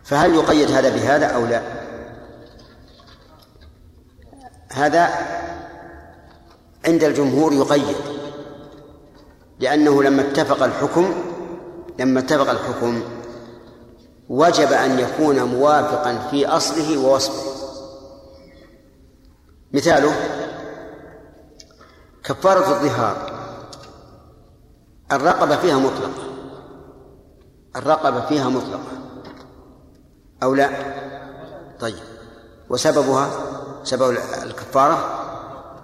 فهل 0.04 0.36
يقيد 0.36 0.72
هذا 0.72 0.90
بهذا 0.90 1.26
أو 1.26 1.46
لا؟ 1.46 1.62
هذا 4.72 5.10
عند 6.86 7.04
الجمهور 7.04 7.54
يقيد 7.54 7.96
لأنه 9.60 10.04
لما 10.04 10.22
اتفق 10.22 10.64
الحكم 10.64 11.14
لما 12.00 12.20
اتفق 12.20 12.50
الحكم 12.50 13.04
وجب 14.34 14.74
أن 14.74 15.00
يكون 15.00 15.44
موافقا 15.44 16.28
في 16.32 16.48
أصله 16.48 16.98
ووصفه. 16.98 17.54
مثاله 19.74 20.14
كفارة 22.24 22.70
الظهار. 22.70 23.34
الرقبة 25.12 25.56
فيها 25.58 25.78
مطلقة. 25.78 26.24
الرقبة 27.76 28.26
فيها 28.26 28.50
مطلقة. 28.50 28.92
أو 30.44 30.56
لا؟ 30.56 30.70
طيب. 31.80 32.04
وسببها؟ 32.70 33.30
سبب 33.84 34.18
الكفارة؟ 34.44 34.98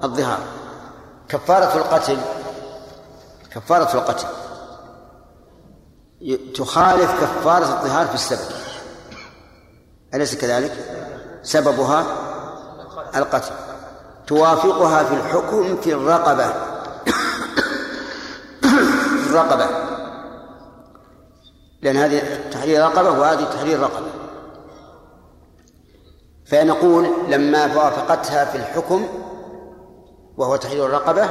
الظهار. 0.03 0.39
كفارة 1.29 1.77
القتل. 1.77 2.17
كفارة 3.51 3.93
القتل. 3.93 4.27
تخالف 6.55 7.11
كفارة 7.21 7.65
الظهار 7.65 8.07
في 8.07 8.15
السبب 8.15 8.55
أليس 10.13 10.35
كذلك؟ 10.35 10.71
سببها 11.43 12.05
القتل. 13.15 13.51
توافقها 14.27 15.03
في 15.03 15.13
الحكم 15.13 15.81
في 15.81 15.93
الرقبة. 15.93 16.53
في 19.23 19.29
الرقبة. 19.29 19.67
لأن 21.81 21.97
هذه 21.97 22.49
تحرير 22.51 22.81
رقبة 22.81 23.11
وهذه 23.11 23.43
تحرير 23.43 23.79
رقبة 23.79 24.07
فنقول 26.45 27.07
لما 27.29 27.75
وافقتها 27.75 28.45
في 28.45 28.57
الحكم 28.57 29.07
وهو 30.37 30.55
تحرير 30.55 30.85
الرقبة 30.85 31.29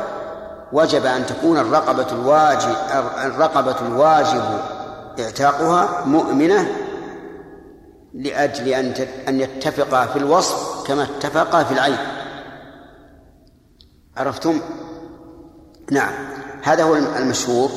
وجب 0.73 1.07
أن 1.07 1.27
تكون 1.27 1.59
الرقبة 1.59 2.07
الواجب 2.13 2.77
الرقبة 3.25 3.77
الواجب 3.87 4.45
إعتاقها 5.21 6.05
مؤمنة 6.05 6.69
لأجل 8.15 8.69
أن 8.69 8.93
أن 9.29 9.41
يتفقا 9.41 10.07
في 10.07 10.17
الوصف 10.17 10.87
كما 10.87 11.03
اتفقا 11.03 11.65
في 11.65 11.75
العين. 11.75 11.99
عرفتم؟ 14.17 14.61
نعم. 15.91 16.13
هذا 16.63 16.83
هو 16.83 16.97
المشهور. 16.97 17.71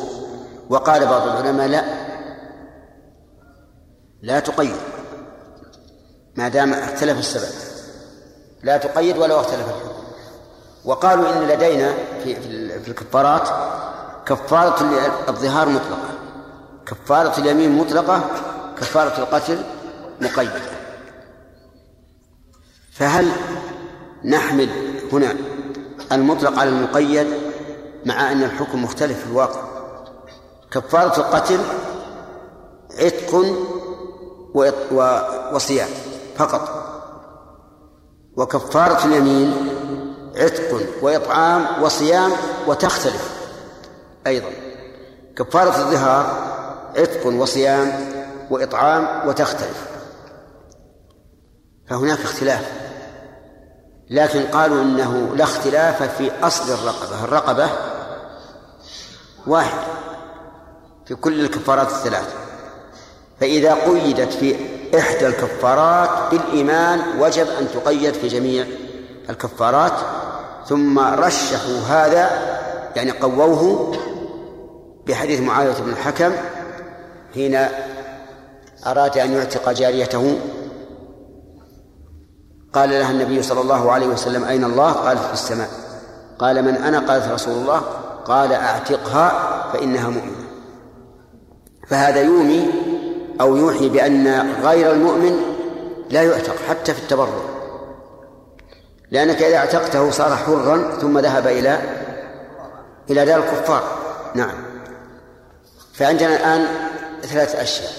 وقال 0.70 1.06
بعض 1.06 1.28
العلماء 1.28 1.68
لا. 1.68 1.84
لا 4.22 4.40
تقيد. 4.40 4.76
ما 6.36 6.48
دام 6.48 6.74
اختلف 6.74 7.20
السبب. 7.20 7.54
لا 8.64 8.78
تقيد 8.78 9.18
ولو 9.18 9.40
اختلف 9.40 9.66
الحكم. 9.66 9.92
وقالوا 10.86 11.34
إن 11.34 11.48
لدينا 11.48 11.94
في 12.24 12.36
في 12.82 12.88
الكفارات 12.88 13.50
كفارة 14.26 14.84
الظهار 15.30 15.70
مطلقة. 15.70 16.21
كفارة 16.86 17.40
اليمين 17.40 17.78
مطلقة 17.78 18.24
كفارة 18.78 19.20
القتل 19.20 19.64
مقيدة. 20.22 20.62
فهل 22.92 23.32
نحمل 24.26 24.70
هنا 25.14 25.36
المطلق 26.12 26.60
على 26.60 26.70
المقيد 26.70 27.28
مع 28.06 28.32
أن 28.32 28.44
الحكم 28.44 28.84
مختلف 28.84 29.20
في 29.20 29.26
الواقع؟ 29.26 29.62
كفارة 30.72 31.20
القتل 31.20 31.60
عتق 33.00 33.46
وصيام 35.54 35.90
فقط. 36.38 36.82
وكفارة 38.38 39.06
اليمين 39.06 39.70
عتق 40.36 40.84
وإطعام 41.02 41.84
وصيام 41.84 42.32
وتختلف 42.68 43.42
أيضا. 44.28 44.50
كفارة 45.36 45.78
الظهار 45.78 46.51
عتق 46.98 47.26
وصيام 47.28 47.92
وإطعام 48.50 49.28
وتختلف. 49.28 49.88
فهناك 51.88 52.20
اختلاف. 52.20 52.72
لكن 54.10 54.42
قالوا 54.44 54.82
إنه 54.82 55.36
لا 55.36 55.44
اختلاف 55.44 56.04
في 56.18 56.32
أصل 56.44 56.74
الرقبة. 56.74 57.24
الرقبة 57.24 57.70
واحدة 59.48 59.82
في 61.06 61.16
كل 61.16 61.42
الكفارات 61.42 61.88
الثلاث. 61.88 62.36
فإذا 63.40 63.74
قيدت 63.74 64.34
في 64.34 64.56
إحدى 64.98 65.28
الكفارات 65.28 66.32
بالإيمان 66.32 67.02
وجب 67.20 67.48
أن 67.60 67.68
تقيد 67.74 68.14
في 68.14 68.28
جميع 68.28 68.66
الكفارات. 69.30 69.94
ثم 70.68 71.00
رشحوا 71.00 71.80
هذا 71.90 72.30
يعني 72.96 73.12
قووه 73.12 73.92
بحديث 75.08 75.40
معاوية 75.40 75.74
بن 75.74 75.90
الحكم 75.90 76.32
حين 77.34 77.60
أراد 78.88 79.18
أن 79.18 79.34
يعتق 79.34 79.72
جاريته 79.72 80.38
قال 82.74 82.90
لها 82.90 83.12
النبي 83.12 83.44
صلى 83.44 83.62
الله 83.62 83.92
عليه 83.92 84.08
وسلم 84.08 84.44
أين 84.44 84.64
الله؟ 84.64 84.92
قالت 84.92 85.22
في 85.22 85.34
السماء. 85.34 85.70
قال 86.40 86.66
من 86.66 86.76
أنا؟ 86.76 87.00
قالت 87.00 87.28
رسول 87.28 87.54
الله. 87.54 87.80
قال 88.26 88.54
أعتقها 88.54 89.32
فإنها 89.74 90.10
مؤمنة. 90.10 90.48
فهذا 91.88 92.22
يومي 92.22 92.68
أو 93.42 93.56
يوحي 93.56 93.90
بأن 93.90 94.54
غير 94.64 94.92
المؤمن 94.92 95.38
لا 96.10 96.24
يعتق 96.24 96.56
حتى 96.70 96.94
في 96.94 97.02
التبرع 97.04 97.30
لأنك 99.12 99.42
إذا 99.42 99.58
اعتقته 99.58 100.12
صار 100.12 100.36
حرا 100.36 100.98
ثم 101.02 101.20
ذهب 101.20 101.48
إلى 101.48 101.80
إلى 103.10 103.26
دار 103.26 103.40
الكفار. 103.40 103.84
نعم. 104.36 104.52
فعندنا 105.94 106.36
الآن 106.36 106.91
ثلاث 107.22 107.56
أشياء. 107.56 107.92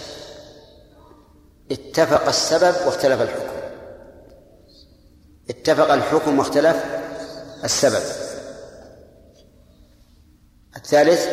اتفق 1.70 2.28
السبب 2.28 2.74
واختلف 2.86 3.22
الحكم. 3.22 3.52
اتفق 5.50 5.92
الحكم 5.92 6.38
واختلف 6.38 6.84
السبب. 7.64 8.02
الثالث 10.76 11.28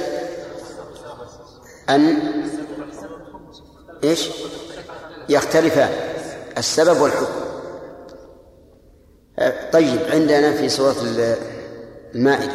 أن 1.89 2.17
إيش؟ 4.03 4.29
يختلفان 5.29 5.89
السبب 6.57 7.01
والحكم. 7.01 7.39
طيب 9.73 9.99
عندنا 10.11 10.53
في 10.53 10.69
سورة 10.69 10.95
المائدة 12.15 12.53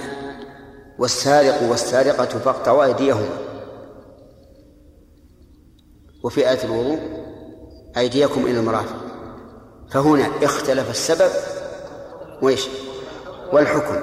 والسارق 0.99 1.63
والسارقة 1.63 2.39
فاقطعوا 2.39 2.85
أيديهما. 2.85 3.44
وفي 6.25 6.51
آية 6.51 6.65
الوضوء 6.65 6.99
أيديكم 7.97 8.47
إلى 8.47 8.59
المرافق. 8.59 8.97
فهنا 9.91 10.27
اختلف 10.43 10.91
السبب 10.91 11.31
وإيش؟ 12.43 12.69
والحكم. 13.53 14.01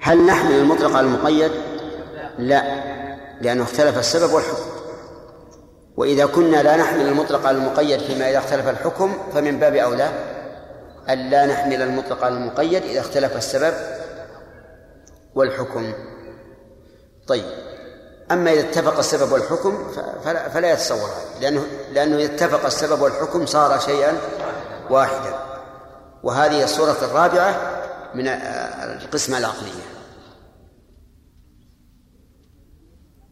هل 0.00 0.26
نحمل 0.26 0.52
المطلق 0.52 0.96
على 0.96 1.06
المقيد؟ 1.06 1.50
لا 2.38 2.62
لأنه 3.40 3.62
اختلف 3.62 3.98
السبب 3.98 4.32
والحكم. 4.32 4.70
وإذا 5.96 6.26
كنا 6.26 6.62
لا 6.62 6.76
نحمل 6.76 7.08
المطلق 7.08 7.46
على 7.46 7.58
المقيد 7.58 8.00
فيما 8.00 8.30
إذا 8.30 8.38
اختلف 8.38 8.68
الحكم 8.68 9.12
فمن 9.34 9.58
باب 9.58 9.74
أولى 9.74 10.10
أن 11.08 11.30
لا 11.30 11.46
نحمل 11.46 11.82
المطلق 11.82 12.24
على 12.24 12.34
المقيد 12.34 12.82
إذا 12.82 13.00
اختلف 13.00 13.36
السبب 13.36 13.74
والحكم. 15.34 15.92
طيب. 17.26 17.65
أما 18.30 18.52
إذا 18.52 18.60
اتفق 18.60 18.98
السبب 18.98 19.32
والحكم 19.32 19.92
فلا, 20.24 20.48
فلا 20.48 20.72
يتصور 20.72 21.08
هذا. 21.08 21.40
لأنه 21.40 21.66
لأنه 21.92 22.16
إذا 22.16 22.34
اتفق 22.34 22.66
السبب 22.66 23.00
والحكم 23.00 23.46
صار 23.46 23.80
شيئا 23.80 24.18
واحدا. 24.90 25.38
وهذه 26.22 26.64
الصورة 26.64 26.96
الرابعة 27.02 27.82
من 28.14 28.28
القسمة 28.28 29.38
العقلية. 29.38 29.82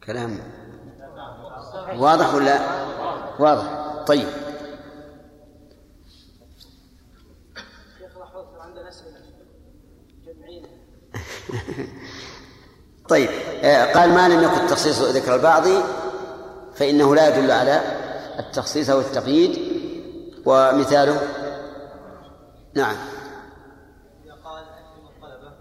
كلام 0.07 0.39
واضح 1.97 2.35
ولا؟ 2.35 2.61
واضح. 3.39 4.05
طيب. 4.07 4.29
طيب 13.09 13.29
قال 13.95 14.11
ما 14.11 14.29
لم 14.29 14.43
يكن 14.43 14.67
تخصيص 14.67 15.03
ذكر 15.03 15.35
البعض 15.35 15.65
فإنه 16.75 17.15
لا 17.15 17.29
يدل 17.29 17.51
على 17.51 17.81
التخصيص 18.39 18.91
أو 18.91 19.01
التقييد. 19.01 19.75
ومثاله؟ 20.47 21.21
نعم. 22.75 22.97
قال 24.45 24.65
الطلبة 25.17 25.53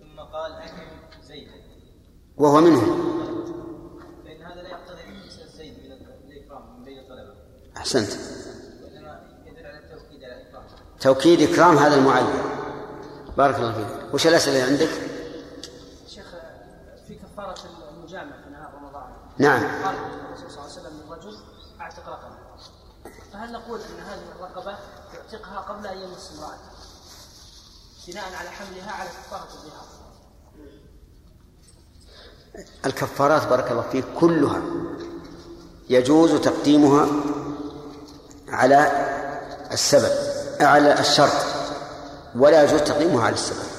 ثم 0.00 0.20
قال 0.20 0.52
أكرم 0.52 0.88
زيدا 1.22 1.52
وهو 2.36 2.60
منه. 2.60 2.80
فإن 4.24 4.42
هذا 4.42 4.62
لا 4.62 4.68
يقتضي 4.68 5.00
إحسان 5.24 5.48
زيد 5.58 5.74
من 5.78 5.92
الإكرام 5.92 6.78
من 6.78 6.84
بين 6.84 6.98
الطلبة. 6.98 7.34
أحسنت. 7.76 8.10
وإنما 8.84 9.20
يدل 9.46 9.66
على 9.66 9.78
التوكيد 9.78 10.24
على 10.24 10.42
الإكرام. 10.42 10.64
توكيد 11.00 11.50
إكرام 11.50 11.76
هذا 11.76 11.94
المعين 11.94 12.26
بارك 13.36 13.56
الله 13.56 13.72
فيك. 13.72 14.14
وش 14.14 14.26
الأسئلة 14.26 14.64
عندك؟ 14.64 14.90
شيخ 16.08 16.34
في 17.08 17.14
كفارة 17.14 17.58
المجامع 17.90 18.42
في 18.44 18.50
نهار 18.50 18.74
رمضان 18.74 19.23
نعم. 19.38 19.84
قال 19.84 19.94
الرسول 19.94 20.50
صلى 20.50 20.58
الله 20.58 20.62
عليه 20.62 20.80
وسلم 20.80 21.00
للرجل 21.00 21.38
أعتق 21.80 22.08
رقبة. 22.08 22.36
فهل 23.32 23.52
نقول 23.52 23.80
أن 23.80 24.00
هذه 24.04 24.22
الرقبة 24.36 24.78
يعتقها 25.14 25.60
قبل 25.60 25.86
أن 25.86 25.98
يمس 25.98 26.32
امرأته؟ 26.38 26.74
بناء 28.08 28.34
على 28.34 28.50
حملها 28.50 28.92
على 28.92 29.08
كفارة 29.08 29.48
الظهار 29.54 29.84
الكفارات 32.86 33.46
بارك 33.46 33.70
الله 33.70 33.82
فيك 33.92 34.04
كلها 34.20 34.62
يجوز 35.88 36.40
تقديمها 36.40 37.06
على 38.48 38.90
السبب 39.72 40.12
على 40.60 41.00
الشرط 41.00 41.46
ولا 42.36 42.62
يجوز 42.62 42.80
تقديمها 42.80 43.24
على 43.24 43.34
السبب. 43.34 43.73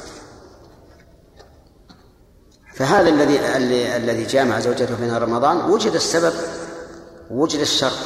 فهذا 2.75 3.09
الذي 3.09 3.39
الذي 3.95 4.23
جامع 4.23 4.59
زوجته 4.59 4.95
في 4.95 5.05
نهار 5.05 5.21
رمضان 5.21 5.57
وجد 5.71 5.93
السبب 5.93 6.33
وجد 7.31 7.59
الشرط. 7.59 7.97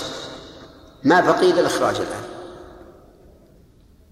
ما 1.03 1.22
بقي 1.22 1.51
الا 1.51 1.59
الإخراج 1.59 1.95
الآن. 1.95 2.24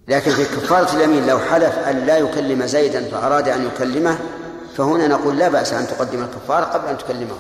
لكن 0.08 0.32
في 0.32 0.46
كفارة 0.46 0.96
اليمين 0.96 1.28
لو 1.28 1.40
حلف 1.40 1.78
أن 1.78 2.06
لا 2.06 2.18
يكلم 2.18 2.66
زيدا 2.66 3.10
فأراد 3.10 3.48
أن 3.50 3.66
يكلمه 3.66 4.20
فهنا 4.78 5.08
نقول 5.08 5.38
لا 5.38 5.50
بأس 5.50 5.74
أن 5.74 5.88
تقدم 5.88 6.24
الكفارة 6.24 6.66
قبل 6.66 6.88
أن 6.88 6.98
تكلمه. 6.98 7.36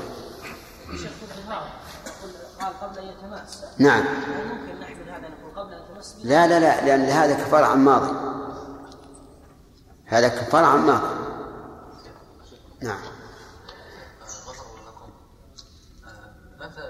نعم. 3.78 4.04
لا 6.24 6.48
لا 6.48 6.60
لا 6.60 6.86
لأن 6.86 7.06
هذا 7.06 7.34
كفارة 7.34 7.66
عن 7.66 7.80
ماضي. 7.86 8.12
هذا 10.06 10.28
كفارة 10.28 10.66
عن 10.66 10.86
ماضي. 10.86 11.37
نعم. 12.82 13.00
لكم. 14.88 15.12
آه، 16.06 16.34
متى 16.60 16.82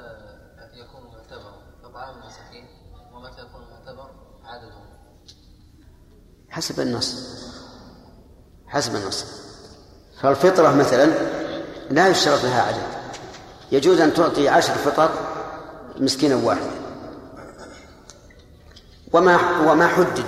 يكون 0.73 1.01
معتبر 1.03 1.53
إطعام 1.83 2.21
المساكين 2.21 2.67
ومتى 3.13 3.41
يكون 3.41 3.61
معتبر 3.61 4.09
عددهم؟ 4.45 4.85
حسب 6.49 6.79
النص. 6.79 7.37
حسب 8.67 8.95
النص. 8.95 9.25
فالفطرة 10.21 10.75
مثلا 10.75 11.05
لا 11.89 12.07
يشترط 12.07 12.43
لها 12.43 12.61
عدد. 12.61 12.87
يجوز 13.71 13.99
أن 13.99 14.13
تعطي 14.13 14.49
عشر 14.49 14.73
فطر 14.73 15.11
مسكينا 15.97 16.35
واحدا. 16.35 16.71
وما 19.13 19.59
وما 19.71 19.87
حدد 19.87 20.25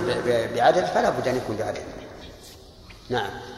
بعدد 0.54 0.84
فلا 0.84 1.10
بد 1.10 1.28
أن 1.28 1.36
يكون 1.36 1.56
بعدد. 1.56 1.84
نعم. 3.10 3.49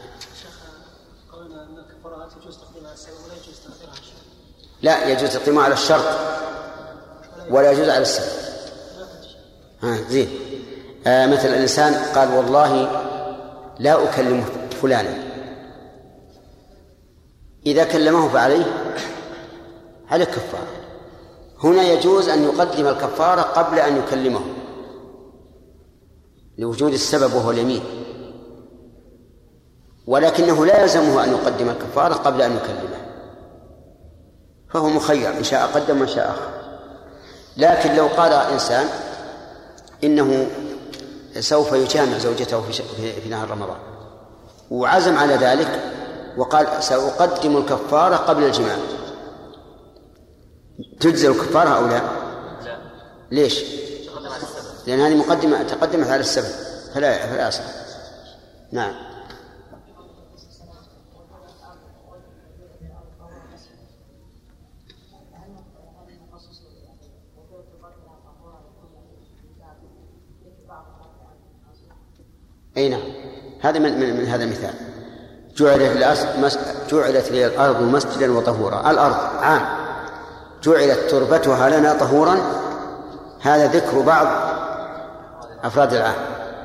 الكفارات 4.82 5.08
يجوز 5.08 5.30
تقديمها 5.30 5.64
على 5.64 5.74
الشرط 5.74 6.04
لا 6.08 6.14
على 6.14 6.42
ولا 7.50 7.72
يجوز 7.72 7.88
على 7.88 8.02
السبب 8.02 8.42
ها 9.82 9.96
زين. 10.08 10.28
آه 11.06 11.26
مثل 11.26 11.48
الإنسان 11.48 11.94
قال 12.14 12.34
والله 12.34 12.90
لا 13.78 14.04
أكلم 14.04 14.44
فلانا. 14.82 15.32
إذا 17.66 17.84
كلمه 17.84 18.28
فعليه 18.28 18.94
عليه 20.08 20.24
كفارة. 20.24 20.68
هنا 21.64 21.82
يجوز 21.82 22.28
أن 22.28 22.44
يقدم 22.44 22.86
الكفارة 22.86 23.40
قبل 23.40 23.78
أن 23.78 23.96
يكلمه 23.96 24.40
لوجود 26.58 26.92
السبب 26.92 27.34
وهو 27.34 27.50
اليمين. 27.50 27.82
ولكنه 30.06 30.66
لا 30.66 30.82
يلزمه 30.82 31.24
أن 31.24 31.30
يقدم 31.30 31.68
الكفارة 31.68 32.14
قبل 32.14 32.42
أن 32.42 32.56
يكلمه. 32.56 33.02
فهو 34.70 34.88
مخير 34.88 35.28
إن 35.38 35.44
شاء 35.44 35.66
قدم 35.66 36.00
وإن 36.00 36.08
شاء 36.08 36.30
أخر. 36.30 36.50
لكن 37.56 37.94
لو 37.94 38.06
قال 38.06 38.32
إنسان 38.32 38.86
إنه 40.04 40.46
سوف 41.40 41.72
يجامع 41.72 42.18
زوجته 42.18 42.60
في, 42.60 43.28
نهار 43.28 43.50
رمضان 43.50 43.78
وعزم 44.70 45.18
على 45.18 45.34
ذلك 45.34 45.80
وقال 46.36 46.82
سأقدم 46.82 47.56
الكفارة 47.56 48.16
قبل 48.16 48.44
الجماع. 48.44 48.76
تجزي 51.00 51.28
الكفارة 51.28 51.68
أو 51.68 51.86
لا؟ 51.86 52.00
لا. 52.64 52.76
ليش؟ 53.30 53.64
لأن 54.86 55.00
هذه 55.00 55.14
مقدمة 55.14 55.62
تقدمت 55.62 56.08
على 56.08 56.20
السبب 56.20 56.54
فلا 56.94 57.26
فلا 57.26 57.48
يصح 57.48 57.64
نعم. 58.72 59.11
أي 72.76 72.88
نعم. 72.88 73.02
هذا 73.62 73.78
من, 73.78 74.00
من, 74.00 74.16
من 74.16 74.26
هذا 74.26 74.44
المثال 74.44 74.74
جعلت. 75.56 75.98
جعلت 76.88 77.30
لي 77.30 77.46
الأرض 77.46 77.82
مسجدا 77.82 78.32
وطهورا. 78.32 78.90
الأرض 78.90 79.16
عام. 79.42 79.66
جعلت 80.62 81.10
تربتها 81.10 81.70
لنا 81.70 81.98
طهورا. 81.98 82.36
هذا 83.42 83.66
ذكر 83.66 84.00
بعض 84.00 84.26
أفراد 85.64 85.94
العام. 85.94 86.16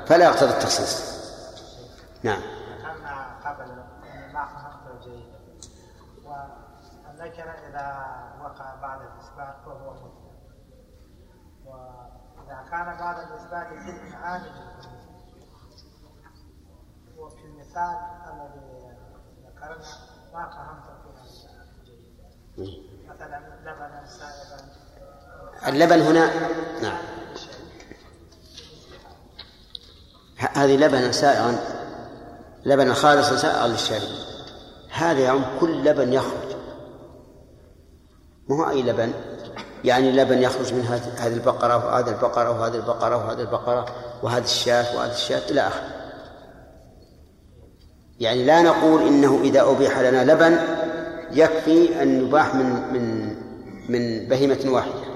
فلا 0.06 0.26
يقتضي 0.26 0.50
التخصيص. 0.50 1.02
نعم. 2.24 2.42
إذا 7.70 7.88
وقع 8.42 8.76
بعد 8.82 9.00
الإثبات 9.02 9.56
فهو 9.66 9.96
وإذا 11.66 12.66
كان 12.72 12.98
بعد 12.98 13.18
الإثبات 13.18 13.68
وفي 17.18 17.46
المثال 17.46 17.98
الذي 18.34 18.96
ذكرنا 19.46 19.86
ما 20.34 20.44
جيدا 21.86 22.84
مثلا 23.10 23.40
لبنا 23.62 24.06
سائغا 24.08 24.58
اللبن 25.68 26.02
هنا؟ 26.02 26.32
نعم. 26.82 26.98
هذه 30.38 30.78
لبنا 30.78 31.12
سائغا 31.12 31.60
لبنا 32.66 32.94
خالصا 32.94 33.38
سائغا 33.38 33.68
للشارب. 33.68 34.10
هذا 34.90 35.20
يعم 35.20 35.60
كل 35.60 35.86
لبن 35.86 36.14
يخرج. 36.14 36.56
ما 38.50 38.56
هو 38.56 38.70
أي 38.70 38.84
لبن؟ 38.84 39.14
يعني 39.84 40.12
لبن 40.12 40.42
يخرج 40.42 40.74
من 40.74 40.82
هذه 40.82 41.28
هذه 41.28 41.34
البقرة 41.34 41.86
وهذه 41.86 42.10
البقرة 42.10 42.50
وهذه 42.50 42.76
البقرة 42.76 43.16
وهذه 43.16 43.42
البقرة 43.42 43.86
وهذه 44.24 44.44
الشاة 44.44 44.98
وهذه 44.98 45.12
الشاة 45.12 45.50
إلى 45.50 45.68
آخره. 45.68 45.97
يعني 48.20 48.44
لا 48.46 48.62
نقول 48.62 49.02
إنه 49.08 49.40
إذا 49.42 49.62
أبيح 49.72 50.00
لنا 50.00 50.32
لبن 50.34 50.60
يكفي 51.32 52.02
أن 52.04 52.26
يباح 52.28 52.56
من 52.56 52.94
من 52.94 53.28
من 53.90 54.28
بهيمة 54.28 54.60
واحدة. 54.66 55.08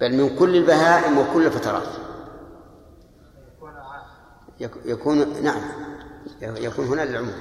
بل 0.00 0.14
من 0.14 0.36
كل 0.38 0.56
البهائم 0.56 1.18
وكل 1.18 1.46
الفترات. 1.46 1.88
يك- 4.60 4.70
يكون 4.84 5.42
نعم. 5.42 5.60
يكون 6.42 6.86
هنا 6.86 7.02
للعموم. 7.02 7.34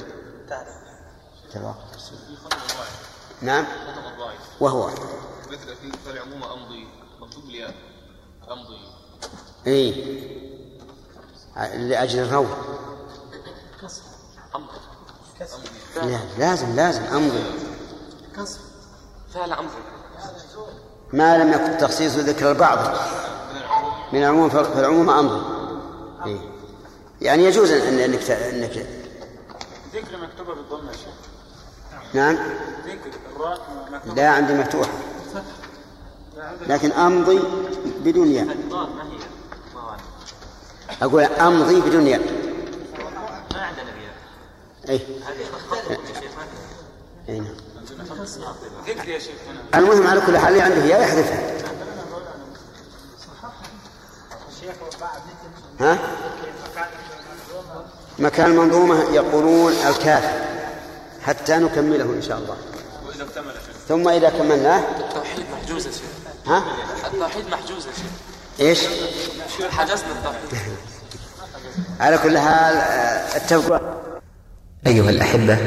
نعم. 3.42 3.66
وهو 4.60 4.88
مثل 5.52 5.76
في 5.76 5.92
فالعموم 6.06 6.44
أمضي 6.44 6.88
مكتوب 7.22 7.44
لي 7.46 7.66
أمضي 8.52 8.78
اي 9.68 9.92
لأجل 11.78 12.20
الروض 12.20 12.48
لا 15.96 16.20
لازم 16.38 16.76
لازم 16.76 17.04
أمضي. 17.04 17.44
كسر 18.38 18.60
فعل 19.34 19.52
أمر 19.52 19.70
ما 21.14 21.38
لم 21.38 21.54
يكن 21.54 21.78
تخصيص 21.78 22.16
ذكر 22.16 22.52
البعض. 22.52 22.80
من 24.14 24.20
العموم 24.20 24.50
فالعموم 24.50 25.10
أمضي. 25.10 25.46
إيه. 26.26 26.40
يعني 27.22 27.44
يجوز 27.44 27.72
أن 27.72 28.00
أنك 28.00 28.32
أنك 28.32 28.88
ذكر 29.94 30.18
مكتوبة 30.18 30.56
بالضمة 30.56 30.92
يا 30.92 30.98
شيخ. 30.98 31.14
نعم. 32.14 32.36
ذكر 32.86 33.12
الراء 33.36 33.62
مكتوبة. 33.92 34.16
لا 34.16 34.30
عندي 34.30 34.54
مفتوح 34.54 34.88
لكن 36.68 36.92
أمضي 36.92 37.40
بدون 38.00 38.28
ياء. 38.28 38.58
أقول 41.02 41.24
أمضي 41.24 41.82
بدون 41.82 42.08
ياء. 42.08 42.22
ما 43.54 43.62
عندنا 43.62 43.93
أي 44.90 44.96
يا 44.96 45.00
أي 47.30 47.40
نعم. 47.40 47.56
يا 49.08 49.20
المهم 49.76 50.08
على 50.08 50.22
كل 50.22 50.38
حال 50.38 50.62
عنده 50.62 50.84
ياء 50.86 51.02
يحذفها. 51.02 51.54
ها؟ 55.80 56.00
مكان 58.20 58.52
المنظومة 58.52 59.04
يقولون 59.04 59.74
الكاف 59.74 60.24
حتى 61.22 61.58
نكمله 61.58 62.04
إن 62.04 62.22
شاء 62.22 62.38
الله. 62.38 62.58
وإذا 63.08 63.24
اكتمل 63.24 63.48
يا 63.48 63.62
ثم 63.88 64.08
إذا 64.10 64.30
كملناه؟ 64.30 64.80
التوحيد 64.80 65.46
محجوز 65.52 65.88
يا 65.88 65.92
شيخ. 65.92 66.02
ها؟ 66.48 66.64
التوحيد 67.14 67.48
محجوز 67.48 67.88
يا 67.88 67.92
شيخ. 67.92 68.12
إيش؟ 68.60 68.80
حجزنا 69.72 70.12
التوحيد 70.12 70.60
على 72.00 72.18
كل 72.18 72.38
حال 72.38 72.76
آه، 72.76 73.38
اتفقوا 73.38 74.03
أيها 74.88 75.10
الأحبة 75.10 75.58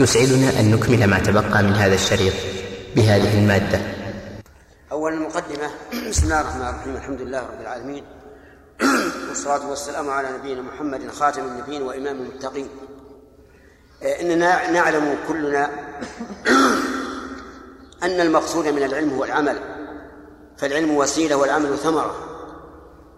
يسعدنا 0.00 0.60
أن 0.60 0.70
نكمل 0.70 1.06
ما 1.06 1.18
تبقى 1.18 1.62
من 1.62 1.72
هذا 1.72 1.94
الشريط 1.94 2.32
بهذه 2.96 3.38
المادة. 3.38 3.80
أولا 4.92 5.14
المقدمة 5.14 5.70
بسم 6.08 6.24
الله 6.24 6.40
الرحمن 6.40 6.62
الرحيم. 6.62 6.96
الحمد 6.96 7.20
لله 7.20 7.40
رب 7.40 7.60
العالمين. 7.60 8.04
والصلاة 9.28 9.70
والسلام 9.70 10.10
على 10.10 10.28
نبينا 10.38 10.62
محمد 10.62 11.10
خاتم 11.10 11.42
النبيين 11.42 11.82
وإمام 11.82 12.16
المتقين. 12.16 12.68
آه، 14.02 14.20
إننا 14.20 14.70
نعلم 14.70 15.16
كلنا 15.28 15.70
أن 18.06 18.20
المقصود 18.20 18.68
من 18.68 18.82
العلم 18.82 19.14
هو 19.14 19.24
العمل. 19.24 19.58
فالعلم 20.56 20.96
وسيلة 20.96 21.36
والعمل 21.36 21.78
ثمرة. 21.78 22.14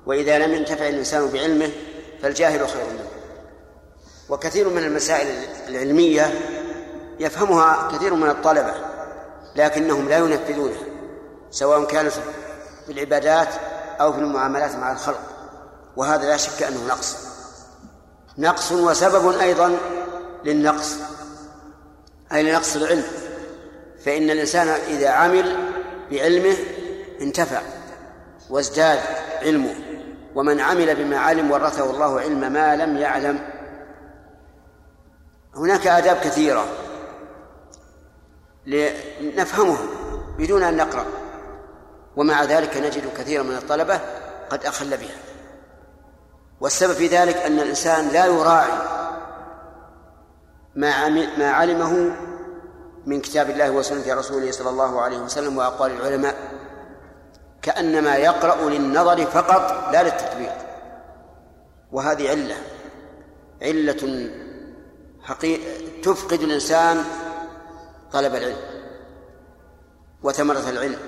وإذا 0.06 0.38
لم 0.38 0.54
ينتفع 0.54 0.88
الإنسان 0.88 1.28
بعلمه 1.28 1.70
فالجاهل 2.22 2.68
خير 2.68 2.84
منه. 2.84 3.15
وكثير 4.28 4.68
من 4.68 4.84
المسائل 4.84 5.26
العلمية 5.68 6.34
يفهمها 7.20 7.88
كثير 7.92 8.14
من 8.14 8.28
الطلبة 8.28 8.74
لكنهم 9.56 10.08
لا 10.08 10.18
ينفذونها 10.18 10.82
سواء 11.50 11.84
كانت 11.84 12.12
في 12.86 12.92
العبادات 12.92 13.48
أو 14.00 14.12
في 14.12 14.18
المعاملات 14.18 14.74
مع 14.74 14.92
الخلق 14.92 15.20
وهذا 15.96 16.26
لا 16.26 16.36
شك 16.36 16.62
أنه 16.62 16.86
نقص. 16.88 17.16
نقص 18.38 18.72
وسبب 18.72 19.38
أيضا 19.38 19.76
للنقص 20.44 20.94
أي 22.32 22.42
لنقص 22.42 22.76
العلم 22.76 23.04
فإن 24.04 24.30
الإنسان 24.30 24.68
إذا 24.68 25.08
عمل 25.08 25.56
بعلمه 26.10 26.56
انتفع 27.20 27.60
وازداد 28.50 28.98
علمه 29.42 29.74
ومن 30.34 30.60
عمل 30.60 30.94
بما 30.94 31.18
علم 31.18 31.50
ورثه 31.50 31.90
الله 31.90 32.20
علم 32.20 32.52
ما 32.52 32.76
لم 32.76 32.96
يعلم 32.96 33.55
هناك 35.56 35.86
آداب 35.86 36.16
كثيرة. 36.16 36.64
نفهمها 39.20 39.86
بدون 40.38 40.62
أن 40.62 40.76
نقرأ. 40.76 41.04
ومع 42.16 42.44
ذلك 42.44 42.76
نجد 42.76 43.12
كثيرا 43.18 43.42
من 43.42 43.56
الطلبة 43.56 44.00
قد 44.50 44.64
أخل 44.64 44.96
بها. 44.96 45.18
والسبب 46.60 46.92
في 46.92 47.06
ذلك 47.06 47.36
أن 47.36 47.60
الإنسان 47.60 48.08
لا 48.08 48.26
يراعي 48.26 48.72
ما 50.74 51.08
ما 51.38 51.50
علمه 51.50 52.16
من 53.06 53.20
كتاب 53.20 53.50
الله 53.50 53.70
وسنة 53.70 54.14
رسوله 54.14 54.50
صلى 54.50 54.70
الله 54.70 55.00
عليه 55.00 55.18
وسلم 55.18 55.56
وأقوال 55.58 55.90
العلماء. 55.90 56.36
كأنما 57.62 58.16
يقرأ 58.16 58.70
للنظر 58.70 59.26
فقط 59.26 59.92
لا 59.92 60.02
للتطبيق. 60.02 60.54
وهذه 61.92 62.30
علة. 62.30 62.56
علة 63.62 64.30
حقيقة 65.26 65.62
تفقد 66.02 66.40
الإنسان 66.40 67.04
طلب 68.12 68.34
العلم 68.34 68.56
وثمرة 70.22 70.68
العلم. 70.68 70.98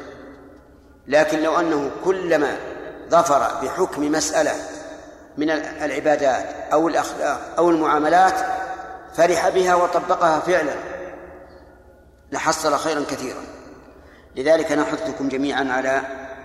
لكن 1.06 1.42
لو 1.42 1.60
أنه 1.60 1.90
كلما 2.04 2.56
ظفر 3.10 3.38
بحكم 3.62 4.12
مسألة 4.12 4.54
من 5.36 5.50
العبادات 5.50 6.72
أو 6.72 6.88
الأخلاق 6.88 7.54
أو 7.58 7.70
المعاملات 7.70 8.34
فرح 9.14 9.48
بها 9.48 9.74
وطبقها 9.74 10.40
فعلا 10.40 10.74
لحصل 12.32 12.78
خيرا 12.78 13.00
كثيرا. 13.00 13.42
لذلك 14.36 14.72
نحثكم 14.72 15.28
جميعا 15.28 15.72
على 15.72 16.02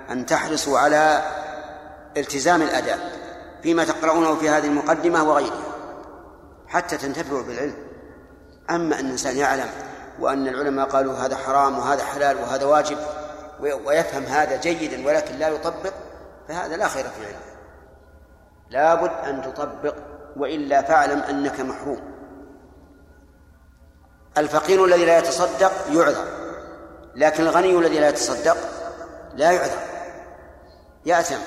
أن 0.09 0.25
تحرصوا 0.25 0.79
على 0.79 1.21
التزام 2.17 2.61
الأداء 2.61 2.99
فيما 3.63 3.83
تقرؤونه 3.83 4.35
في 4.35 4.49
هذه 4.49 4.65
المقدمة 4.65 5.23
وغيرها. 5.23 5.72
حتى 6.73 6.97
تنتفعوا 6.97 7.43
بالعلم. 7.43 7.75
أما 8.69 8.99
أن 8.99 9.05
الإنسان 9.05 9.37
يعلم 9.37 9.69
وأن 10.19 10.47
العلماء 10.47 10.89
قالوا 10.89 11.13
هذا 11.13 11.35
حرام 11.35 11.79
وهذا 11.79 12.03
حلال 12.03 12.37
وهذا 12.37 12.65
واجب 12.65 12.97
ويفهم 13.59 14.23
هذا 14.23 14.61
جيدا 14.61 15.07
ولكن 15.07 15.35
لا 15.35 15.47
يطبق 15.47 15.93
فهذا 16.47 16.77
لا 16.77 16.87
خير 16.87 17.03
في 17.03 17.25
علمه 17.25 17.53
لابد 18.69 19.11
أن 19.25 19.41
تطبق 19.41 19.95
وإلا 20.37 20.81
فاعلم 20.81 21.19
أنك 21.19 21.59
محروم. 21.59 21.99
الفقير 24.37 24.85
الذي 24.85 25.05
لا 25.05 25.17
يتصدق 25.17 25.71
يعذر 25.91 26.25
لكن 27.15 27.43
الغني 27.43 27.77
الذي 27.77 27.99
لا 27.99 28.09
يتصدق 28.09 28.57
لا 29.35 29.51
يعذر. 29.51 29.79
يأثم. 31.05 31.41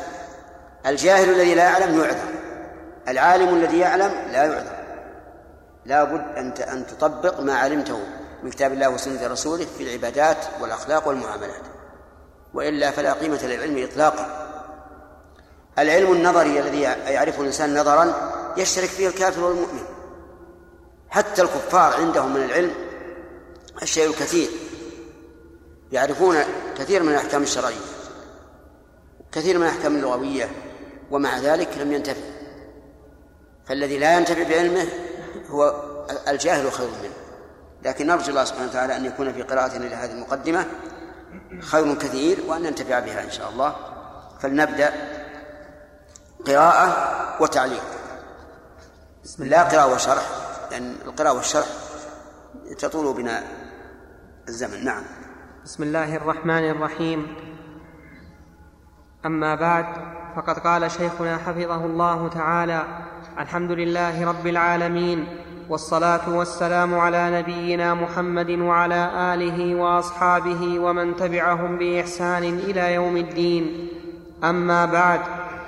الجاهل 0.87 1.31
الذي 1.31 1.55
لا 1.55 1.65
يعلم 1.65 2.01
يعذر. 2.01 2.29
العالم 3.09 3.55
الذي 3.55 3.79
يعلم 3.79 4.13
لا 4.33 4.45
يعذر. 4.45 4.76
لا 5.87 6.05
بد 6.05 6.37
أن 6.37 6.53
أن 6.53 6.87
تطبق 6.87 7.41
ما 7.41 7.59
علمته 7.59 8.01
من 8.43 8.51
كتاب 8.51 8.73
الله 8.73 8.89
وسنة 8.89 9.27
رسوله 9.27 9.67
في 9.79 9.83
العبادات 9.83 10.37
والأخلاق 10.61 11.09
والمعاملات. 11.09 11.63
وإلا 12.55 12.91
فلا 12.91 13.13
قيمة 13.13 13.47
للعلم 13.47 13.85
إطلاقا. 13.85 14.47
العلم 15.79 16.13
النظري 16.13 16.61
الذي 16.61 16.81
يعرفه 16.81 17.41
الإنسان 17.41 17.81
نظرا 17.81 18.33
يشترك 18.57 18.89
فيه 18.89 19.09
الكافر 19.09 19.45
والمؤمن. 19.45 19.85
حتى 21.09 21.43
الكفار 21.43 21.95
عندهم 21.95 22.35
من 22.35 22.43
العلم 22.43 22.75
الشيء 23.83 24.11
الكثير. 24.11 24.49
يعرفون 25.93 26.37
كثير 26.79 27.03
من 27.03 27.13
الأحكام 27.13 27.43
الشرعية 27.43 27.87
كثير 29.33 29.59
من 29.59 29.63
الأحكام 29.63 29.97
اللغوية 29.97 30.51
ومع 31.11 31.39
ذلك 31.39 31.69
لم 31.79 31.93
ينتفع. 31.93 32.27
فالذي 33.67 33.99
لا 33.99 34.17
ينتفع 34.17 34.43
بعلمه 34.43 34.87
هو 35.51 35.83
الجاهل 36.29 36.73
خير 36.73 36.89
منه. 37.03 37.15
لكن 37.83 38.07
نرجو 38.07 38.31
الله 38.31 38.45
سبحانه 38.45 38.69
وتعالى 38.69 38.97
أن 38.97 39.05
يكون 39.05 39.33
في 39.33 39.43
قراءتنا 39.43 39.85
لهذه 39.85 40.13
المقدمة 40.13 40.67
خير 41.61 41.95
كثير 41.95 42.39
وأن 42.47 42.63
ننتفع 42.63 42.99
بها 42.99 43.25
إن 43.25 43.31
شاء 43.31 43.51
الله. 43.51 43.77
فلنبدأ 44.41 44.93
قراءة 46.47 47.43
وتعليق. 47.43 47.83
لا 49.39 49.63
قراءة 49.63 49.95
وشرح 49.95 50.29
لأن 50.71 50.97
القراءة 51.07 51.33
والشرح 51.33 51.67
تطول 52.79 53.17
بنا 53.17 53.43
الزمن. 54.49 54.85
نعم. 54.85 55.03
بسم 55.65 55.83
الله 55.83 56.17
الرحمن 56.17 56.71
الرحيم. 56.71 57.37
أما 59.27 59.55
بعد 59.55 59.87
فقد 60.37 60.59
قال 60.59 60.91
شيخنا 60.91 61.37
حفظه 61.37 61.85
الله 61.85 62.29
تعالى 62.29 62.85
الحمد 63.39 63.71
لله 63.71 64.27
رب 64.29 64.47
العالمين 64.47 65.27
والصلاة 65.69 66.29
والسلام 66.29 66.99
على 66.99 67.39
نبينا 67.39 67.95
محمد 67.95 68.51
وعلى 68.51 69.11
آله 69.35 69.75
وأصحابه 69.75 70.79
ومن 70.79 71.17
تبعهم 71.17 71.79
بإحسان 71.79 72.45
إلى 72.45 72.95
يوم 72.95 73.17
الدين. 73.17 73.89
أما 74.45 74.85
بعد 74.85 75.21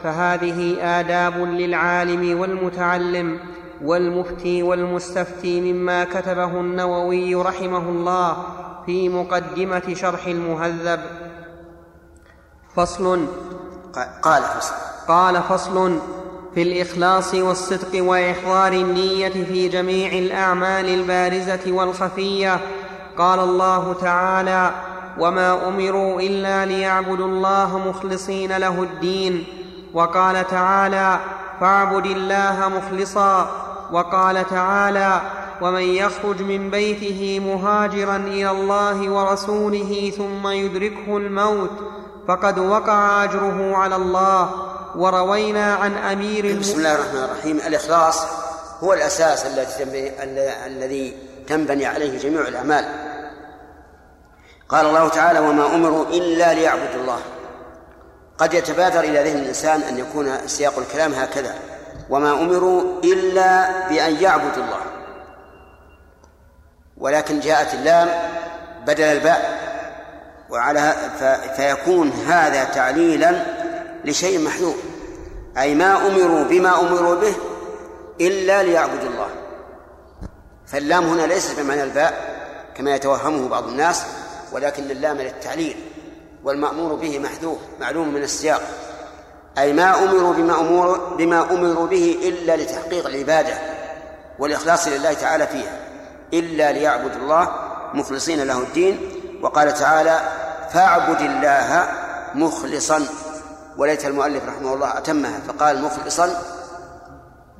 فهذه 0.03 0.83
آداب 1.01 1.37
للعالم 1.37 2.41
والمتعلم 2.41 3.41
والمفتي 3.85 4.63
والمستفتي 4.63 5.73
مما 5.73 6.05
كتبه 6.05 6.61
النووي 6.61 7.35
رحمه 7.35 7.89
الله 7.89 8.37
في 8.87 9.09
مقدمة 9.09 9.95
شرح 9.95 10.27
المهذب. 10.27 11.01
فصل 12.77 13.27
قال 14.23 14.43
فصل. 14.43 14.75
قال 15.09 15.43
فصل 15.43 15.99
في 16.55 16.63
الإخلاص 16.63 17.35
والصدق 17.35 18.03
وإحضار 18.05 18.73
النية 18.73 19.45
في 19.45 19.69
جميع 19.69 20.13
الأعمال 20.13 20.89
البارزة 20.89 21.73
والخفية. 21.73 22.61
قال 23.19 23.41
الله 23.41 23.93
تعالى 24.01 24.71
وما 25.19 25.69
أمروا 25.69 26.21
إلا 26.21 26.67
ليعبدوا 26.67 27.27
الله 27.27 27.89
مخلصين 27.89 28.57
له 28.57 28.83
الدين 28.83 29.45
وقال 29.95 30.47
تعالى 30.47 31.19
فاعبد 31.61 32.07
الله 32.07 32.71
مخلصا 32.77 33.51
وقال 33.93 34.47
تعالى 34.47 35.21
ومن 35.63 35.83
يخرج 35.83 36.43
من 36.43 36.71
بيته 36.71 37.41
مهاجرا 37.47 38.17
إلى 38.17 38.51
الله 38.51 39.11
ورسوله 39.11 40.13
ثم 40.17 40.49
يدركه 40.49 41.17
الموت 41.17 41.71
فقد 42.29 42.59
وقع 42.59 43.25
أجره 43.25 43.77
على 43.77 43.97
الله 43.97 44.51
وروينا 44.97 45.75
عن 45.75 45.97
أمير 45.97 46.59
بسم 46.59 46.79
الله 46.79 46.95
الرحمن 46.95 47.25
الرحيم. 47.25 47.57
الإخلاص 47.57 48.27
هو 48.81 48.93
الأساس 48.93 49.47
الذي 50.67 51.17
تنبني 51.49 51.87
عليه 51.87 52.19
جميع 52.19 52.41
الأعمال. 52.41 52.85
قال 54.69 54.87
الله 54.87 55.09
تعالى 55.09 55.39
وما 55.39 55.67
أمروا 55.75 56.07
إلا 56.07 56.55
ليعبدوا 56.55 57.01
الله. 57.01 57.19
قد 58.39 58.55
يتبادر 58.55 59.01
إلى 59.01 59.23
ذهن 59.23 59.39
الإنسان 59.39 59.83
أن 59.83 59.99
يكون 59.99 60.49
سياق 60.49 60.79
الكلام 60.79 61.13
هكذا 61.13 61.55
وما 62.11 62.33
أمروا 62.33 63.03
إلا 63.05 63.89
بأن 63.89 64.17
يعبدوا 64.23 64.65
الله. 64.65 64.81
ولكن 66.97 67.41
جاءت 67.41 67.75
اللام 67.75 68.09
بدل 68.87 69.05
الباء. 69.05 69.69
وعلى 70.51 70.95
فيكون 71.57 72.11
هذا 72.11 72.65
تعليلا 72.65 73.45
لشيء 74.09 74.39
محذوف. 74.39 74.77
أي 75.59 75.75
ما 75.75 76.07
أمروا 76.07 76.45
بما 76.45 76.81
أمروا 76.81 77.15
به 77.15 77.35
إلا 78.21 78.63
ليعبدوا 78.63 79.09
الله. 79.09 79.29
فاللام 80.67 81.05
هنا 81.05 81.23
ليست 81.23 81.61
بمعنى 81.61 81.83
الباء 81.83 82.39
كما 82.77 82.95
يتوهمه 82.95 83.49
بعض 83.49 83.69
الناس 83.69 84.03
ولكن 84.53 84.91
اللام 84.91 85.17
للتعليل. 85.17 85.77
والمأمور 86.45 86.95
به 86.95 87.19
محذوف 87.19 87.59
معلوم 87.81 88.09
من 88.09 88.23
السياق. 88.23 88.63
أي 89.59 89.73
ما 89.73 90.03
أمروا 90.03 90.33
بما 90.33 90.61
أمور 90.61 90.99
بما 91.19 91.51
أمروا 91.51 91.87
به 91.87 92.19
إلا 92.23 92.57
لتحقيق 92.57 93.07
العبادة 93.07 93.59
والإخلاص 94.39 94.89
لله 94.89 95.13
تعالى 95.13 95.47
فيها. 95.47 95.79
إلا 96.35 96.73
ليعبدوا 96.73 97.23
الله 97.23 97.49
مخلصين 97.95 98.43
له 98.43 98.59
الدين. 98.59 99.01
وقال 99.43 99.75
تعالى 99.75 100.21
فاعبد 100.73 101.21
الله 101.21 101.89
مخلصا. 102.35 103.07
وليت 103.79 104.05
المؤلف 104.05 104.45
رحمه 104.45 104.75
الله 104.75 104.99
أتمها 104.99 105.41
فقال 105.49 105.83
مخلصا 105.83 106.43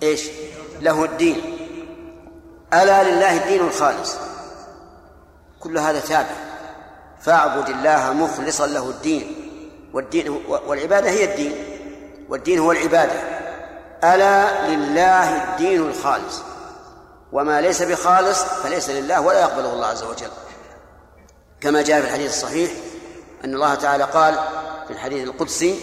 إيش؟ 0.03 0.29
له 0.81 1.05
الدين. 1.05 1.59
ألا 2.75 3.03
لله 3.03 3.37
الدين 3.37 3.61
الخالص. 3.61 4.15
كل 5.61 5.79
هذا 5.79 6.01
تابع. 6.01 6.37
فاعبد 7.21 7.69
الله 7.69 8.13
مخلصا 8.13 8.67
له 8.67 8.91
الدين. 8.91 9.51
والدين 9.93 10.43
والعبادة 10.49 11.11
هي 11.11 11.25
الدين. 11.25 11.53
والدين 12.29 12.59
هو 12.59 12.73
العبادة. 12.73 13.21
ألا 14.05 14.69
لله 14.69 15.45
الدين 15.45 15.81
الخالص. 15.81 16.43
وما 17.33 17.61
ليس 17.61 17.83
بخالص 17.83 18.43
فليس 18.43 18.91
لله 18.91 19.21
ولا 19.21 19.41
يقبله 19.41 19.73
الله 19.73 19.87
عز 19.87 20.03
وجل. 20.03 20.31
كما 21.61 21.83
جاء 21.83 22.01
في 22.01 22.07
الحديث 22.07 22.31
الصحيح 22.31 22.71
أن 23.45 23.55
الله 23.55 23.75
تعالى 23.75 24.05
قال 24.05 24.35
في 24.87 24.93
الحديث 24.93 25.29
القدسي 25.29 25.81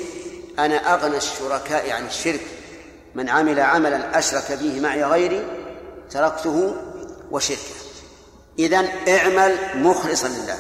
أنا 0.60 0.94
أغنى 0.94 1.18
الشركاء 1.18 1.91
عن 1.91 2.06
الشرك. 2.06 2.48
من 3.15 3.30
عمل 3.30 3.60
عملا 3.60 4.19
أشرك 4.19 4.52
به 4.52 4.80
معي 4.80 5.03
غيري 5.03 5.48
تركته 6.11 6.76
وشركه. 7.32 7.76
إذن 8.60 8.88
اعمل 9.07 9.57
مخلصا 9.76 10.27
لله. 10.27 10.57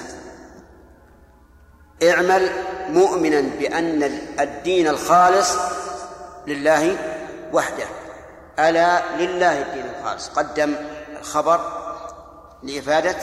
اعمل 2.03 2.49
مؤمنا 2.89 3.41
بأن 3.41 4.03
الدين 4.39 4.87
الخالص 4.87 5.51
لله 6.47 6.97
وحده. 7.53 7.85
ألا 8.59 9.15
لله 9.17 9.61
الدين 9.61 9.85
الخالص. 9.99 10.29
قدم 10.29 10.75
الخبر 11.19 11.59
لإفادة 12.63 13.15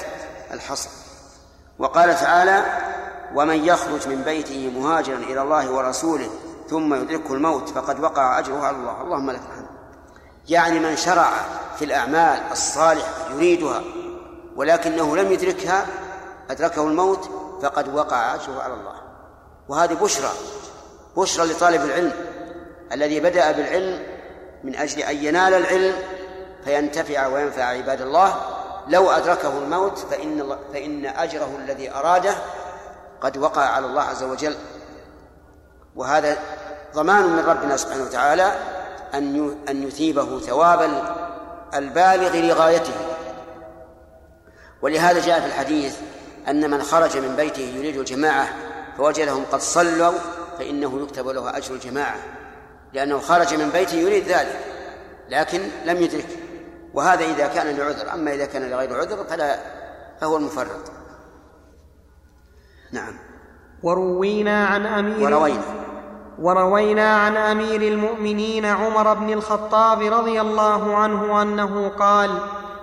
الحصر. 0.53 0.91
وقال 1.79 2.15
تعالى 2.15 2.65
ومن 3.35 3.65
يخرج 3.65 4.09
من 4.09 4.23
بيته 4.23 4.71
مهاجرا 4.77 5.17
إلى 5.17 5.43
الله 5.43 5.71
ورسوله 5.71 6.31
ثم 6.73 6.95
يدركه 6.95 7.35
الموت 7.35 7.69
فقد 7.69 8.01
وقع 8.01 8.39
أجره 8.39 8.67
على 8.67 8.77
الله. 8.77 9.01
اللهم 9.01 9.31
لك 9.31 9.41
الحمد 9.51 9.67
يعني 10.49 10.79
من 10.79 10.97
شرع 10.97 11.31
في 11.79 11.85
الأعمال 11.85 12.41
الصالحة 12.53 13.35
يريدها 13.35 13.83
ولكنه 14.57 15.17
لم 15.17 15.33
يدركها 15.33 15.87
أدركه 16.51 16.83
الموت 16.83 17.31
فقد 17.63 17.95
وقع 17.95 18.35
أجره 18.35 18.63
على 18.63 18.75
الله. 18.75 18.95
وهذه 19.69 19.95
بشرى 19.95 20.31
بشرى 21.17 21.47
لطالب 21.47 21.85
العلم. 21.85 22.13
الذي 22.93 23.21
بدأ 23.21 23.53
بالعلم 23.53 24.03
من 24.65 24.77
أجل 24.77 25.03
أن 25.03 25.17
ينال 25.17 25.55
العلم 25.55 25.95
فينتفع 26.65 27.27
وينفع 27.27 27.65
عباد 27.65 28.01
الله. 28.01 28.35
لو 28.89 29.11
أدركه 29.11 29.59
الموت 29.59 29.99
فإن 29.99 30.57
فإن 30.73 31.07
أجره 31.07 31.57
الذي 31.59 31.91
أراده 31.91 32.35
قد 33.21 33.37
وقع 33.37 33.63
على 33.63 33.87
الله 33.87 34.03
عز 34.03 34.23
وجل. 34.23 34.57
وهذا 35.97 36.37
ضمان 36.95 37.25
من 37.25 37.45
ربنا 37.45 37.77
سبحانه 37.77 38.03
وتعالى 38.03 38.53
أن 39.15 39.57
أن 39.69 39.83
يثيبه 39.83 40.41
ثواب 40.41 40.91
البالغ 41.75 42.37
لغايته. 42.37 42.95
ولهذا 44.83 45.21
جاء 45.21 45.41
في 45.41 45.47
الحديث 45.47 45.97
أن 46.49 46.71
من 46.71 46.83
خرج 46.83 47.17
من 47.17 47.37
بيته 47.37 47.63
يريد 47.63 47.97
الجماعة 47.97 48.49
فوجدهم 48.97 49.45
قد 49.53 49.61
صلوا 49.61 50.13
فإنه 50.59 51.03
يكتب 51.03 51.29
له 51.29 51.57
أجر 51.57 51.75
الجماعة. 51.75 52.17
لأنه 52.93 53.19
خرج 53.19 53.55
من 53.55 53.71
بيته 53.71 53.95
يريد 53.95 54.29
ذلك 54.29 54.61
لكن 55.29 55.69
لم 55.85 55.97
يدرك. 55.97 56.29
وهذا 56.95 57.25
إذا 57.25 57.47
كان 57.47 57.77
لعذر 57.77 58.13
أما 58.13 58.35
إذا 58.35 58.47
كان 58.47 58.71
لغير 58.71 59.01
عذر 59.01 59.25
فلا 59.25 59.59
فهو 60.21 60.37
المفرط. 60.37 60.93
نعم. 62.93 63.32
وروينا 63.83 64.67
عن 64.67 64.87
أمير 64.87 65.25
وروينا. 65.25 65.63
وروينا 66.39 67.17
عن 67.17 67.37
أمير 67.37 67.83
المؤمنين 67.83 68.67
عمر 68.67 69.15
بن 69.15 69.33
الخطاب 69.33 70.03
رضي 70.03 70.41
الله 70.41 70.97
عنه 70.97 71.43
أنه 71.43 71.89
قال 71.99 72.31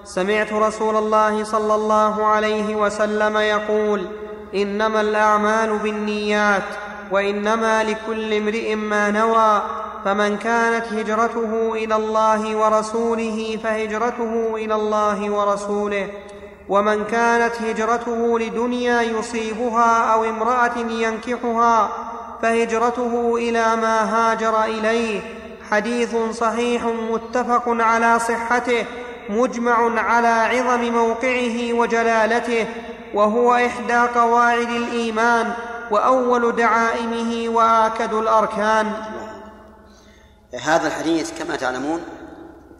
سمعت 0.04 0.54
رسول 0.54 0.96
الله 0.96 1.44
صلى 1.44 1.76
الله 1.76 2.26
عليه 2.26 2.76
وسلم 2.76 3.38
يقول 3.38 4.08
إنما 4.56 5.02
الأعمال 5.02 5.78
بالنيات 5.80 6.64
وإنما 7.12 7.84
لكل 7.84 8.34
امرئ 8.34 8.76
ما 8.76 9.12
نوى 9.12 9.62
فمن 10.06 10.38
كانت 10.38 10.94
هجرته 10.94 11.74
إلى 11.74 11.96
الله 11.96 12.56
ورسوله 12.56 13.60
فهجرته 13.64 14.56
إلى 14.56 14.76
الله 14.76 15.32
ورسوله. 15.32 16.08
ومن 16.70 17.06
كانت 17.06 17.62
هجرته 17.62 18.40
لدنيا 18.40 19.02
يصيبها 19.02 20.14
أو 20.14 20.24
امرأة 20.24 20.78
ينكحها 20.78 21.90
فهجرته 22.42 23.36
إلى 23.36 23.76
ما 23.76 24.02
هاجر 24.04 24.64
إليه. 24.64 25.22
حديث 25.72 26.16
صحيح 26.32 26.84
متفق 26.86 27.64
على 27.68 28.20
صحته 28.20 28.86
مجمع 29.30 30.02
على 30.02 30.28
عظم 30.28 30.92
موقعه 30.92 31.74
وجلالته 31.74 32.68
وهو 33.14 33.56
إحدى 33.56 34.00
قواعد 34.16 34.70
الإيمان 34.70 35.54
وأول 35.92 36.56
دعائمه 36.56 37.50
وآكد 37.50 38.14
الأركان. 38.14 38.94
هذا 40.64 40.88
الحديث 40.88 41.44
كما 41.44 41.56
تعلمون 41.56 42.04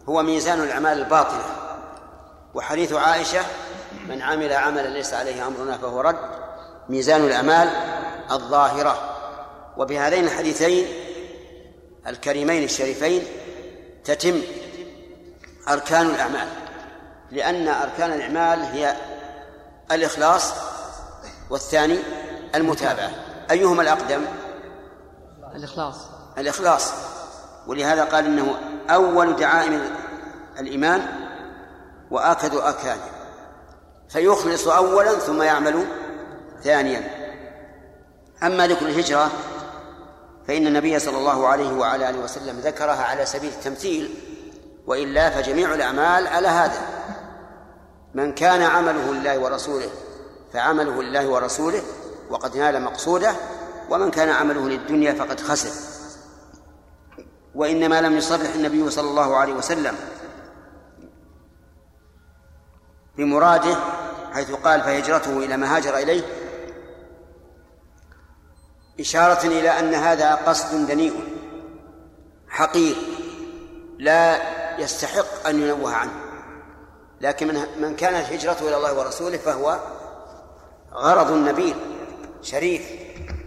هو 0.10 0.24
ميزان 0.24 0.60
الأعمال 0.60 0.98
الباطلة 1.02 1.46
وحديث 2.54 2.94
عائشة 2.94 3.42
من 4.10 4.22
عمل 4.22 4.54
عملا 4.54 4.88
ليس 4.88 5.14
عليه 5.14 5.48
أمرنا 5.48 5.78
فهو 5.78 6.02
رد. 6.02 6.20
ميزان 6.90 7.26
الأعمال 7.26 7.70
الظاهرة. 8.32 9.16
وبهذين 9.78 10.24
الحديثين 10.24 10.88
الكريمين 12.08 12.64
الشريفين 12.64 13.24
تتم 14.04 14.42
أركان 15.70 16.06
الأعمال. 16.06 16.48
لأن 17.32 17.68
أركان 17.68 18.14
الأعمال 18.14 18.64
هي 18.64 18.96
الإخلاص 19.92 20.54
والثاني 21.50 22.00
المتابعة. 22.56 23.12
أيهما 23.52 23.82
الأقدم؟ 23.82 24.26
الإخلاص. 25.56 25.96
الإخلاص. 26.38 26.92
ولهذا 27.68 28.04
قال 28.04 28.26
إنه 28.26 28.56
أول 28.90 29.36
دعائم 29.36 29.82
الإيمان 30.60 31.06
وآكد 32.12 32.56
أركانه. 32.56 33.19
فيخلص 34.10 34.68
أولا 34.68 35.14
ثم 35.14 35.42
يعمل 35.42 35.86
ثانيا. 36.64 37.20
أما 38.44 38.68
ذكر 38.68 38.86
الهجرة 38.86 39.32
فإن 40.48 40.68
النبي 40.68 41.00
صلى 41.00 41.18
الله 41.18 41.48
عليه 41.48 41.74
وعلى 41.74 42.10
آله 42.10 42.20
وسلم 42.20 42.60
ذكرها 42.60 43.04
على 43.04 43.26
سبيل 43.26 43.50
التمثيل 43.50 44.14
وإلا 44.88 45.30
فجميع 45.30 45.74
الأعمال 45.74 46.28
على 46.28 46.48
هذا. 46.48 46.82
من 48.14 48.34
كان 48.34 48.62
عمله 48.62 49.14
لله 49.14 49.40
ورسوله 49.40 49.90
فعمله 50.54 51.04
لله 51.04 51.28
ورسوله 51.28 51.82
وقد 52.30 52.58
نال 52.58 52.82
مقصوده 52.82 53.36
ومن 53.90 54.12
كان 54.12 54.30
عمله 54.30 54.70
للدنيا 54.70 55.14
فقد 55.14 55.40
خسر. 55.40 55.72
وإنما 57.56 58.02
لم 58.02 58.18
يصرح 58.18 58.54
النبي 58.56 58.90
صلى 58.90 59.10
الله 59.10 59.36
عليه 59.36 59.54
وسلم 59.54 59.96
بمراده 63.18 63.78
حيث 64.34 64.52
قال 64.52 64.82
فهجرته 64.82 65.38
إلى 65.38 65.58
ما 65.58 65.76
هاجر 65.76 65.98
إليه 65.98 66.24
إشارة 69.00 69.48
إلى 69.48 69.80
أن 69.80 69.94
هذا 69.94 70.36
قصد 70.36 70.88
دنيء 70.88 71.38
حقير 72.50 72.96
لا 74.00 74.40
يستحق 74.80 75.48
أن 75.48 75.62
ينوه 75.62 75.94
عنه. 75.94 76.12
لكن 77.22 77.48
من 77.48 77.82
من 77.82 77.96
كانت 77.96 78.34
هجرته 78.34 78.68
إلى 78.68 78.78
الله 78.78 79.00
ورسوله 79.00 79.38
فهو 79.38 79.80
غرض 80.94 81.32
نبيل 81.32 81.76
شريف. 82.42 82.92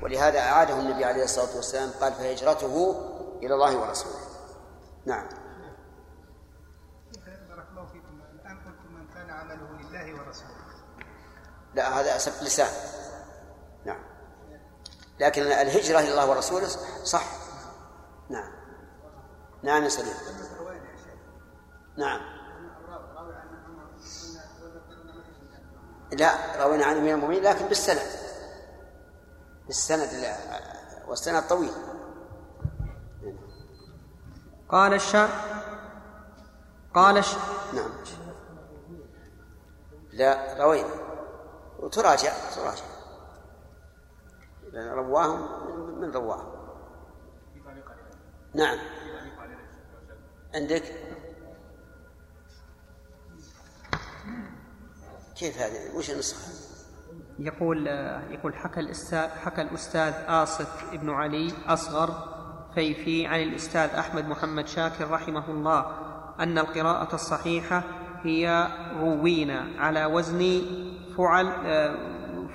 ولهذا 0.03 0.39
أعاده 0.39 0.81
النبي 0.81 1.05
عليه 1.05 1.25
الصلاة 1.25 1.57
والسلام 1.57 1.91
قال 2.01 2.13
فهجرته 2.13 2.95
إلى 3.43 3.55
الله 3.55 3.77
ورسوله. 3.77 4.15
نعم. 5.07 5.27
بارك 7.49 7.67
الله 7.71 7.87
فيكم. 7.93 8.21
الآن 8.35 8.57
قلتم 8.57 8.95
من 8.95 9.07
كان 9.15 9.31
عمله 9.31 9.72
لا 11.75 12.01
هذا 12.01 12.17
أسف 12.17 12.43
لسان. 12.43 12.71
نعم. 13.85 14.03
لكن 15.21 15.43
الهجرة 15.43 15.99
إلى 15.99 16.11
الله 16.11 16.31
ورسوله 16.31 16.67
صح. 17.05 17.25
نعم. 18.31 18.53
نعم 19.63 19.85
يا 19.85 19.89
سليم 19.89 20.15
نعم. 21.97 22.21
لا 26.13 26.65
روينا 26.65 26.85
عن 26.85 26.97
امير 26.97 27.15
المؤمنين 27.15 27.43
لكن 27.43 27.67
بالسند. 27.67 28.07
بالسند 29.67 30.09
والسند 31.09 31.43
طويل. 31.43 31.73
قال 34.69 34.95
الشا 34.95 35.29
قال 36.95 37.19
الش... 37.19 37.35
نعم. 37.73 37.91
لا 40.13 40.65
روينا. 40.65 41.02
وتراجع 41.83 42.33
تراجع. 42.55 42.85
رواهم 44.75 46.01
من 46.01 46.11
رواهم. 46.11 46.53
نعم. 48.55 48.79
عندك؟ 50.55 50.83
كيف 55.37 55.59
هذه؟ 55.59 55.97
وش 55.97 56.11
النسخة 56.11 56.73
يقول 57.39 57.87
يقول 58.31 58.55
حكى 58.55 58.81
الأستاذ 58.81 59.29
حكى 59.29 59.63
الأستاذ 59.63 60.13
آصف 60.29 60.93
ابن 60.93 61.11
علي 61.11 61.53
أصغر 61.67 62.33
فيفي 62.75 63.27
عن 63.27 63.41
الأستاذ 63.41 63.91
أحمد 63.91 64.29
محمد 64.29 64.67
شاكر 64.67 65.11
رحمه 65.11 65.51
الله 65.51 65.87
أن 66.41 66.59
القراءة 66.59 67.15
الصحيحة 67.15 67.85
هي 68.23 68.69
روينا 69.01 69.67
على 69.79 70.05
وزن 70.05 70.63
فعل 71.17 71.47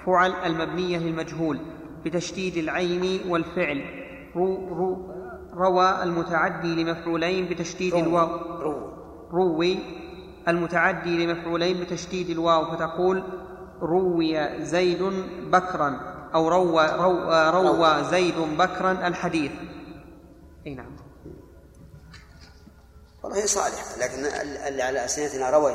فعل 0.05 0.31
المبنية 0.45 0.97
للمجهول 0.97 1.59
بتشديد 2.05 2.57
العين 2.57 3.29
والفعل. 3.29 3.81
رو 4.35 4.67
رو 4.67 5.17
روى 5.53 6.03
المتعدي 6.03 6.83
لمفعولين 6.83 7.49
بتشديد 7.49 7.93
الواو. 7.95 8.29
روي 9.31 9.79
المتعدي 10.47 11.25
لمفعولين 11.25 11.83
بتشديد 11.83 12.29
الواو 12.29 12.71
فتقول 12.71 13.23
روي 13.81 14.65
زيد 14.65 15.03
بكرا 15.51 15.99
أو 16.35 16.47
روى, 16.47 16.85
روى, 16.87 17.49
روى 17.49 18.03
زيد 18.03 18.35
بكرا 18.57 19.07
الحديث. 19.07 19.51
أي 20.67 20.75
نعم. 20.75 20.95
والله 23.23 23.45
صالحة 23.45 23.97
لكن 24.01 24.25
اللي 24.67 24.81
على 24.81 25.03
ألسنتنا 25.03 25.49
روي. 25.49 25.73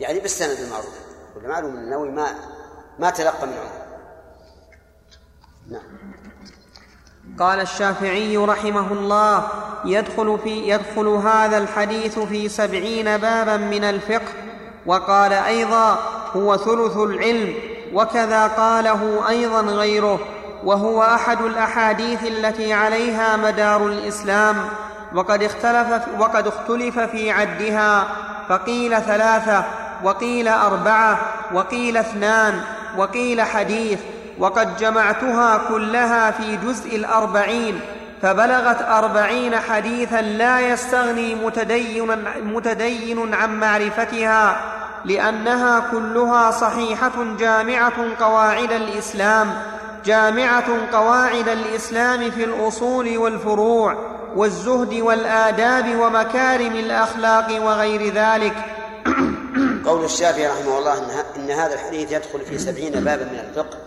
يعني 0.00 0.20
بالسند 0.20 0.58
المعروف. 0.66 1.11
والمعلوم 1.36 1.76
أن 1.76 1.82
النووي 1.82 2.10
ما 2.10 2.26
ما 2.98 3.10
تلقى 3.10 3.46
من 3.46 3.52
عمر. 3.52 3.82
نعم. 5.70 5.82
قال 7.38 7.60
الشافعي 7.60 8.36
رحمه 8.36 8.92
الله 8.92 9.48
يدخل 9.84 10.38
في 10.44 10.68
يدخل 10.68 11.06
هذا 11.06 11.58
الحديث 11.58 12.18
في 12.18 12.48
سبعين 12.48 13.16
بابا 13.16 13.56
من 13.56 13.84
الفقه 13.84 14.32
وقال 14.86 15.32
أيضا 15.32 15.98
هو 16.36 16.56
ثلث 16.56 16.96
العلم 16.96 17.54
وكذا 17.92 18.46
قاله 18.46 19.28
أيضا 19.28 19.60
غيره 19.60 20.18
وهو 20.64 21.02
أحد 21.02 21.40
الأحاديث 21.40 22.22
التي 22.22 22.72
عليها 22.72 23.36
مدار 23.36 23.86
الإسلام 23.86 24.56
وقد 25.14 25.42
اختلف 25.42 26.02
وقد 26.18 26.46
اختلف 26.46 26.98
في 26.98 27.30
عدها 27.30 28.06
فقيل 28.48 29.02
ثلاثة 29.02 29.64
وقيل 30.04 30.48
أربعة 30.48 31.20
وقيل 31.54 31.96
اثنان 31.96 32.60
وقيل 32.96 33.42
حديث 33.42 33.98
وقد 34.38 34.76
جمعتها 34.76 35.60
كلها 35.68 36.30
في 36.30 36.56
جزء 36.56 36.96
الأربعين 36.96 37.80
فبلغت 38.22 38.82
أربعين 38.82 39.56
حديثا 39.56 40.20
لا 40.20 40.60
يستغني 40.60 41.34
متدين, 41.34 42.24
متدين 42.44 43.34
عن 43.34 43.60
معرفتها 43.60 44.56
لأنها 45.04 45.82
كلها 45.90 46.50
صحيحة 46.50 47.12
جامعة 47.38 47.92
قواعد 48.20 48.72
الإسلام 48.72 49.54
جامعة 50.04 50.64
قواعد 50.92 51.48
الإسلام 51.48 52.30
في 52.30 52.44
الأصول 52.44 53.18
والفروع 53.18 53.96
والزهد 54.36 54.94
والآداب 54.94 55.96
ومكارم 56.00 56.72
الأخلاق 56.72 57.62
وغير 57.62 58.14
ذلك. 58.14 58.54
قول 59.86 60.04
الشافعي 60.04 60.46
رحمه 60.46 60.78
الله 60.78 60.98
إن 61.36 61.50
هذا 61.50 61.74
الحديث 61.74 62.12
يدخل 62.12 62.40
في 62.40 62.58
سبعين 62.58 62.92
بابا 62.92 63.24
من 63.24 63.38
الفقه. 63.38 63.78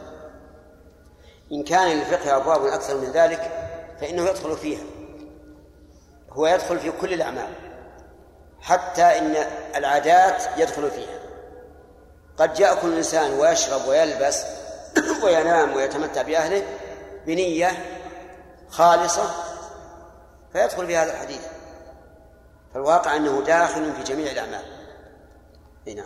إن 1.51 1.63
كان 1.63 1.97
للفقه 1.97 2.35
أبواب 2.35 2.65
أكثر 2.65 2.97
من 2.97 3.11
ذلك 3.11 3.51
فإنه 4.01 4.29
يدخل 4.29 4.57
فيها. 4.57 4.83
هو 6.31 6.47
يدخل 6.47 6.79
في 6.79 6.91
كل 6.91 7.13
الأعمال. 7.13 7.49
حتى 8.61 9.01
إن 9.01 9.35
العادات 9.75 10.43
يدخل 10.57 10.91
فيها. 10.91 11.19
قد 12.37 12.59
يأكل 12.59 12.87
الإنسان 12.87 13.39
ويشرب 13.39 13.87
ويلبس 13.87 14.45
وينام 15.23 15.75
ويتمتع 15.75 16.21
بأهله 16.21 16.63
بنية 17.25 17.71
خالصة 18.69 19.29
فيدخل 20.53 20.87
في 20.87 20.97
هذا 20.97 21.11
الحديث. 21.11 21.41
فالواقع 22.73 23.15
أنه 23.15 23.41
داخل 23.41 23.93
في 23.93 24.03
جميع 24.03 24.31
الأعمال. 24.31 24.74
نعم. 25.87 26.05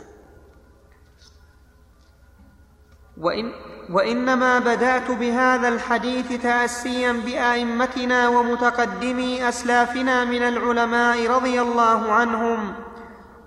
وإن 3.17 3.51
وإنما 3.89 4.59
بدأت 4.59 5.11
بهذا 5.11 5.67
الحديث 5.67 6.41
تاسيا 6.41 7.11
بأئمتنا 7.11 8.27
ومتقدمي 8.27 9.49
أسلافنا 9.49 10.25
من 10.25 10.41
العلماء 10.41 11.27
رضي 11.27 11.61
الله 11.61 12.11
عنهم 12.11 12.73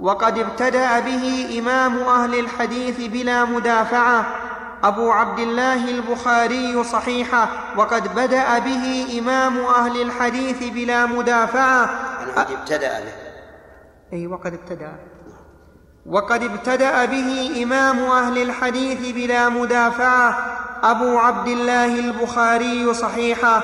وقد 0.00 0.38
ابتدأ 0.38 1.00
به 1.00 1.59
إمام 1.59 1.98
أهل 1.98 2.38
الحديث 2.38 3.00
بلا 3.00 3.44
مدافعة 3.44 4.26
أبو 4.84 5.10
عبد 5.10 5.38
الله 5.38 5.90
البخاري 5.90 6.84
صحيحة 6.84 7.48
وقد 7.78 8.14
بدأ 8.14 8.59
به 8.59 9.18
إمام 9.18 9.59
أهل 9.59 10.02
الحديث 10.02 10.72
بلا 10.72 11.06
مدافعة. 11.06 11.90
قد 12.36 12.50
ابتدأ 12.50 13.00
به. 13.00 13.12
أي 14.12 14.26
وقد 14.26 14.54
ابتدأ. 14.54 15.11
وقد 16.06 16.42
ابتدأ 16.42 17.04
به 17.04 17.62
إمام 17.62 17.98
أهل 17.98 18.42
الحديث 18.42 19.14
بلا 19.14 19.48
مدافعة 19.48 20.46
أبو 20.82 21.18
عبد 21.18 21.48
الله 21.48 21.98
البخاري 21.98 22.94
صحيحه 22.94 23.62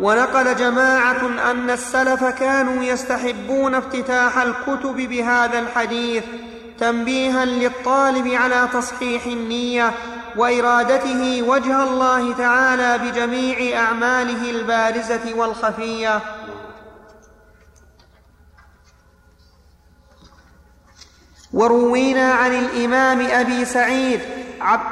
ونقل 0.00 0.56
جماعة 0.56 1.50
أن 1.50 1.70
السلف 1.70 2.24
كانوا 2.24 2.84
يستحبون 2.84 3.74
افتتاح 3.74 4.38
الكتب 4.38 4.96
بهذا 4.96 5.58
الحديث 5.58 6.24
تنبيها 6.80 7.44
للطالب 7.44 8.28
على 8.28 8.68
تصحيح 8.72 9.26
النية 9.26 9.90
وإرادته 10.36 11.42
وجه 11.42 11.82
الله 11.82 12.34
تعالى 12.34 12.98
بجميع 12.98 13.80
أعماله 13.80 14.50
البارزة 14.50 15.34
والخفية. 15.34 16.20
وروينا 21.52 22.32
عن 22.32 22.54
الإمام 22.54 23.26
أبي 23.30 23.64
سعيد 23.64 24.20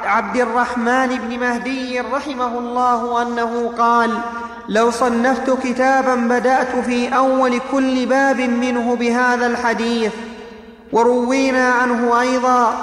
عبد 0.05 0.37
الرحمن 0.37 1.07
بن 1.07 1.41
مهدي 1.41 2.01
رحمه 2.01 2.59
الله 2.59 3.23
أنه 3.23 3.73
قال 3.79 4.19
لو 4.69 4.91
صنفت 4.91 5.51
كتابا 5.63 6.15
بدأت 6.15 6.77
في 6.87 7.17
أول 7.17 7.61
كل 7.73 8.07
باب 8.07 8.41
منه 8.41 8.97
بهذا 8.97 9.47
الحديث 9.47 10.13
وروينا 10.93 11.69
عنه 11.69 12.21
أيضا 12.21 12.77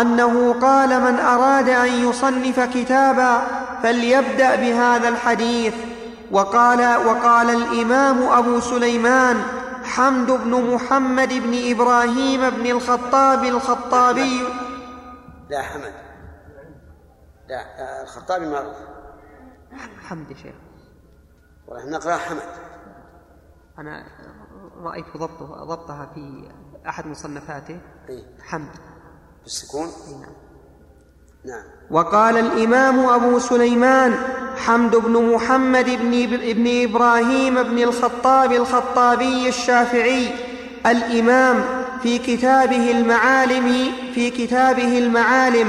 أنه 0.00 0.54
قال 0.62 1.00
من 1.00 1.20
أراد 1.20 1.68
أن 1.68 2.08
يصنف 2.08 2.60
كتابا 2.60 3.42
فليبدأ 3.82 4.56
بهذا 4.56 5.08
الحديث 5.08 5.74
وقال 6.30 6.96
وقال 7.06 7.50
الإمام 7.50 8.22
أبو 8.22 8.60
سليمان 8.60 9.36
حمد 9.88 10.30
بن 10.30 10.74
محمد 10.74 11.28
بن 11.28 11.70
إبراهيم 11.70 12.50
بن 12.50 12.66
الخطاب 12.66 13.44
الخطابي. 13.44 14.42
لا. 15.50 15.62
حمد. 15.62 15.94
لا 17.48 18.02
الخطابي 18.02 18.46
معروف. 18.46 18.76
حمد 20.02 20.36
شيخ. 20.42 20.54
والله 21.68 21.90
نقرأ 21.90 22.16
حمد. 22.16 22.42
أنا 23.78 24.06
رأيت 24.82 25.16
ضبطه 25.16 25.64
ضبطها 25.64 26.10
في 26.14 26.50
أحد 26.88 27.06
مصنفاته. 27.06 27.80
إيه؟ 28.08 28.24
حمد. 28.42 28.76
بالسكون؟ 29.42 29.88
نعم. 30.20 30.32
نعم. 31.44 31.64
وقال 31.90 32.36
الإمام 32.38 32.98
أبو 33.06 33.38
سليمان 33.38 34.12
حمد 34.58 34.96
بن 34.96 35.32
محمد 35.34 35.84
بن, 35.84 36.26
بن 36.52 36.82
إبراهيم 36.82 37.62
بن 37.62 37.78
الخطاب 37.78 38.52
الخطابي 38.52 39.48
الشافعي 39.48 40.28
الإمام 40.86 41.64
في 42.02 42.18
كتابه 42.18 42.90
المعالم 42.90 43.92
في 44.14 44.30
كتابه 44.30 44.98
المعالم 44.98 45.68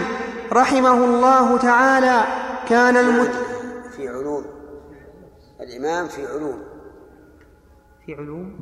رحمه 0.54 1.06
الله 1.06 1.58
تعالى. 1.58 2.24
كان 2.70 2.98
المت 2.98 3.32
في 3.96 4.08
علوم. 4.08 4.46
الإمام 5.62 6.08
في 6.08 6.28
علوم. 6.28 6.64
في 8.06 8.14
علوم. 8.14 8.60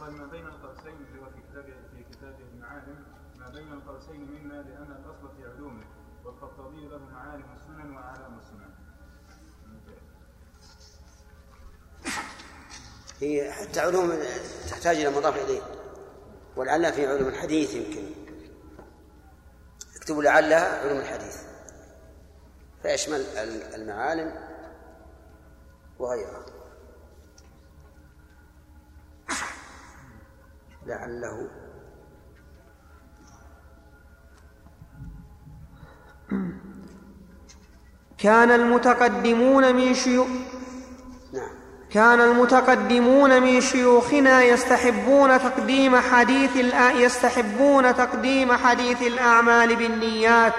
قال 0.00 0.12
ما 0.12 0.26
بين 0.26 0.46
القوسين 0.46 1.06
هو 1.18 1.30
في 1.30 1.40
كتابه 1.50 1.74
في 1.96 2.04
كتابه 2.12 2.44
المعالم 2.54 3.04
ما 3.36 3.48
بين 3.48 3.72
القوسين 3.72 4.20
مما 4.20 4.54
لأن 4.54 4.92
الأصل 4.92 5.36
في 5.36 5.48
علومه 5.48 5.84
والخطابي 6.24 6.88
له 6.88 6.98
معالم 6.98 7.44
السنن 7.56 7.96
وأعلام 7.96 8.38
السنن. 8.38 8.74
هي 13.20 13.52
حتى 13.52 13.80
علوم 13.80 14.12
تحتاج 14.70 14.96
إلى 14.96 15.16
مضاف 15.16 15.36
إليه 15.36 15.62
ولعلها 16.56 16.90
في 16.90 17.06
علوم 17.06 17.28
الحديث 17.28 17.74
يمكن. 17.74 18.10
اكتبوا 19.96 20.22
لعلها 20.22 20.84
علوم 20.84 20.98
الحديث 20.98 21.42
فيشمل 22.82 23.20
المعالم 23.74 24.48
وغيرها. 25.98 26.57
لعله. 30.88 31.48
كان 38.18 38.50
المتقدمون 38.50 39.74
من 39.74 39.94
شيوخ 39.94 40.26
نعم. 41.32 41.50
كان 41.90 42.20
المتقدمون 42.20 43.42
من 43.42 43.60
شيوخنا 43.60 44.42
يستحبون 44.42 45.38
تقديم 45.38 45.96
حديث 45.96 46.56
الأ... 46.56 46.90
يستحبون 46.90 47.96
تقديم 47.96 48.52
حديث 48.52 49.02
الأعمال 49.02 49.76
بالنيات 49.76 50.54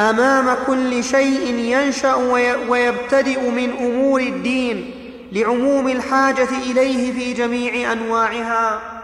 أمام 0.00 0.56
كل 0.66 1.04
شيء 1.04 1.54
ينشأ 1.54 2.14
وي... 2.14 2.54
ويبتدئ 2.54 3.50
من 3.50 3.70
أمور 3.70 4.20
الدين 4.20 4.94
لعموم 5.32 5.88
الحاجة 5.88 6.48
إليه 6.48 7.12
في 7.12 7.32
جميع 7.32 7.92
أنواعها. 7.92 9.01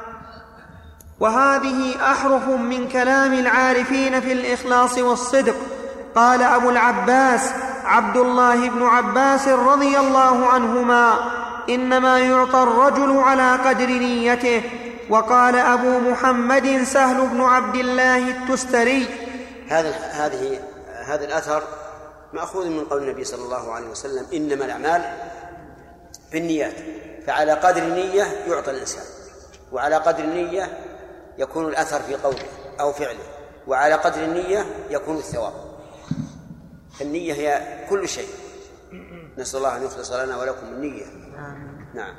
وهذه 1.21 2.11
أحرف 2.13 2.49
من 2.49 2.89
كلام 2.89 3.35
العارفين 3.35 4.21
في 4.21 4.33
الإخلاص 4.33 4.99
والصدق. 4.99 5.55
قال 6.15 6.43
أبو 6.43 6.71
العباس 6.71 7.51
عبد 7.85 8.17
الله 8.17 8.69
بن 8.69 8.83
عباس 8.83 9.49
رضي 9.49 9.99
الله 9.99 10.47
عنهما 10.47 11.31
إنما 11.69 12.19
يعطى 12.19 12.63
الرجل 12.63 13.19
على 13.19 13.57
قدر 13.57 13.87
نيته. 13.87 14.63
وقال 15.11 15.57
أبو 15.57 15.99
محمد 15.99 16.83
سهل 16.83 17.27
بن 17.27 17.41
عبد 17.41 17.75
الله 17.75 18.19
التستري. 18.19 19.07
هذا 19.69 19.91
هذه 19.91 20.61
هذا 21.07 21.25
الأثر 21.25 21.63
مأخوذ 22.33 22.69
من 22.69 22.85
قول 22.85 23.03
النبي 23.03 23.25
صلى 23.25 23.45
الله 23.45 23.73
عليه 23.73 23.89
وسلم 23.89 24.27
إنما 24.35 24.65
الأعمال 24.65 25.03
بالنيات. 26.33 26.75
فعلى 27.27 27.53
قدر 27.53 27.83
النيه 27.83 28.25
يعطى 28.49 28.71
الإنسان 28.71 29.05
وعلى 29.73 29.97
قدر 29.97 30.25
النيه 30.25 30.79
يكون 31.39 31.69
الأثر 31.69 32.03
في 32.03 32.15
قوله 32.15 32.47
أو 32.81 32.93
فعله 32.93 33.25
وعلى 33.67 33.95
قدر 33.95 34.25
النية 34.25 34.67
يكون 34.91 35.17
الثواب. 35.17 35.53
النية 37.01 37.33
هي 37.33 37.79
كل 37.91 38.09
شيء. 38.09 38.29
نسأل 39.39 39.59
الله 39.59 39.77
أن 39.77 39.83
يخلص 39.85 40.13
لنا 40.13 40.37
ولكم 40.37 40.67
النية. 40.67 41.05
نعم. 41.95 42.15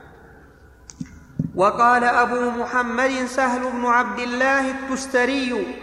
وقال 1.55 2.03
أبو 2.03 2.49
محمد 2.49 3.25
سهل 3.25 3.71
بن 3.71 3.85
عبد 3.85 4.19
الله 4.19 4.71
التستري 4.71 5.75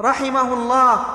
رحمه 0.00 0.52
الله 0.52 1.06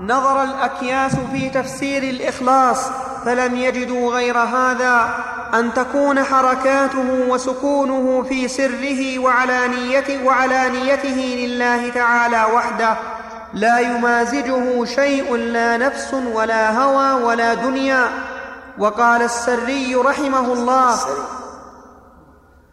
نظر 0.00 0.42
الأكياس 0.42 1.12
في 1.32 1.50
تفسير 1.50 2.02
الإخلاص 2.02 2.78
فلم 3.24 3.56
يجدوا 3.56 4.12
غير 4.12 4.38
هذا 4.38 5.14
أن 5.54 5.74
تكون 5.74 6.24
حركاته 6.24 7.26
وسكونه 7.28 8.22
في 8.28 8.48
سره 8.48 9.18
وعلانيته, 9.18 10.24
وعلانيته 10.24 11.36
لله 11.38 11.88
تعالى 11.88 12.44
وحده. 12.54 12.96
لا 13.54 13.78
يمازجه 13.78 14.84
شيء 14.84 15.36
لا 15.36 15.76
نفس 15.76 16.14
ولا 16.34 16.82
هوى 16.82 17.22
ولا 17.24 17.54
دنيا. 17.54 18.08
وقال 18.78 19.22
السري 19.22 19.94
رحمه 19.94 20.52
الله 20.52 20.98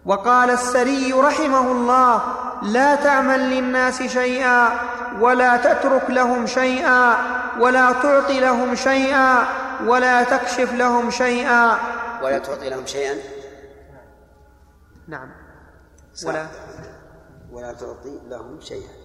وقال 0.05 0.49
السري 0.49 1.13
رحمه 1.13 1.71
الله 1.71 2.21
لا 2.63 2.95
تعمل 2.95 3.39
للناس 3.39 4.03
شيئا 4.03 4.69
ولا 5.19 5.57
تترك 5.57 6.09
لهم 6.09 6.45
شيئا 6.47 7.17
ولا 7.59 7.91
تعطي 7.91 8.39
لهم 8.39 8.75
شيئا 8.75 9.45
ولا 9.85 10.23
تكشف 10.23 10.73
لهم 10.73 11.09
شيئا. 11.09 11.77
ولا 12.23 12.37
تعطي 12.37 12.69
لهم 12.69 12.85
شيئا؟ 12.85 13.15
نعم. 15.07 15.31
ولا 16.25 16.47
ولا 17.51 17.73
تعطي 17.73 18.19
لهم 18.29 18.59
شيئا. 18.61 19.02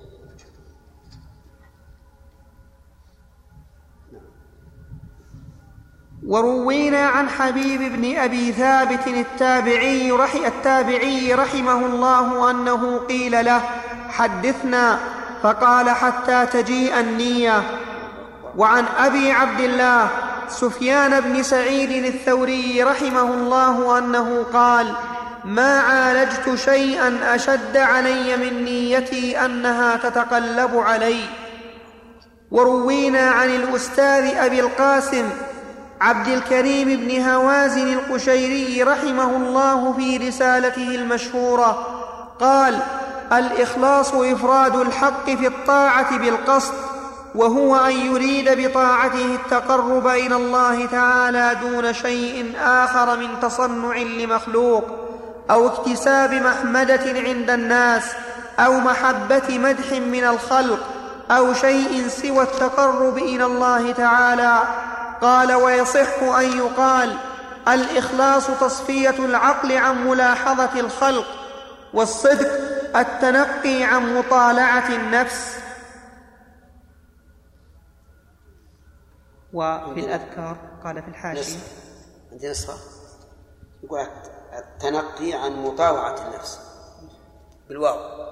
وروينا 6.26 7.06
عن 7.06 7.28
حبيب 7.28 7.80
بن 7.80 8.16
أبي 8.16 8.52
ثابت 8.52 9.06
التابعي 9.06 10.10
رحي 10.10 10.46
التابعي 10.46 11.34
رحمه 11.34 11.86
الله 11.86 12.50
أنه 12.50 12.98
قيل 12.98 13.44
له 13.44 13.60
حدثنا. 14.08 14.98
فقال 15.42 15.90
حتى 15.90 16.46
تجيء 16.46 17.00
النية. 17.00 17.62
وعن 18.56 18.84
أبي 18.98 19.32
عبد 19.32 19.60
الله 19.60 20.08
سفيان 20.48 21.20
بن 21.20 21.42
سعيد 21.42 22.04
الثوري 22.04 22.82
رحمه 22.82 23.34
الله 23.34 23.98
أنه 23.98 24.44
قال 24.52 24.92
ما 25.44 25.80
عالجت 25.80 26.54
شيئا 26.54 27.34
أشد 27.34 27.76
علي 27.76 28.36
من 28.36 28.64
نيتي 28.64 29.44
أنها 29.44 29.96
تتقلب 29.96 30.76
علي. 30.76 31.20
وروينا 32.50 33.30
عن 33.30 33.50
الأستاذ 33.50 34.36
أبي 34.36 34.60
القاسم 34.60 35.30
عبد 36.00 36.28
الكريم 36.28 36.88
بن 36.88 37.22
هوازن 37.22 37.92
القشيري 37.92 38.82
رحمه 38.82 39.36
الله 39.36 39.92
في 39.92 40.16
رسالته 40.16 40.94
المشهورة 40.94 41.86
قال 42.40 42.78
الإخلاص 43.32 44.14
إفراد 44.14 44.76
الحق 44.76 45.24
في 45.30 45.46
الطاعة 45.46 46.18
بالقصد 46.18 46.74
وهو 47.34 47.76
أن 47.76 47.92
يريد 47.92 48.68
بطاعته 48.68 49.34
التقرب 49.34 50.06
إلى 50.06 50.36
الله 50.36 50.86
تعالى 50.86 51.56
دون 51.60 51.92
شيء 51.92 52.52
آخر 52.64 53.16
من 53.16 53.28
تصنع 53.42 53.96
لمخلوق 53.96 54.84
أو 55.50 55.66
اكتساب 55.66 56.34
محمدة 56.34 57.00
عند 57.04 57.50
الناس 57.50 58.04
أو 58.58 58.80
محبة 58.80 59.58
مدح 59.58 59.92
من 59.92 60.24
الخلق 60.24 60.78
أو 61.30 61.54
شيء 61.54 62.08
سوى 62.08 62.42
التقرب 62.42 63.18
إلى 63.18 63.44
الله 63.44 63.92
تعالى. 63.92 64.58
قال 65.20 65.52
ويصح 65.52 66.22
أن 66.22 66.58
يقال 66.58 67.16
الإخلاص 67.68 68.46
تصفية 68.46 69.24
العقل 69.24 69.72
عن 69.72 70.06
ملاحظة 70.08 70.80
الخلق 70.80 71.26
والصدق 71.94 72.50
التنقي 72.96 73.82
عن 73.82 74.14
مطالعة 74.18 74.88
النفس. 74.88 75.58
وفي 79.52 80.00
الأذكار 80.00 80.56
قال 80.84 81.02
في 81.02 81.08
الحاشية. 81.08 81.58
عندي 82.32 82.50
نسخه 82.50 82.78
يقول 83.82 84.06
التنقي 84.58 85.32
عن 85.32 85.52
مطاوعه 85.52 86.28
النفس. 86.28 86.60
بالواو. 87.68 88.28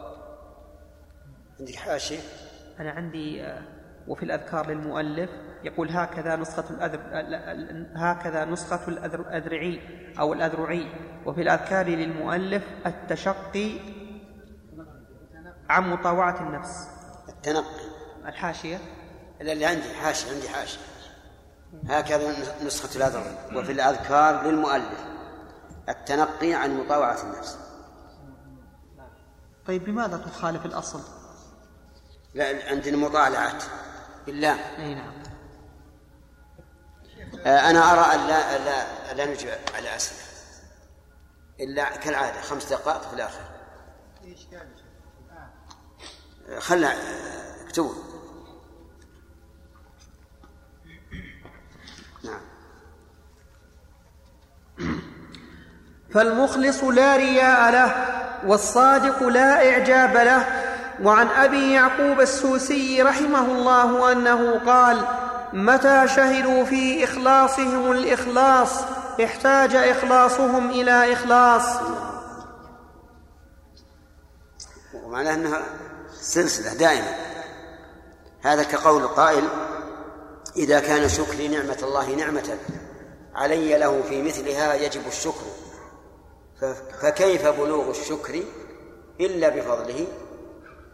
عندك 1.60 1.74
حاشية؟ 1.74 2.20
أنا 2.80 2.90
عندي 2.90 3.54
وفي 4.08 4.22
الأذكار 4.22 4.66
للمؤلف 4.66 5.30
يقول 5.64 5.90
هكذا 5.90 6.36
نسخة 6.36 6.64
الأذر 6.70 7.00
هكذا 7.96 8.44
نسخة 8.44 8.88
الأذرعي 8.88 9.80
أو 10.18 10.32
الأذرعي. 10.32 10.86
وفي 11.26 11.42
الأذكار 11.42 11.86
للمؤلف 11.86 12.64
التشقي 12.86 13.78
عن 15.70 15.90
مطاوعة 15.90 16.40
النفس. 16.40 16.88
التنقي 17.28 17.86
الحاشية. 18.26 18.78
اللي 19.40 19.66
عندي 19.66 19.94
حاشية 19.94 20.34
عندي 20.34 20.48
حاشية. 20.48 20.80
هكذا 21.88 22.34
نسخة 22.64 22.96
الأذر. 22.96 23.22
وفي 23.54 23.72
الأذكار 23.72 24.46
للمؤلف 24.46 25.06
التنقي 25.88 26.54
عن 26.54 26.80
مطاوعة 26.80 27.22
النفس. 27.22 27.58
طيب 29.66 29.88
لماذا 29.88 30.16
تخالف 30.16 30.66
الأصل؟ 30.66 31.00
لا 32.34 32.44
عندنا 32.70 32.96
مطالعة. 32.96 33.58
بالله. 34.26 34.54
أي 34.78 34.94
نعم. 34.94 35.25
أنا 37.46 37.92
أرى 37.92 38.14
أن 38.14 38.26
لا 38.26 38.58
لا 38.58 39.14
لا 39.14 39.26
نجيب 39.26 39.50
على 39.76 39.96
أسئلة. 39.96 40.20
إلا 41.60 41.96
كالعادة 41.96 42.40
خمس 42.40 42.64
دقائق 42.64 43.02
في 43.02 43.14
الآخر. 43.14 43.40
خلنا 46.58 46.94
اكتبوا. 47.66 47.94
نعم. 52.24 52.40
فالمخلص 56.14 56.84
لا 56.84 57.16
رياء 57.16 57.70
له 57.70 58.16
والصادق 58.46 59.22
لا 59.22 59.70
إعجاب 59.70 60.16
له. 60.16 60.62
وعن 61.02 61.26
أبي 61.26 61.72
يعقوب 61.72 62.20
السوسي 62.20 63.02
رحمه 63.02 63.44
الله 63.44 64.12
أنه 64.12 64.58
قال 64.66 65.25
متى 65.56 66.08
شهدوا 66.08 66.64
في 66.64 67.04
إخلاصهم 67.04 67.92
الإخلاص؟ 67.92 68.70
احتاج 69.24 69.76
إخلاصهم 69.76 70.70
إلى 70.70 71.12
إخلاص. 71.12 71.62
ومعناه 74.94 75.34
أنها 75.34 75.62
سلسلة 76.20 76.74
دائما 76.74 77.16
هذا 78.40 78.62
كقول 78.62 79.06
قائل 79.06 79.48
إذا 80.56 80.80
كان 80.80 81.08
شكري 81.08 81.48
نعمة 81.48 81.78
الله 81.82 82.14
نعمة 82.14 82.58
علي 83.34 83.78
له 83.78 84.02
في 84.08 84.22
مثلها 84.22 84.74
يجب 84.74 85.06
الشكر. 85.06 85.46
فكيف 87.02 87.46
بلوغ 87.46 87.90
الشكر 87.90 88.42
إلا 89.20 89.48
بفضله؟ 89.48 90.06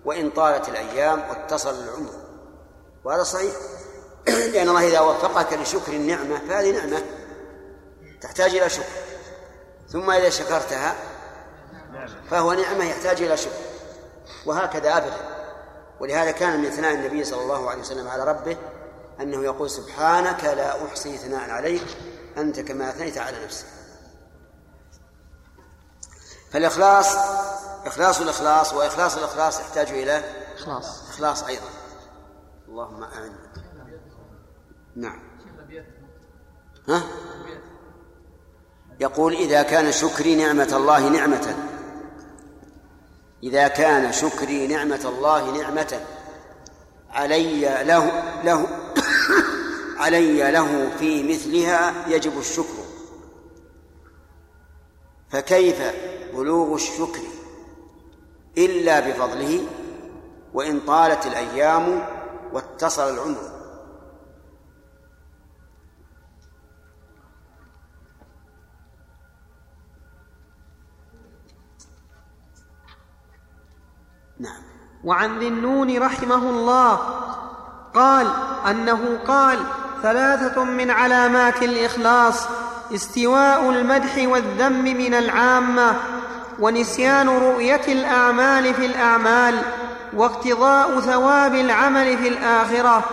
وإن 0.05 0.30
طالت 0.30 0.68
الأيام 0.68 1.20
واتصل 1.30 1.74
العمر. 1.84 2.12
وهذا 3.05 3.22
صحيح. 3.22 3.52
لأن 4.53 4.69
الله 4.69 4.89
إذا 4.89 5.01
وفقك 5.01 5.53
لشكر 5.53 5.93
النعمة 5.93 6.39
فهذه 6.49 6.70
نعمة 6.70 7.03
تحتاج 8.20 8.55
إلى 8.55 8.69
شكر. 8.69 8.85
ثم 9.89 10.11
إذا 10.11 10.31
شكرتها 10.31 10.94
فهو 12.31 12.53
نعمة 12.53 12.85
يحتاج 12.85 13.23
إلى 13.23 13.36
شكر. 13.36 13.62
وهكذا 14.47 14.97
أبدا. 14.97 15.16
ولهذا 16.01 16.31
كان 16.31 16.61
من 16.61 16.70
ثناء 16.70 16.94
النبي 16.94 17.24
صلى 17.24 17.43
الله 17.43 17.70
عليه 17.70 17.81
وسلم 17.81 18.09
على 18.09 18.24
ربه 18.24 18.57
أنه 19.20 19.44
يقول 19.44 19.70
سبحانك 19.70 20.44
لا 20.44 20.86
أحصي 20.86 21.19
ثناء 21.19 21.51
عليك 21.51 21.86
أنت 22.36 22.61
كما 22.61 22.90
أثنيت 22.90 23.19
على 23.19 23.44
نفسك. 23.44 23.66
فالإخلاص 26.51 27.16
إخلاص 27.86 28.20
الإخلاص 28.20 28.73
وإخلاص 28.73 29.16
الإخلاص 29.16 29.61
يحتاج 29.61 29.89
إلى 29.89 30.24
إخلاص. 30.59 31.11
إخلاص 31.11 31.43
أيضا. 31.43 31.69
اللهم 32.69 33.05
أعنا 33.05 33.53
نعم. 34.97 35.19
ها؟ 36.89 37.02
يقول 39.01 39.35
إذا 39.35 39.62
كان 39.62 39.93
شكري 39.93 40.36
نعمة 40.36 40.69
الله 40.73 41.09
نعمة. 41.09 41.56
إذا 43.43 43.69
كان 43.69 44.12
شكري 44.12 44.66
نعمة 44.66 45.01
الله 45.05 45.62
نعمة. 45.62 46.01
علي 47.10 47.85
له 47.85 48.23
له 48.44 48.66
علي 50.02 50.51
له 50.51 50.90
في 50.98 51.23
مثلها 51.23 52.09
يجب 52.09 52.39
الشكر. 52.39 52.82
فكيف 55.31 55.82
بلوغ 56.35 56.74
الشكر؟ 56.74 57.23
إلا 58.59 59.01
بفضله 59.01 59.66
وإن 60.55 60.81
طالت 60.81 61.27
الأيام 61.27 62.06
واتصل 62.52 63.14
العمر. 63.14 63.52
نعم. 74.43 74.62
وعن 75.05 75.39
ذي 75.39 75.48
النون 75.48 75.98
رحمه 75.98 76.51
الله 76.51 76.98
قال 77.94 78.27
أنه 78.70 79.19
قال 79.27 79.59
ثلاثة 80.02 80.64
من 80.64 80.90
علامات 80.90 81.62
الإخلاص 81.62 82.47
استواء 82.94 83.70
المدح 83.70 84.19
والذم 84.19 84.82
من 84.82 85.14
العامة 85.14 85.94
ونسيان 86.59 87.28
رؤية 87.28 87.81
الأعمال 87.89 88.74
في 88.74 88.86
الأعمال 88.86 89.62
واقتضاء 90.14 91.01
ثواب 91.01 91.55
العمل 91.55 92.19
في 92.19 92.28
الآخرة. 92.28 93.05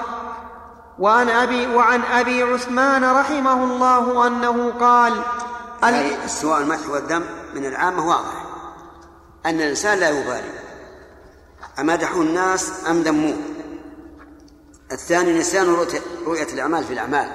وعن 1.00 1.30
أبي 1.30 1.68
وعن 1.68 2.02
أبي 2.04 2.44
عثمان 2.44 3.04
رحمه 3.04 3.64
الله 3.64 4.28
أنه 4.28 4.74
قال 4.80 5.14
استواء 6.26 6.62
المدح 6.62 6.90
والذم 6.90 7.24
من 7.56 7.66
العامة 7.66 8.08
واضح 8.08 8.46
أن 9.46 9.56
الإنسان 9.56 10.00
لا 10.00 10.10
يبالي. 10.10 10.69
أمدحوا 11.80 12.24
الناس 12.24 12.72
أم 12.88 13.02
ذموه 13.02 13.38
الثاني 14.92 15.40
نسيان 15.40 15.76
رؤية 16.26 16.48
الأعمال 16.54 16.84
في 16.84 16.94
الأعمال. 16.94 17.32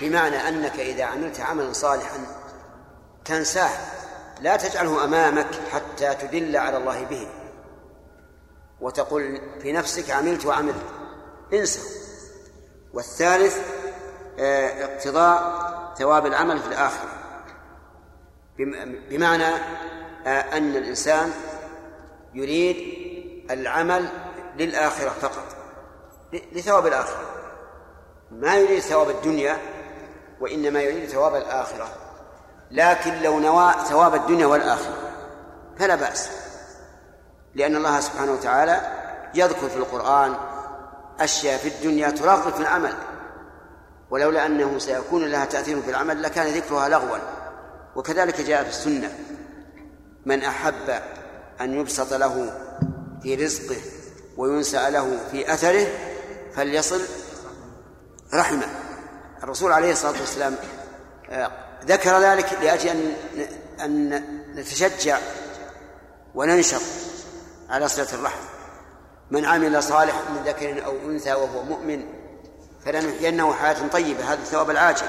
بمعنى 0.00 0.48
أنك 0.48 0.80
إذا 0.80 1.04
عملت 1.04 1.40
عملا 1.40 1.72
صالحا 1.72 2.18
تنساه. 3.24 3.70
لا 4.40 4.56
تجعله 4.56 5.04
أمامك 5.04 5.46
حتى 5.70 6.14
تدل 6.14 6.56
على 6.56 6.76
الله 6.76 7.04
به. 7.04 7.28
وتقول 8.80 9.40
في 9.62 9.72
نفسك 9.72 10.10
عملت 10.10 10.46
وعملت. 10.46 10.84
انسى. 11.52 11.80
والثالث 12.94 13.58
آه، 14.38 14.84
اقتضاء 14.84 15.68
ثواب 15.98 16.26
العمل 16.26 16.58
في 16.58 16.68
الآخرة. 16.68 17.08
بمعنى 19.10 19.54
آه، 20.26 20.56
أن 20.56 20.76
الإنسان 20.76 21.30
يريد 22.34 23.07
العمل 23.50 24.08
للآخرة 24.56 25.08
فقط 25.08 25.44
لثواب 26.52 26.86
الآخرة. 26.86 27.20
ما 28.30 28.56
يريد 28.56 28.80
ثواب 28.80 29.10
الدنيا 29.10 29.58
وإنما 30.40 30.80
يريد 30.80 31.08
ثواب 31.08 31.34
الآخرة. 31.34 31.88
لكن 32.70 33.22
لو 33.22 33.38
نوى 33.38 33.72
ثواب 33.88 34.14
الدنيا 34.14 34.46
والآخرة 34.46 34.96
فلا 35.78 35.94
بأس 35.94 36.30
لأن 37.54 37.76
الله 37.76 38.00
سبحانه 38.00 38.32
وتعالى 38.32 38.80
يذكر 39.34 39.68
في 39.68 39.76
القرآن 39.76 40.34
أشياء 41.20 41.58
في 41.58 41.68
الدنيا 41.68 42.10
تراقب 42.10 42.52
في 42.52 42.60
العمل. 42.60 42.94
ولولا 44.10 44.46
أنه 44.46 44.78
سيكون 44.78 45.24
لها 45.24 45.44
تأثير 45.44 45.82
في 45.82 45.90
العمل 45.90 46.22
لكان 46.22 46.46
ذكرها 46.46 46.88
لغوا. 46.88 47.18
وكذلك 47.96 48.40
جاء 48.40 48.62
في 48.62 48.68
السنة 48.68 49.18
من 50.26 50.42
أحب 50.44 51.02
أن 51.60 51.80
يبسط 51.80 52.12
له 52.12 52.52
في 53.28 53.34
رزقه 53.34 53.76
وينسأ 54.36 54.90
له 54.90 55.18
في 55.30 55.52
أثره 55.52 55.86
فليصل 56.54 57.00
رحمه. 58.34 58.68
الرسول 59.42 59.72
عليه 59.72 59.92
الصلاة 59.92 60.20
والسلام 60.20 60.56
آه، 61.30 61.50
ذكر 61.84 62.20
ذلك 62.20 62.52
لأجل 62.62 62.88
أن 62.90 63.12
أن 63.80 64.22
نتشجع 64.54 65.18
وننشط 66.34 66.82
على 67.70 67.88
صلة 67.88 68.14
الرحم. 68.14 68.44
من 69.30 69.44
عمل 69.44 69.82
صالحا 69.82 70.20
من 70.30 70.42
ذكر 70.46 70.84
أو 70.84 70.96
أنثى 71.10 71.32
وهو 71.32 71.62
مؤمن 71.62 72.04
فلنحيينه 72.84 73.54
حياة 73.54 73.88
طيبة 73.88 74.24
هذا 74.24 74.40
الثواب 74.40 74.70
العاجل. 74.70 75.06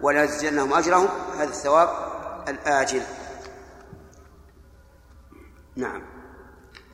ولنجزينهم 0.00 0.74
أجرهم 0.74 1.08
هذا 1.38 1.50
الثواب 1.50 1.88
الآجل. 2.48 3.02
نعم. 5.76 6.13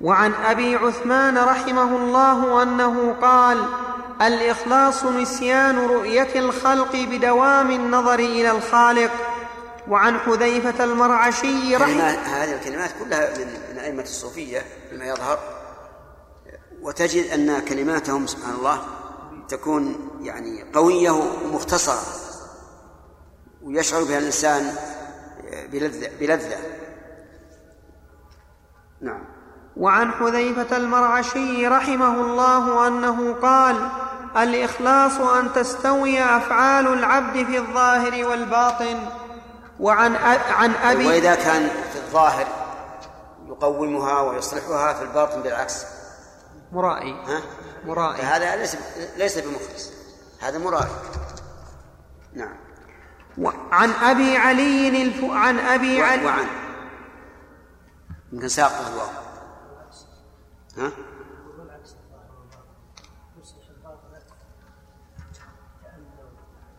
وعن 0.00 0.34
أبي 0.34 0.76
عثمان 0.76 1.38
رحمه 1.38 1.96
الله 1.96 2.62
أنه 2.62 3.12
قال 3.12 3.64
الإخلاص 4.22 5.04
نسيان 5.04 5.78
رؤية 5.78 6.38
الخلق 6.38 6.92
بدوام 6.92 7.70
النظر 7.70 8.18
إلى 8.18 8.50
الخالق. 8.50 9.10
وعن 9.88 10.18
حذيفة 10.18 10.84
المرعشي 10.84 11.76
رحمه 11.76 12.10
هذه 12.10 12.54
الكلمات 12.54 12.90
كلها 12.98 13.38
من 13.72 13.78
أئمة 13.78 14.02
الصوفية 14.02 14.64
فيما 14.90 15.04
يظهر. 15.04 15.38
وتجد 16.82 17.30
أن 17.30 17.60
كلماتهم 17.60 18.26
سبحان 18.26 18.54
الله 18.54 18.82
تكون 19.48 20.10
يعني 20.20 20.72
قوية 20.74 21.10
ومختصرة 21.10 22.02
ويشعر 23.62 24.04
بها 24.04 24.18
الإنسان 24.18 24.74
بلذه 25.72 26.10
بلذة. 26.20 26.58
نعم. 29.00 29.39
وعن 29.76 30.12
حذيفة 30.12 30.76
المرعشي 30.76 31.66
رحمه 31.66 32.14
الله 32.14 32.88
أنه 32.88 33.34
قال 33.34 33.88
الإخلاص 34.36 35.20
أن 35.20 35.52
تستوي 35.52 36.22
أفعال 36.22 36.86
العبد 36.86 37.46
في 37.46 37.58
الظاهر 37.58 38.28
والباطن. 38.28 38.98
وعن 39.80 40.16
عن 40.50 40.74
أبي 40.74 41.06
وإذا 41.06 41.34
كان 41.34 41.68
في 41.92 41.98
الظاهر 41.98 42.46
يقومها 43.48 44.20
ويصلحها 44.20 44.92
في 44.92 45.02
الباطن 45.02 45.42
بالعكس. 45.42 45.86
مرائي. 46.72 47.12
ها؟ 47.12 47.40
مرائي. 47.86 48.22
هذا 48.22 48.56
ليس 48.56 48.76
ليس 49.16 49.38
بمخلص. 49.38 49.90
هذا 50.40 50.58
مرائي. 50.58 50.90
نعم. 52.34 52.56
عن 53.72 53.90
أبي 53.90 54.36
علي 54.36 55.02
الف... 55.02 55.24
عن 55.24 55.58
أبي 55.58 56.02
علي 56.02 56.24
وعن. 56.24 56.46
يمكن 58.32 58.48
ساقه 58.48 58.88
الله. 58.88 59.19
ها؟ 60.78 60.90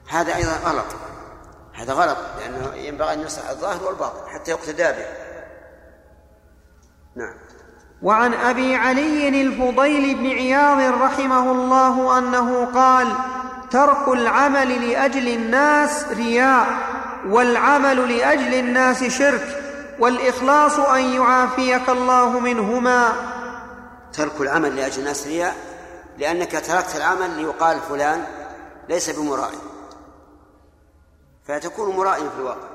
هذا 0.09 0.35
أيضا 0.35 0.51
غلط. 0.51 0.85
هذا 1.73 1.93
غلط 1.93 2.17
لأنه 2.39 2.75
ينبغي 2.75 3.13
أن 3.13 3.21
يصلح 3.21 3.49
الظاهر 3.49 3.83
والباطن 3.83 4.29
حتى 4.29 4.51
يقتدى 4.51 4.83
به. 4.83 5.05
نعم. 7.15 7.33
وعن 8.01 8.33
أبي 8.33 8.75
علي 8.75 9.41
الفضيل 9.41 10.15
بن 10.15 10.25
عياض 10.25 11.01
رحمه 11.01 11.51
الله 11.51 12.17
أنه 12.17 12.65
قال 12.65 13.07
ترك 13.71 14.07
العمل 14.07 14.91
لأجل 14.91 15.27
الناس 15.27 16.05
رياء 16.07 16.67
والعمل 17.27 18.17
لأجل 18.17 18.53
الناس 18.53 19.03
شرك 19.03 19.57
والإخلاص 19.99 20.79
أن 20.79 21.01
يعافيك 21.01 21.89
الله 21.89 22.39
منهما 22.39 23.13
ترك 24.13 24.41
العمل 24.41 24.75
لأجل 24.75 24.99
الناس 24.99 25.27
رياء 25.27 25.55
لأنك 26.17 26.51
تركت 26.51 26.95
العمل 26.95 27.29
ليقال 27.29 27.79
فلان 27.79 28.25
ليس 28.89 29.09
بمرائي. 29.09 29.57
فتكون 31.47 31.95
مرائي 31.95 32.29
في 32.29 32.35
الواقع. 32.39 32.70